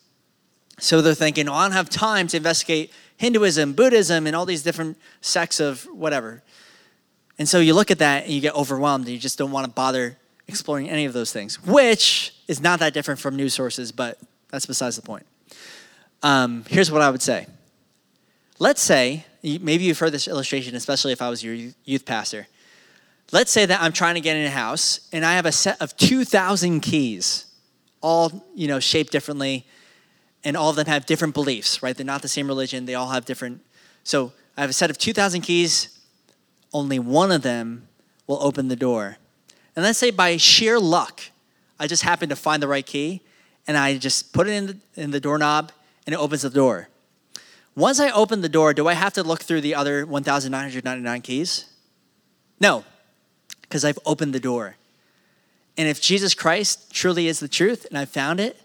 So 0.79 1.01
they're 1.01 1.13
thinking, 1.13 1.49
oh, 1.49 1.53
I 1.53 1.65
don't 1.65 1.73
have 1.73 1.89
time 1.89 2.27
to 2.27 2.37
investigate 2.37 2.91
Hinduism, 3.17 3.73
Buddhism, 3.73 4.27
and 4.27 4.35
all 4.35 4.45
these 4.45 4.63
different 4.63 4.97
sects 5.19 5.59
of 5.59 5.83
whatever. 5.85 6.41
And 7.37 7.47
so 7.47 7.59
you 7.59 7.73
look 7.73 7.91
at 7.91 7.99
that 7.99 8.23
and 8.23 8.33
you 8.33 8.39
get 8.39 8.55
overwhelmed 8.55 9.05
and 9.05 9.13
you 9.13 9.19
just 9.19 9.37
don't 9.37 9.51
want 9.51 9.65
to 9.65 9.71
bother 9.71 10.17
exploring 10.47 10.89
any 10.89 11.05
of 11.05 11.13
those 11.13 11.31
things, 11.31 11.61
which 11.63 12.33
is 12.47 12.61
not 12.61 12.79
that 12.79 12.93
different 12.93 13.19
from 13.19 13.35
news 13.35 13.53
sources, 13.53 13.91
but 13.91 14.17
that's 14.49 14.65
besides 14.65 14.95
the 14.95 15.01
point. 15.01 15.25
Um, 16.23 16.65
here's 16.67 16.91
what 16.91 17.01
I 17.01 17.09
would 17.09 17.21
say. 17.21 17.47
Let's 18.57 18.81
say, 18.81 19.25
maybe 19.43 19.83
you've 19.83 19.99
heard 19.99 20.11
this 20.11 20.27
illustration, 20.27 20.75
especially 20.75 21.13
if 21.13 21.21
I 21.21 21.29
was 21.29 21.43
your 21.43 21.53
youth 21.85 22.05
pastor. 22.05 22.47
Let's 23.31 23.51
say 23.51 23.65
that 23.65 23.81
I'm 23.81 23.91
trying 23.91 24.15
to 24.15 24.21
get 24.21 24.35
in 24.37 24.45
a 24.45 24.49
house 24.49 25.07
and 25.11 25.23
I 25.23 25.33
have 25.33 25.45
a 25.45 25.51
set 25.51 25.79
of 25.81 25.95
2,000 25.97 26.79
keys, 26.79 27.45
all 28.01 28.45
you 28.55 28.67
know, 28.67 28.79
shaped 28.79 29.11
differently, 29.11 29.67
and 30.43 30.57
all 30.57 30.69
of 30.69 30.75
them 30.75 30.87
have 30.87 31.05
different 31.05 31.33
beliefs, 31.33 31.83
right? 31.83 31.95
They're 31.95 32.05
not 32.05 32.21
the 32.21 32.27
same 32.27 32.47
religion, 32.47 32.85
they 32.85 32.95
all 32.95 33.09
have 33.09 33.25
different. 33.25 33.61
So 34.03 34.33
I 34.57 34.61
have 34.61 34.69
a 34.69 34.73
set 34.73 34.89
of 34.89 34.97
2,000 34.97 35.41
keys, 35.41 35.99
only 36.73 36.97
one 36.97 37.31
of 37.31 37.41
them 37.43 37.87
will 38.25 38.41
open 38.41 38.67
the 38.67 38.75
door. 38.75 39.17
And 39.75 39.85
let's 39.85 39.99
say 39.99 40.11
by 40.11 40.37
sheer 40.37 40.79
luck, 40.79 41.21
I 41.79 41.87
just 41.87 42.03
happen 42.03 42.29
to 42.29 42.35
find 42.35 42.61
the 42.61 42.67
right 42.67 42.85
key 42.85 43.21
and 43.67 43.77
I 43.77 43.97
just 43.97 44.33
put 44.33 44.47
it 44.47 44.51
in 44.51 44.65
the, 44.65 44.77
in 44.95 45.11
the 45.11 45.19
doorknob 45.19 45.71
and 46.05 46.13
it 46.13 46.17
opens 46.17 46.41
the 46.41 46.49
door. 46.49 46.89
Once 47.75 47.99
I 47.99 48.09
open 48.09 48.41
the 48.41 48.49
door, 48.49 48.73
do 48.73 48.87
I 48.87 48.93
have 48.93 49.13
to 49.13 49.23
look 49.23 49.43
through 49.43 49.61
the 49.61 49.75
other 49.75 50.05
1,999 50.05 51.21
keys? 51.21 51.65
No, 52.59 52.83
because 53.69 53.85
I've 53.85 53.99
opened 54.05 54.33
the 54.33 54.39
door. 54.39 54.75
And 55.77 55.87
if 55.87 56.01
Jesus 56.01 56.33
Christ 56.33 56.91
truly 56.91 57.27
is 57.27 57.39
the 57.39 57.47
truth 57.47 57.85
and 57.85 57.97
I 57.97 58.05
found 58.05 58.39
it, 58.39 58.59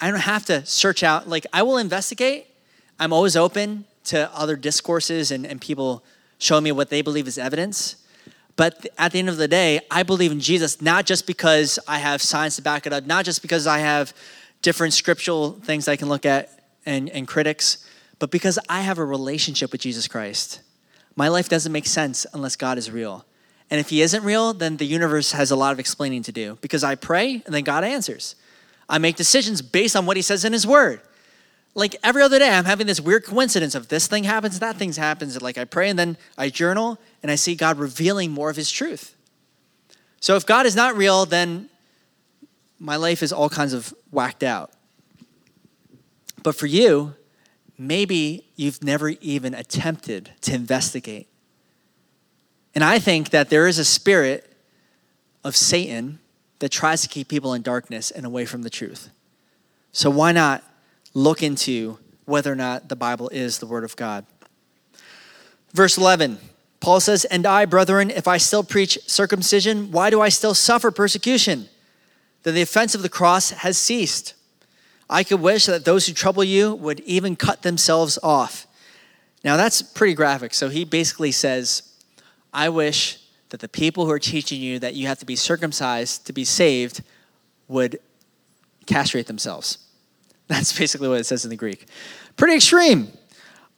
I 0.00 0.10
don't 0.10 0.20
have 0.20 0.46
to 0.46 0.64
search 0.64 1.02
out. 1.02 1.28
Like, 1.28 1.46
I 1.52 1.62
will 1.62 1.78
investigate. 1.78 2.46
I'm 2.98 3.12
always 3.12 3.36
open 3.36 3.84
to 4.04 4.34
other 4.34 4.56
discourses 4.56 5.30
and, 5.30 5.44
and 5.44 5.60
people 5.60 6.04
showing 6.38 6.64
me 6.64 6.72
what 6.72 6.90
they 6.90 7.02
believe 7.02 7.26
is 7.26 7.38
evidence. 7.38 7.96
But 8.54 8.86
at 8.96 9.12
the 9.12 9.18
end 9.18 9.28
of 9.28 9.36
the 9.36 9.48
day, 9.48 9.80
I 9.90 10.02
believe 10.02 10.32
in 10.32 10.40
Jesus 10.40 10.80
not 10.80 11.04
just 11.04 11.26
because 11.26 11.78
I 11.86 11.98
have 11.98 12.22
science 12.22 12.56
to 12.56 12.62
back 12.62 12.86
it 12.86 12.92
up, 12.92 13.04
not 13.04 13.24
just 13.24 13.42
because 13.42 13.66
I 13.66 13.78
have 13.80 14.14
different 14.62 14.94
scriptural 14.94 15.52
things 15.52 15.88
I 15.88 15.96
can 15.96 16.08
look 16.08 16.24
at 16.24 16.58
and, 16.86 17.10
and 17.10 17.28
critics, 17.28 17.86
but 18.18 18.30
because 18.30 18.58
I 18.68 18.80
have 18.80 18.98
a 18.98 19.04
relationship 19.04 19.72
with 19.72 19.80
Jesus 19.80 20.08
Christ. 20.08 20.60
My 21.16 21.28
life 21.28 21.48
doesn't 21.48 21.72
make 21.72 21.86
sense 21.86 22.26
unless 22.32 22.56
God 22.56 22.78
is 22.78 22.90
real. 22.90 23.26
And 23.70 23.80
if 23.80 23.90
He 23.90 24.02
isn't 24.02 24.22
real, 24.24 24.52
then 24.52 24.76
the 24.76 24.86
universe 24.86 25.32
has 25.32 25.50
a 25.50 25.56
lot 25.56 25.72
of 25.72 25.78
explaining 25.78 26.22
to 26.24 26.32
do 26.32 26.58
because 26.60 26.84
I 26.84 26.94
pray 26.94 27.42
and 27.44 27.54
then 27.54 27.64
God 27.64 27.84
answers. 27.84 28.36
I 28.88 28.98
make 28.98 29.16
decisions 29.16 29.62
based 29.62 29.96
on 29.96 30.06
what 30.06 30.16
He 30.16 30.22
says 30.22 30.44
in 30.44 30.52
His 30.52 30.66
Word 30.66 31.00
like 31.76 31.94
every 32.02 32.22
other 32.22 32.38
day, 32.38 32.48
I'm 32.48 32.64
having 32.64 32.86
this 32.86 33.02
weird 33.02 33.26
coincidence 33.26 33.74
of 33.74 33.88
this 33.88 34.06
thing 34.06 34.24
happens, 34.24 34.58
that 34.60 34.76
thing 34.76 34.92
happens. 34.94 35.40
Like 35.42 35.58
I 35.58 35.66
pray 35.66 35.90
and 35.90 35.98
then 35.98 36.16
I 36.38 36.48
journal 36.48 36.98
and 37.22 37.30
I 37.30 37.34
see 37.34 37.54
God 37.54 37.78
revealing 37.78 38.32
more 38.32 38.48
of 38.48 38.56
His 38.56 38.70
truth. 38.70 39.14
So 40.18 40.36
if 40.36 40.46
God 40.46 40.64
is 40.64 40.74
not 40.74 40.96
real, 40.96 41.26
then 41.26 41.68
my 42.78 42.96
life 42.96 43.22
is 43.22 43.30
all 43.30 43.50
kinds 43.50 43.74
of 43.74 43.92
whacked 44.10 44.42
out. 44.42 44.72
But 46.42 46.54
for 46.54 46.66
you, 46.66 47.14
maybe 47.76 48.46
you've 48.56 48.82
never 48.82 49.10
even 49.10 49.52
attempted 49.52 50.30
to 50.42 50.54
investigate. 50.54 51.28
And 52.76 52.84
I 52.84 53.00
think 53.00 53.30
that 53.30 53.50
there 53.50 53.66
is 53.66 53.80
a 53.80 53.84
spirit 53.84 54.48
of 55.42 55.56
Satan 55.56 56.20
that 56.60 56.68
tries 56.68 57.02
to 57.02 57.08
keep 57.08 57.26
people 57.26 57.54
in 57.54 57.62
darkness 57.62 58.12
and 58.12 58.24
away 58.24 58.46
from 58.46 58.62
the 58.62 58.70
truth. 58.70 59.10
So 59.90 60.10
why 60.10 60.30
not 60.30 60.62
look 61.12 61.42
into 61.42 61.98
whether 62.26 62.52
or 62.52 62.56
not 62.56 62.88
the 62.88 62.96
Bible 62.96 63.30
is 63.30 63.58
the 63.58 63.66
Word 63.66 63.84
of 63.84 63.96
God. 63.96 64.26
Verse 65.72 65.96
11, 65.96 66.38
Paul 66.80 67.00
says, 67.00 67.24
And 67.24 67.46
I, 67.46 67.64
brethren, 67.64 68.10
if 68.10 68.28
I 68.28 68.36
still 68.36 68.62
preach 68.62 68.98
circumcision, 69.06 69.90
why 69.90 70.10
do 70.10 70.20
I 70.20 70.28
still 70.28 70.54
suffer 70.54 70.90
persecution? 70.90 71.68
Then 72.42 72.54
the 72.54 72.62
offense 72.62 72.94
of 72.94 73.02
the 73.02 73.08
cross 73.08 73.50
has 73.50 73.78
ceased. 73.78 74.34
I 75.08 75.24
could 75.24 75.40
wish 75.40 75.66
that 75.66 75.84
those 75.84 76.06
who 76.06 76.12
trouble 76.12 76.44
you 76.44 76.74
would 76.74 77.00
even 77.00 77.36
cut 77.36 77.62
themselves 77.62 78.18
off. 78.22 78.66
Now 79.44 79.56
that's 79.56 79.80
pretty 79.82 80.14
graphic. 80.14 80.52
So 80.52 80.68
he 80.68 80.84
basically 80.84 81.30
says, 81.30 81.82
I 82.56 82.70
wish 82.70 83.18
that 83.50 83.60
the 83.60 83.68
people 83.68 84.06
who 84.06 84.10
are 84.10 84.18
teaching 84.18 84.62
you 84.62 84.78
that 84.78 84.94
you 84.94 85.08
have 85.08 85.18
to 85.18 85.26
be 85.26 85.36
circumcised 85.36 86.26
to 86.26 86.32
be 86.32 86.42
saved 86.42 87.02
would 87.68 88.00
castrate 88.86 89.26
themselves. 89.26 89.76
That's 90.48 90.76
basically 90.76 91.08
what 91.08 91.20
it 91.20 91.24
says 91.24 91.44
in 91.44 91.50
the 91.50 91.56
Greek. 91.56 91.86
Pretty 92.36 92.54
extreme. 92.54 93.08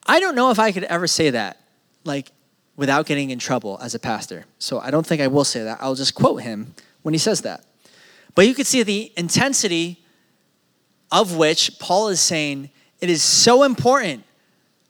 I 0.07 0.21
don't 0.21 0.37
know 0.37 0.53
if 0.53 0.61
I 0.61 0.71
could 0.71 0.85
ever 0.85 1.09
say 1.09 1.31
that, 1.31 1.61
like, 2.05 2.31
without 2.77 3.07
getting 3.07 3.31
in 3.31 3.41
trouble 3.41 3.81
as 3.83 3.97
a 3.97 3.99
pastor. 3.99 4.45
So 4.61 4.79
I 4.79 4.93
don't 4.93 5.05
think 5.05 5.21
I 5.21 5.27
will 5.27 5.45
say 5.45 5.65
that. 5.65 5.79
I'll 5.81 5.97
just 5.97 6.15
quote 6.15 6.43
him 6.43 6.73
when 7.03 7.13
he 7.15 7.19
says 7.19 7.41
that. 7.43 7.65
But 8.37 8.47
you 8.47 8.55
can 8.55 8.65
see 8.65 8.85
the 8.85 9.13
intensity 9.17 9.99
of 11.11 11.37
which 11.37 11.81
Paul 11.81 12.09
is 12.09 12.21
saying 12.21 12.71
it 13.01 13.11
is 13.11 13.25
so 13.25 13.65
important 13.65 14.23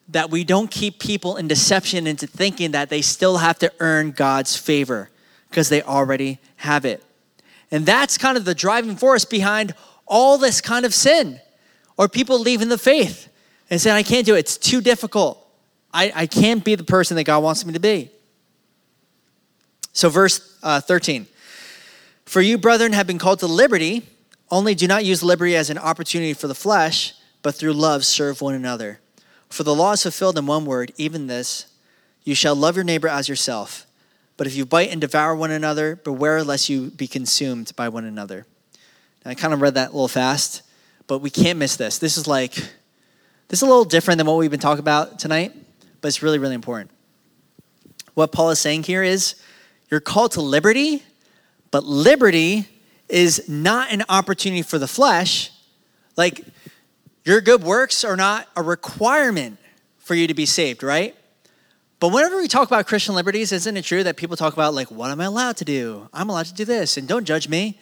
that 0.09 0.31
we 0.31 0.43
don't 0.43 0.71
keep 0.71 0.99
people 0.99 1.37
in 1.37 1.49
deception 1.49 2.07
into 2.07 2.27
thinking 2.27 2.71
that 2.73 2.89
they 2.89 3.03
still 3.03 3.39
have 3.39 3.59
to 3.59 3.73
earn 3.79 4.13
God's 4.13 4.57
favor 4.57 5.11
because 5.51 5.69
they 5.69 5.83
already 5.83 6.39
have 6.57 6.85
it. 6.85 7.03
And 7.71 7.85
that's 7.85 8.17
kind 8.17 8.37
of 8.37 8.45
the 8.45 8.55
driving 8.55 8.97
force 8.97 9.25
behind 9.25 9.75
all 10.07 10.39
this 10.39 10.61
kind 10.61 10.87
of 10.87 10.95
sin 10.95 11.41
or 11.99 12.09
people 12.09 12.39
leaving 12.39 12.71
the 12.71 12.79
faith 12.79 13.29
and 13.69 13.81
saying, 13.81 13.97
I 13.97 14.03
can't 14.03 14.25
do 14.25 14.35
it. 14.35 14.41
It's 14.41 14.57
too 14.57 14.81
difficult. 14.81 15.45
I, 15.93 16.13
I 16.15 16.27
can't 16.27 16.65
be 16.65 16.75
the 16.75 16.85
person 16.85 17.17
that 17.17 17.25
God 17.25 17.43
wants 17.43 17.65
me 17.67 17.75
to 17.75 17.81
be. 17.81 18.11
So, 19.93 20.09
verse 20.09 20.59
uh, 20.63 20.81
13 20.81 21.27
For 22.25 22.41
you, 22.41 22.57
brethren, 22.57 22.93
have 22.93 23.07
been 23.07 23.19
called 23.19 23.41
to 23.41 23.47
liberty, 23.47 24.07
only 24.51 24.75
do 24.75 24.87
not 24.87 25.05
use 25.05 25.23
liberty 25.23 25.57
as 25.57 25.71
an 25.71 25.79
opportunity 25.79 26.35
for 26.35 26.47
the 26.47 26.55
flesh, 26.55 27.15
but 27.43 27.55
through 27.55 27.73
love 27.75 28.05
serve 28.05 28.41
one 28.41 28.55
another. 28.55 29.01
For 29.49 29.63
the 29.63 29.75
law 29.75 29.93
is 29.93 30.03
fulfilled 30.03 30.39
in 30.39 30.47
one 30.47 30.65
word, 30.65 30.93
even 30.97 31.27
this 31.27 31.67
you 32.25 32.35
shall 32.35 32.55
love 32.55 32.77
your 32.77 32.85
neighbor 32.85 33.09
as 33.09 33.29
yourself. 33.29 33.87
But 34.37 34.47
if 34.47 34.55
you 34.55 34.67
bite 34.67 34.91
and 34.91 35.01
devour 35.01 35.35
one 35.35 35.51
another, 35.51 35.97
beware 35.97 36.45
lest 36.45 36.69
you 36.69 36.91
be 36.91 37.07
consumed 37.07 37.73
by 37.75 37.89
one 37.89 38.05
another. 38.05 38.47
Now, 39.25 39.31
I 39.31 39.35
kind 39.35 39.55
of 39.55 39.61
read 39.61 39.75
that 39.75 39.91
a 39.91 39.93
little 39.93 40.09
fast 40.09 40.63
but 41.09 41.19
we 41.19 41.31
can't 41.31 41.59
miss 41.59 41.75
this. 41.75 41.99
This 41.99 42.17
is 42.17 42.29
like, 42.29 42.55
this 42.55 43.59
is 43.59 43.63
a 43.63 43.67
little 43.67 43.87
different 43.87 44.19
than 44.19 44.27
what 44.29 44.37
we've 44.37 44.51
been 44.51 44.61
talking 44.61 44.81
about 44.81 45.19
tonight, 45.19 45.53
but 46.01 46.09
it's 46.09 46.23
really, 46.23 46.39
really 46.39 46.55
important. 46.55 46.93
What 48.15 48.31
Paul 48.31 48.51
is 48.51 48.61
saying 48.61 48.85
here 48.85 49.03
is 49.03 49.35
you're 49.91 50.01
called 50.01 50.33
to 50.33 50.43
liberty, 50.43 51.03
but 51.73 51.83
liberty 51.85 52.69
is 53.09 53.49
not 53.49 53.91
an 53.91 54.05
opportunity 54.09 54.63
for 54.63 54.79
the 54.79 54.87
flesh. 54.87 55.51
Like, 56.17 56.45
your 57.29 57.41
good 57.41 57.63
works 57.63 58.05
are 58.05 58.17
not 58.17 58.49
a 58.57 58.63
requirement 58.63 59.59
for 59.99 60.15
you 60.15 60.27
to 60.27 60.35
be 60.35 60.47
saved, 60.47 60.83
right? 60.83 61.15
But 62.01 62.09
whenever 62.09 62.37
we 62.37 62.49
talk 62.49 62.67
about 62.67 62.87
Christian 62.87 63.15
liberties, 63.15 63.53
isn't 63.53 63.77
it 63.77 63.85
true 63.85 64.05
that 64.05 64.17
people 64.17 64.37
talk 64.37 64.53
about, 64.53 64.73
like, 64.73 64.91
what 64.91 65.11
am 65.11 65.21
I 65.21 65.25
allowed 65.25 65.57
to 65.59 65.65
do? 65.65 66.09
I'm 66.13 66.31
allowed 66.31 66.47
to 66.47 66.55
do 66.55 66.65
this, 66.65 66.97
and 66.97 67.07
don't 67.07 67.25
judge 67.25 67.49
me. 67.49 67.79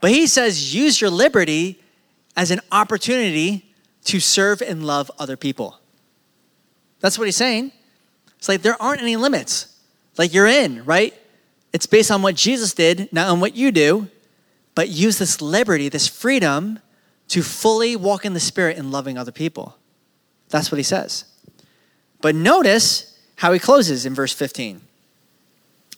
But 0.00 0.10
he 0.10 0.26
says, 0.26 0.74
use 0.74 1.00
your 1.00 1.10
liberty 1.10 1.80
as 2.36 2.50
an 2.50 2.60
opportunity 2.70 3.74
to 4.04 4.20
serve 4.20 4.62
and 4.62 4.86
love 4.86 5.10
other 5.18 5.36
people. 5.36 5.78
That's 7.00 7.18
what 7.18 7.26
he's 7.26 7.36
saying. 7.36 7.72
It's 8.36 8.48
like 8.48 8.62
there 8.62 8.80
aren't 8.80 9.02
any 9.02 9.16
limits. 9.16 9.76
Like 10.16 10.32
you're 10.32 10.46
in, 10.46 10.84
right? 10.84 11.14
It's 11.72 11.86
based 11.86 12.10
on 12.10 12.22
what 12.22 12.36
Jesus 12.36 12.74
did, 12.74 13.12
not 13.12 13.28
on 13.28 13.40
what 13.40 13.56
you 13.56 13.72
do. 13.72 14.08
But 14.74 14.88
use 14.88 15.18
this 15.18 15.40
liberty, 15.40 15.88
this 15.88 16.06
freedom 16.06 16.78
to 17.28 17.42
fully 17.42 17.96
walk 17.96 18.24
in 18.24 18.32
the 18.32 18.40
Spirit 18.40 18.76
and 18.76 18.90
loving 18.90 19.18
other 19.18 19.32
people. 19.32 19.76
That's 20.48 20.72
what 20.72 20.78
he 20.78 20.82
says. 20.82 21.24
But 22.20 22.34
notice 22.34 23.18
how 23.36 23.52
he 23.52 23.58
closes 23.58 24.06
in 24.06 24.14
verse 24.14 24.32
15. 24.32 24.80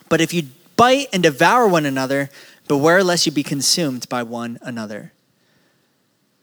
But 0.09 0.21
if 0.21 0.35
you 0.35 0.45
bite 0.77 1.07
and 1.13 1.23
devour 1.23 1.69
one 1.69 1.87
another, 1.87 2.31
beware 2.69 3.03
lest 3.03 3.27
you 3.27 3.33
be 3.33 3.43
consumed 3.43 4.09
by 4.09 4.23
one 4.23 4.59
another. 4.63 5.13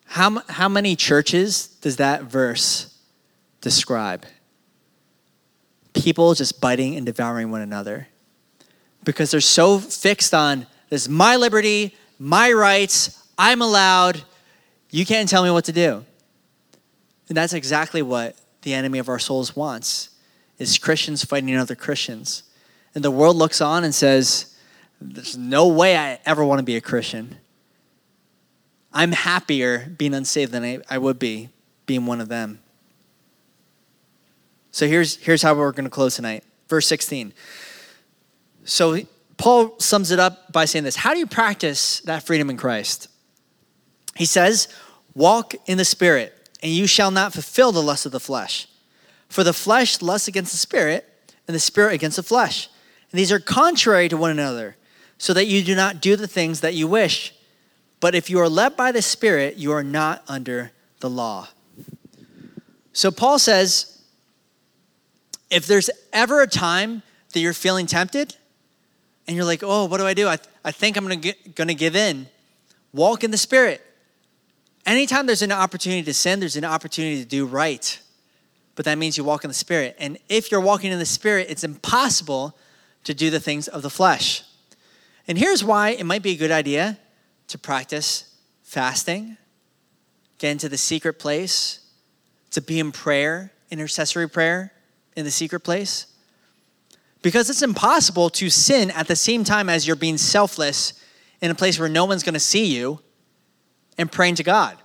How, 0.06 0.42
how 0.48 0.70
many 0.70 0.96
churches 0.96 1.68
does 1.82 1.98
that 1.98 2.24
verse 2.24 2.98
describe? 3.62 4.26
People 5.94 6.34
just 6.34 6.62
biting 6.62 6.96
and 6.96 7.06
devouring 7.06 7.52
one 7.52 7.62
another 7.62 8.08
because 9.04 9.32
they're 9.32 9.42
so 9.42 9.80
fixed 9.80 10.34
on 10.34 10.66
this 10.90 11.04
is 11.04 11.10
my 11.10 11.36
liberty, 11.36 11.96
my 12.18 12.52
rights, 12.52 13.28
I'm 13.38 13.62
allowed, 13.62 14.24
you 14.90 15.06
can't 15.06 15.28
tell 15.28 15.44
me 15.44 15.52
what 15.52 15.66
to 15.66 15.72
do. 15.72 16.06
And 17.30 17.38
that's 17.38 17.54
exactly 17.54 18.02
what 18.02 18.36
the 18.62 18.74
enemy 18.74 19.00
of 19.00 19.10
our 19.10 19.20
souls 19.20 19.56
wants 19.56 20.10
is 20.58 20.78
Christians 20.78 21.24
fighting 21.24 21.56
other 21.56 21.76
Christians. 21.76 22.44
And 22.96 23.04
the 23.04 23.12
world 23.12 23.36
looks 23.36 23.62
on 23.62 23.84
and 23.84 23.94
says, 23.94 24.56
there's 25.00 25.38
no 25.38 25.68
way 25.68 25.96
I 25.98 26.20
ever 26.26 26.44
want 26.44 26.60
to 26.60 26.64
be 26.64 26.76
a 26.76 26.82
Christian. 26.82 27.38
I'm 28.92 29.12
happier 29.12 29.94
being 29.98 30.14
unsaved 30.14 30.52
than 30.52 30.64
I, 30.64 30.80
I 30.90 30.98
would 30.98 31.20
be 31.20 31.50
being 31.86 32.06
one 32.06 32.20
of 32.20 32.30
them. 32.30 32.60
So 34.72 34.88
here's, 34.88 35.18
here's 35.18 35.42
how 35.42 35.54
we're 35.54 35.72
going 35.72 35.86
to 35.86 35.90
close 35.90 36.16
tonight. 36.16 36.44
Verse 36.68 36.88
16. 36.88 37.34
So 38.64 39.00
Paul 39.38 39.80
sums 39.80 40.12
it 40.12 40.20
up 40.20 40.52
by 40.52 40.66
saying 40.66 40.84
this 40.84 40.96
How 40.96 41.14
do 41.14 41.20
you 41.20 41.28
practice 41.28 42.02
that 42.02 42.24
freedom 42.24 42.50
in 42.50 42.58
Christ? 42.58 43.08
He 44.18 44.26
says, 44.26 44.68
Walk 45.14 45.56
in 45.66 45.78
the 45.78 45.86
Spirit, 45.86 46.50
and 46.62 46.72
you 46.72 46.88
shall 46.88 47.12
not 47.12 47.34
fulfill 47.34 47.72
the 47.72 47.82
lust 47.82 48.06
of 48.06 48.12
the 48.12 48.20
flesh. 48.20 48.68
For 49.30 49.44
the 49.44 49.54
flesh 49.54 50.02
lusts 50.02 50.28
against 50.28 50.52
the 50.52 50.58
Spirit, 50.58 51.08
and 51.48 51.56
the 51.56 51.60
Spirit 51.60 51.94
against 51.94 52.18
the 52.18 52.24
flesh. 52.24 52.70
And 53.12 53.20
these 53.20 53.32
are 53.32 53.40
contrary 53.40 54.10
to 54.10 54.18
one 54.18 54.32
another, 54.32 54.76
so 55.18 55.34
that 55.34 55.46
you 55.46 55.64
do 55.64 55.76
not 55.76 56.02
do 56.02 56.16
the 56.16 56.28
things 56.28 56.62
that 56.62 56.74
you 56.74 56.88
wish. 56.88 57.34
But 58.00 58.16
if 58.16 58.30
you 58.30 58.40
are 58.40 58.50
led 58.50 58.76
by 58.76 58.92
the 58.92 59.02
Spirit, 59.02 59.58
you 59.58 59.72
are 59.72 59.84
not 59.84 60.24
under 60.28 60.72
the 61.00 61.10
law. 61.10 61.48
So 62.94 63.12
Paul 63.12 63.40
says, 63.40 64.02
if 65.50 65.68
there's 65.68 65.90
ever 66.12 66.42
a 66.42 66.48
time 66.48 67.04
that 67.34 67.40
you're 67.40 67.54
feeling 67.54 67.86
tempted, 67.86 68.36
and 69.28 69.36
you're 69.36 69.46
like, 69.46 69.62
oh, 69.64 69.86
what 69.86 69.98
do 69.98 70.08
I 70.08 70.14
do? 70.14 70.28
I, 70.28 70.38
th- 70.38 70.50
I 70.64 70.72
think 70.72 70.98
I'm 70.98 71.08
gonna, 71.08 71.34
gonna 71.54 71.74
give 71.74 71.96
in. 71.96 72.28
Walk 72.94 73.24
in 73.24 73.32
the 73.32 73.38
Spirit. 73.38 73.84
Anytime 74.88 75.26
there's 75.26 75.42
an 75.42 75.52
opportunity 75.52 76.02
to 76.04 76.14
sin, 76.14 76.40
there's 76.40 76.56
an 76.56 76.64
opportunity 76.64 77.22
to 77.22 77.28
do 77.28 77.46
right. 77.46 78.00
But 78.76 78.86
that 78.86 78.98
means 78.98 79.18
you 79.18 79.24
walk 79.26 79.44
in 79.44 79.50
the 79.50 79.54
Spirit. 79.54 79.98
And 80.00 80.18
if 80.30 80.50
you're 80.50 80.62
walking 80.62 80.94
in 80.94 80.98
the 80.98 81.06
Spirit, 81.06 81.48
it's 81.50 81.66
impossible 81.66 82.58
to 83.04 83.14
do 83.14 83.30
the 83.30 83.42
things 83.42 83.68
of 83.68 83.82
the 83.82 83.90
flesh. 83.90 84.44
And 85.28 85.38
here's 85.38 85.62
why 85.62 85.90
it 85.90 86.06
might 86.06 86.24
be 86.24 86.32
a 86.32 86.38
good 86.38 86.52
idea 86.52 86.98
to 87.50 87.58
practice 87.58 88.34
fasting, 88.64 89.36
get 90.38 90.52
into 90.52 90.70
the 90.70 90.78
secret 90.78 91.20
place, 91.20 91.80
to 92.52 92.62
be 92.62 92.80
in 92.80 92.94
prayer, 92.94 93.52
intercessory 93.70 94.30
prayer 94.30 94.72
in 95.18 95.26
the 95.26 95.32
secret 95.32 95.62
place. 95.62 96.08
Because 97.22 97.50
it's 97.50 97.62
impossible 97.62 98.30
to 98.30 98.50
sin 98.50 98.92
at 98.92 99.08
the 99.08 99.16
same 99.18 99.44
time 99.44 99.68
as 99.68 99.86
you're 99.86 99.98
being 99.98 100.18
selfless 100.18 100.94
in 101.42 101.52
a 101.52 101.56
place 101.56 101.78
where 101.78 101.90
no 101.90 102.06
one's 102.06 102.24
to 102.36 102.40
see 102.40 102.66
you 102.66 103.02
and 103.98 104.12
praying 104.12 104.36
to 104.36 104.44
God. 104.44 104.78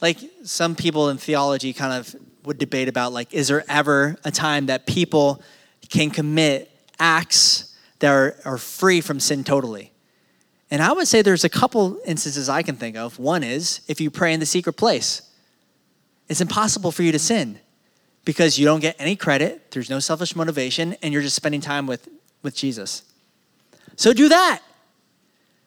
Like 0.00 0.18
some 0.44 0.74
people 0.74 1.08
in 1.08 1.18
theology 1.18 1.72
kind 1.72 1.92
of 1.92 2.14
would 2.44 2.58
debate 2.58 2.88
about 2.88 3.12
like 3.12 3.34
is 3.34 3.48
there 3.48 3.64
ever 3.68 4.16
a 4.24 4.30
time 4.30 4.66
that 4.66 4.86
people 4.86 5.42
can 5.90 6.10
commit 6.10 6.70
acts 6.98 7.76
that 7.98 8.10
are, 8.10 8.36
are 8.44 8.58
free 8.58 9.00
from 9.00 9.20
sin 9.20 9.44
totally? 9.44 9.92
And 10.70 10.82
I 10.82 10.92
would 10.92 11.08
say 11.08 11.22
there's 11.22 11.44
a 11.44 11.48
couple 11.48 11.98
instances 12.04 12.48
I 12.48 12.62
can 12.62 12.76
think 12.76 12.96
of. 12.96 13.18
One 13.18 13.42
is 13.42 13.80
if 13.88 14.00
you 14.00 14.10
pray 14.10 14.32
in 14.32 14.40
the 14.40 14.46
secret 14.46 14.74
place. 14.74 15.22
It's 16.28 16.42
impossible 16.42 16.92
for 16.92 17.02
you 17.02 17.12
to 17.12 17.18
sin 17.18 17.58
because 18.24 18.58
you 18.58 18.66
don't 18.66 18.80
get 18.80 18.94
any 18.98 19.16
credit, 19.16 19.70
there's 19.70 19.88
no 19.88 19.98
selfish 19.98 20.36
motivation, 20.36 20.94
and 21.00 21.14
you're 21.14 21.22
just 21.22 21.34
spending 21.34 21.62
time 21.62 21.86
with, 21.86 22.08
with 22.42 22.54
Jesus. 22.54 23.02
So 23.96 24.12
do 24.12 24.28
that. 24.28 24.60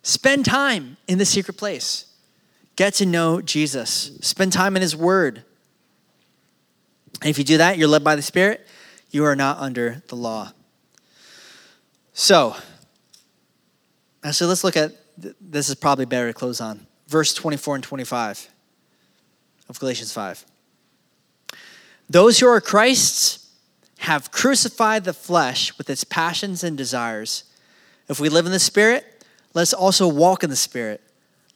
Spend 0.04 0.46
time 0.46 0.98
in 1.08 1.18
the 1.18 1.26
secret 1.26 1.56
place. 1.56 2.06
Get 2.76 2.96
to 2.96 3.06
know 3.06 3.42
Jesus. 3.42 4.18
Spend 4.22 4.54
time 4.54 4.76
in 4.76 4.82
His 4.82 4.96
Word. 4.96 5.44
And 7.22 7.30
if 7.30 7.38
you 7.38 7.44
do 7.44 7.58
that, 7.58 7.78
you're 7.78 7.88
led 7.88 8.04
by 8.04 8.16
the 8.16 8.22
Spirit, 8.22 8.66
you 9.12 9.26
are 9.26 9.36
not 9.36 9.60
under 9.60 10.02
the 10.08 10.16
law. 10.16 10.52
So, 12.14 12.56
so 14.32 14.48
let's 14.48 14.64
look 14.64 14.76
at 14.78 14.94
this 15.40 15.70
is 15.70 15.76
probably 15.76 16.06
better 16.06 16.28
to 16.28 16.34
close 16.34 16.62
on. 16.62 16.88
Verse 17.08 17.34
24 17.34 17.76
and 17.76 17.84
25 17.84 18.50
of 19.70 19.80
Galatians 19.80 20.12
5. 20.14 20.46
Those 22.10 22.40
who 22.40 22.48
are 22.48 22.60
Christ's 22.60 23.50
have 24.00 24.32
crucified 24.32 25.04
the 25.04 25.14
flesh 25.14 25.78
with 25.78 25.90
its 25.90 26.04
passions 26.04 26.64
and 26.64 26.76
desires. 26.76 27.44
If 28.10 28.20
we 28.20 28.30
live 28.30 28.48
in 28.48 28.52
the 28.52 28.60
Spirit, 28.60 29.06
let 29.54 29.64
us 29.64 29.74
also 29.74 30.08
walk 30.08 30.44
in 30.44 30.50
the 30.50 30.56
Spirit. 30.56 31.02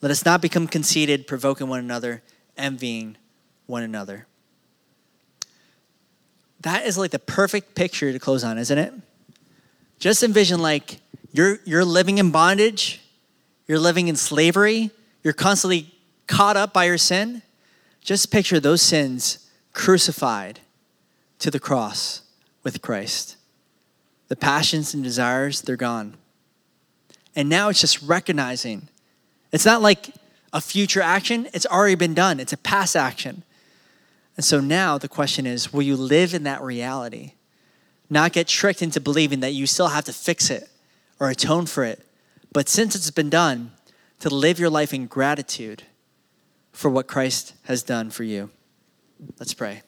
Let 0.02 0.12
us 0.12 0.26
not 0.26 0.42
become 0.42 0.68
conceited, 0.68 1.28
provoking 1.28 1.68
one 1.68 1.80
another, 1.80 2.22
envying 2.58 3.18
one 3.66 3.84
another. 3.84 4.28
That 6.62 6.86
is 6.86 6.98
like 6.98 7.12
the 7.12 7.20
perfect 7.20 7.76
picture 7.76 8.12
to 8.12 8.20
close 8.20 8.44
on, 8.44 8.58
isn't 8.58 8.78
it? 8.78 8.94
Just 10.00 10.24
envision 10.24 10.62
like 10.62 11.00
you're, 11.32 11.60
you're 11.66 11.86
living 11.86 12.18
in 12.18 12.32
bondage, 12.32 13.02
you're 13.68 13.80
living 13.80 14.08
in 14.08 14.16
slavery, 14.16 14.92
you're 15.24 15.34
constantly 15.34 15.94
caught 16.28 16.58
up 16.58 16.74
by 16.74 16.86
your 16.86 16.98
sin. 16.98 17.42
Just 18.02 18.32
picture 18.32 18.60
those 18.60 18.82
sins 18.82 19.50
crucified 19.74 20.60
to 21.40 21.50
the 21.50 21.60
cross 21.60 22.22
with 22.64 22.82
Christ. 22.82 23.38
The 24.28 24.36
passions 24.36 24.94
and 24.94 25.04
desires, 25.04 25.62
they're 25.62 25.76
gone. 25.76 26.16
And 27.36 27.50
now 27.50 27.70
it's 27.70 27.82
just 27.82 28.02
recognizing. 28.02 28.90
It's 29.52 29.66
not 29.66 29.82
like 29.82 30.14
a 30.54 30.62
future 30.62 31.02
action, 31.02 31.48
it's 31.54 31.66
already 31.66 31.96
been 31.96 32.14
done, 32.14 32.40
it's 32.40 32.54
a 32.54 32.58
past 32.58 32.96
action. 32.96 33.44
And 34.38 34.46
so 34.46 34.60
now 34.60 34.98
the 34.98 35.08
question 35.08 35.46
is 35.46 35.74
will 35.74 35.82
you 35.82 35.96
live 35.96 36.34
in 36.34 36.44
that 36.44 36.62
reality? 36.62 37.34
Not 38.10 38.34
get 38.34 38.48
tricked 38.48 38.82
into 38.82 39.02
believing 39.02 39.40
that 39.42 39.52
you 39.52 39.68
still 39.68 39.88
have 39.88 40.06
to 40.06 40.14
fix 40.14 40.50
it 40.50 40.70
or 41.20 41.30
atone 41.30 41.66
for 41.66 41.84
it, 41.84 42.06
but 42.54 42.70
since 42.70 42.96
it's 42.96 43.12
been 43.12 43.30
done, 43.30 43.72
to 44.20 44.30
live 44.34 44.60
your 44.60 44.70
life 44.70 44.94
in 44.94 45.08
gratitude 45.08 45.84
for 46.72 46.90
what 46.90 47.08
Christ 47.08 47.54
has 47.64 47.84
done 47.84 48.10
for 48.10 48.24
you. 48.24 48.50
Let's 49.40 49.54
pray. 49.54 49.82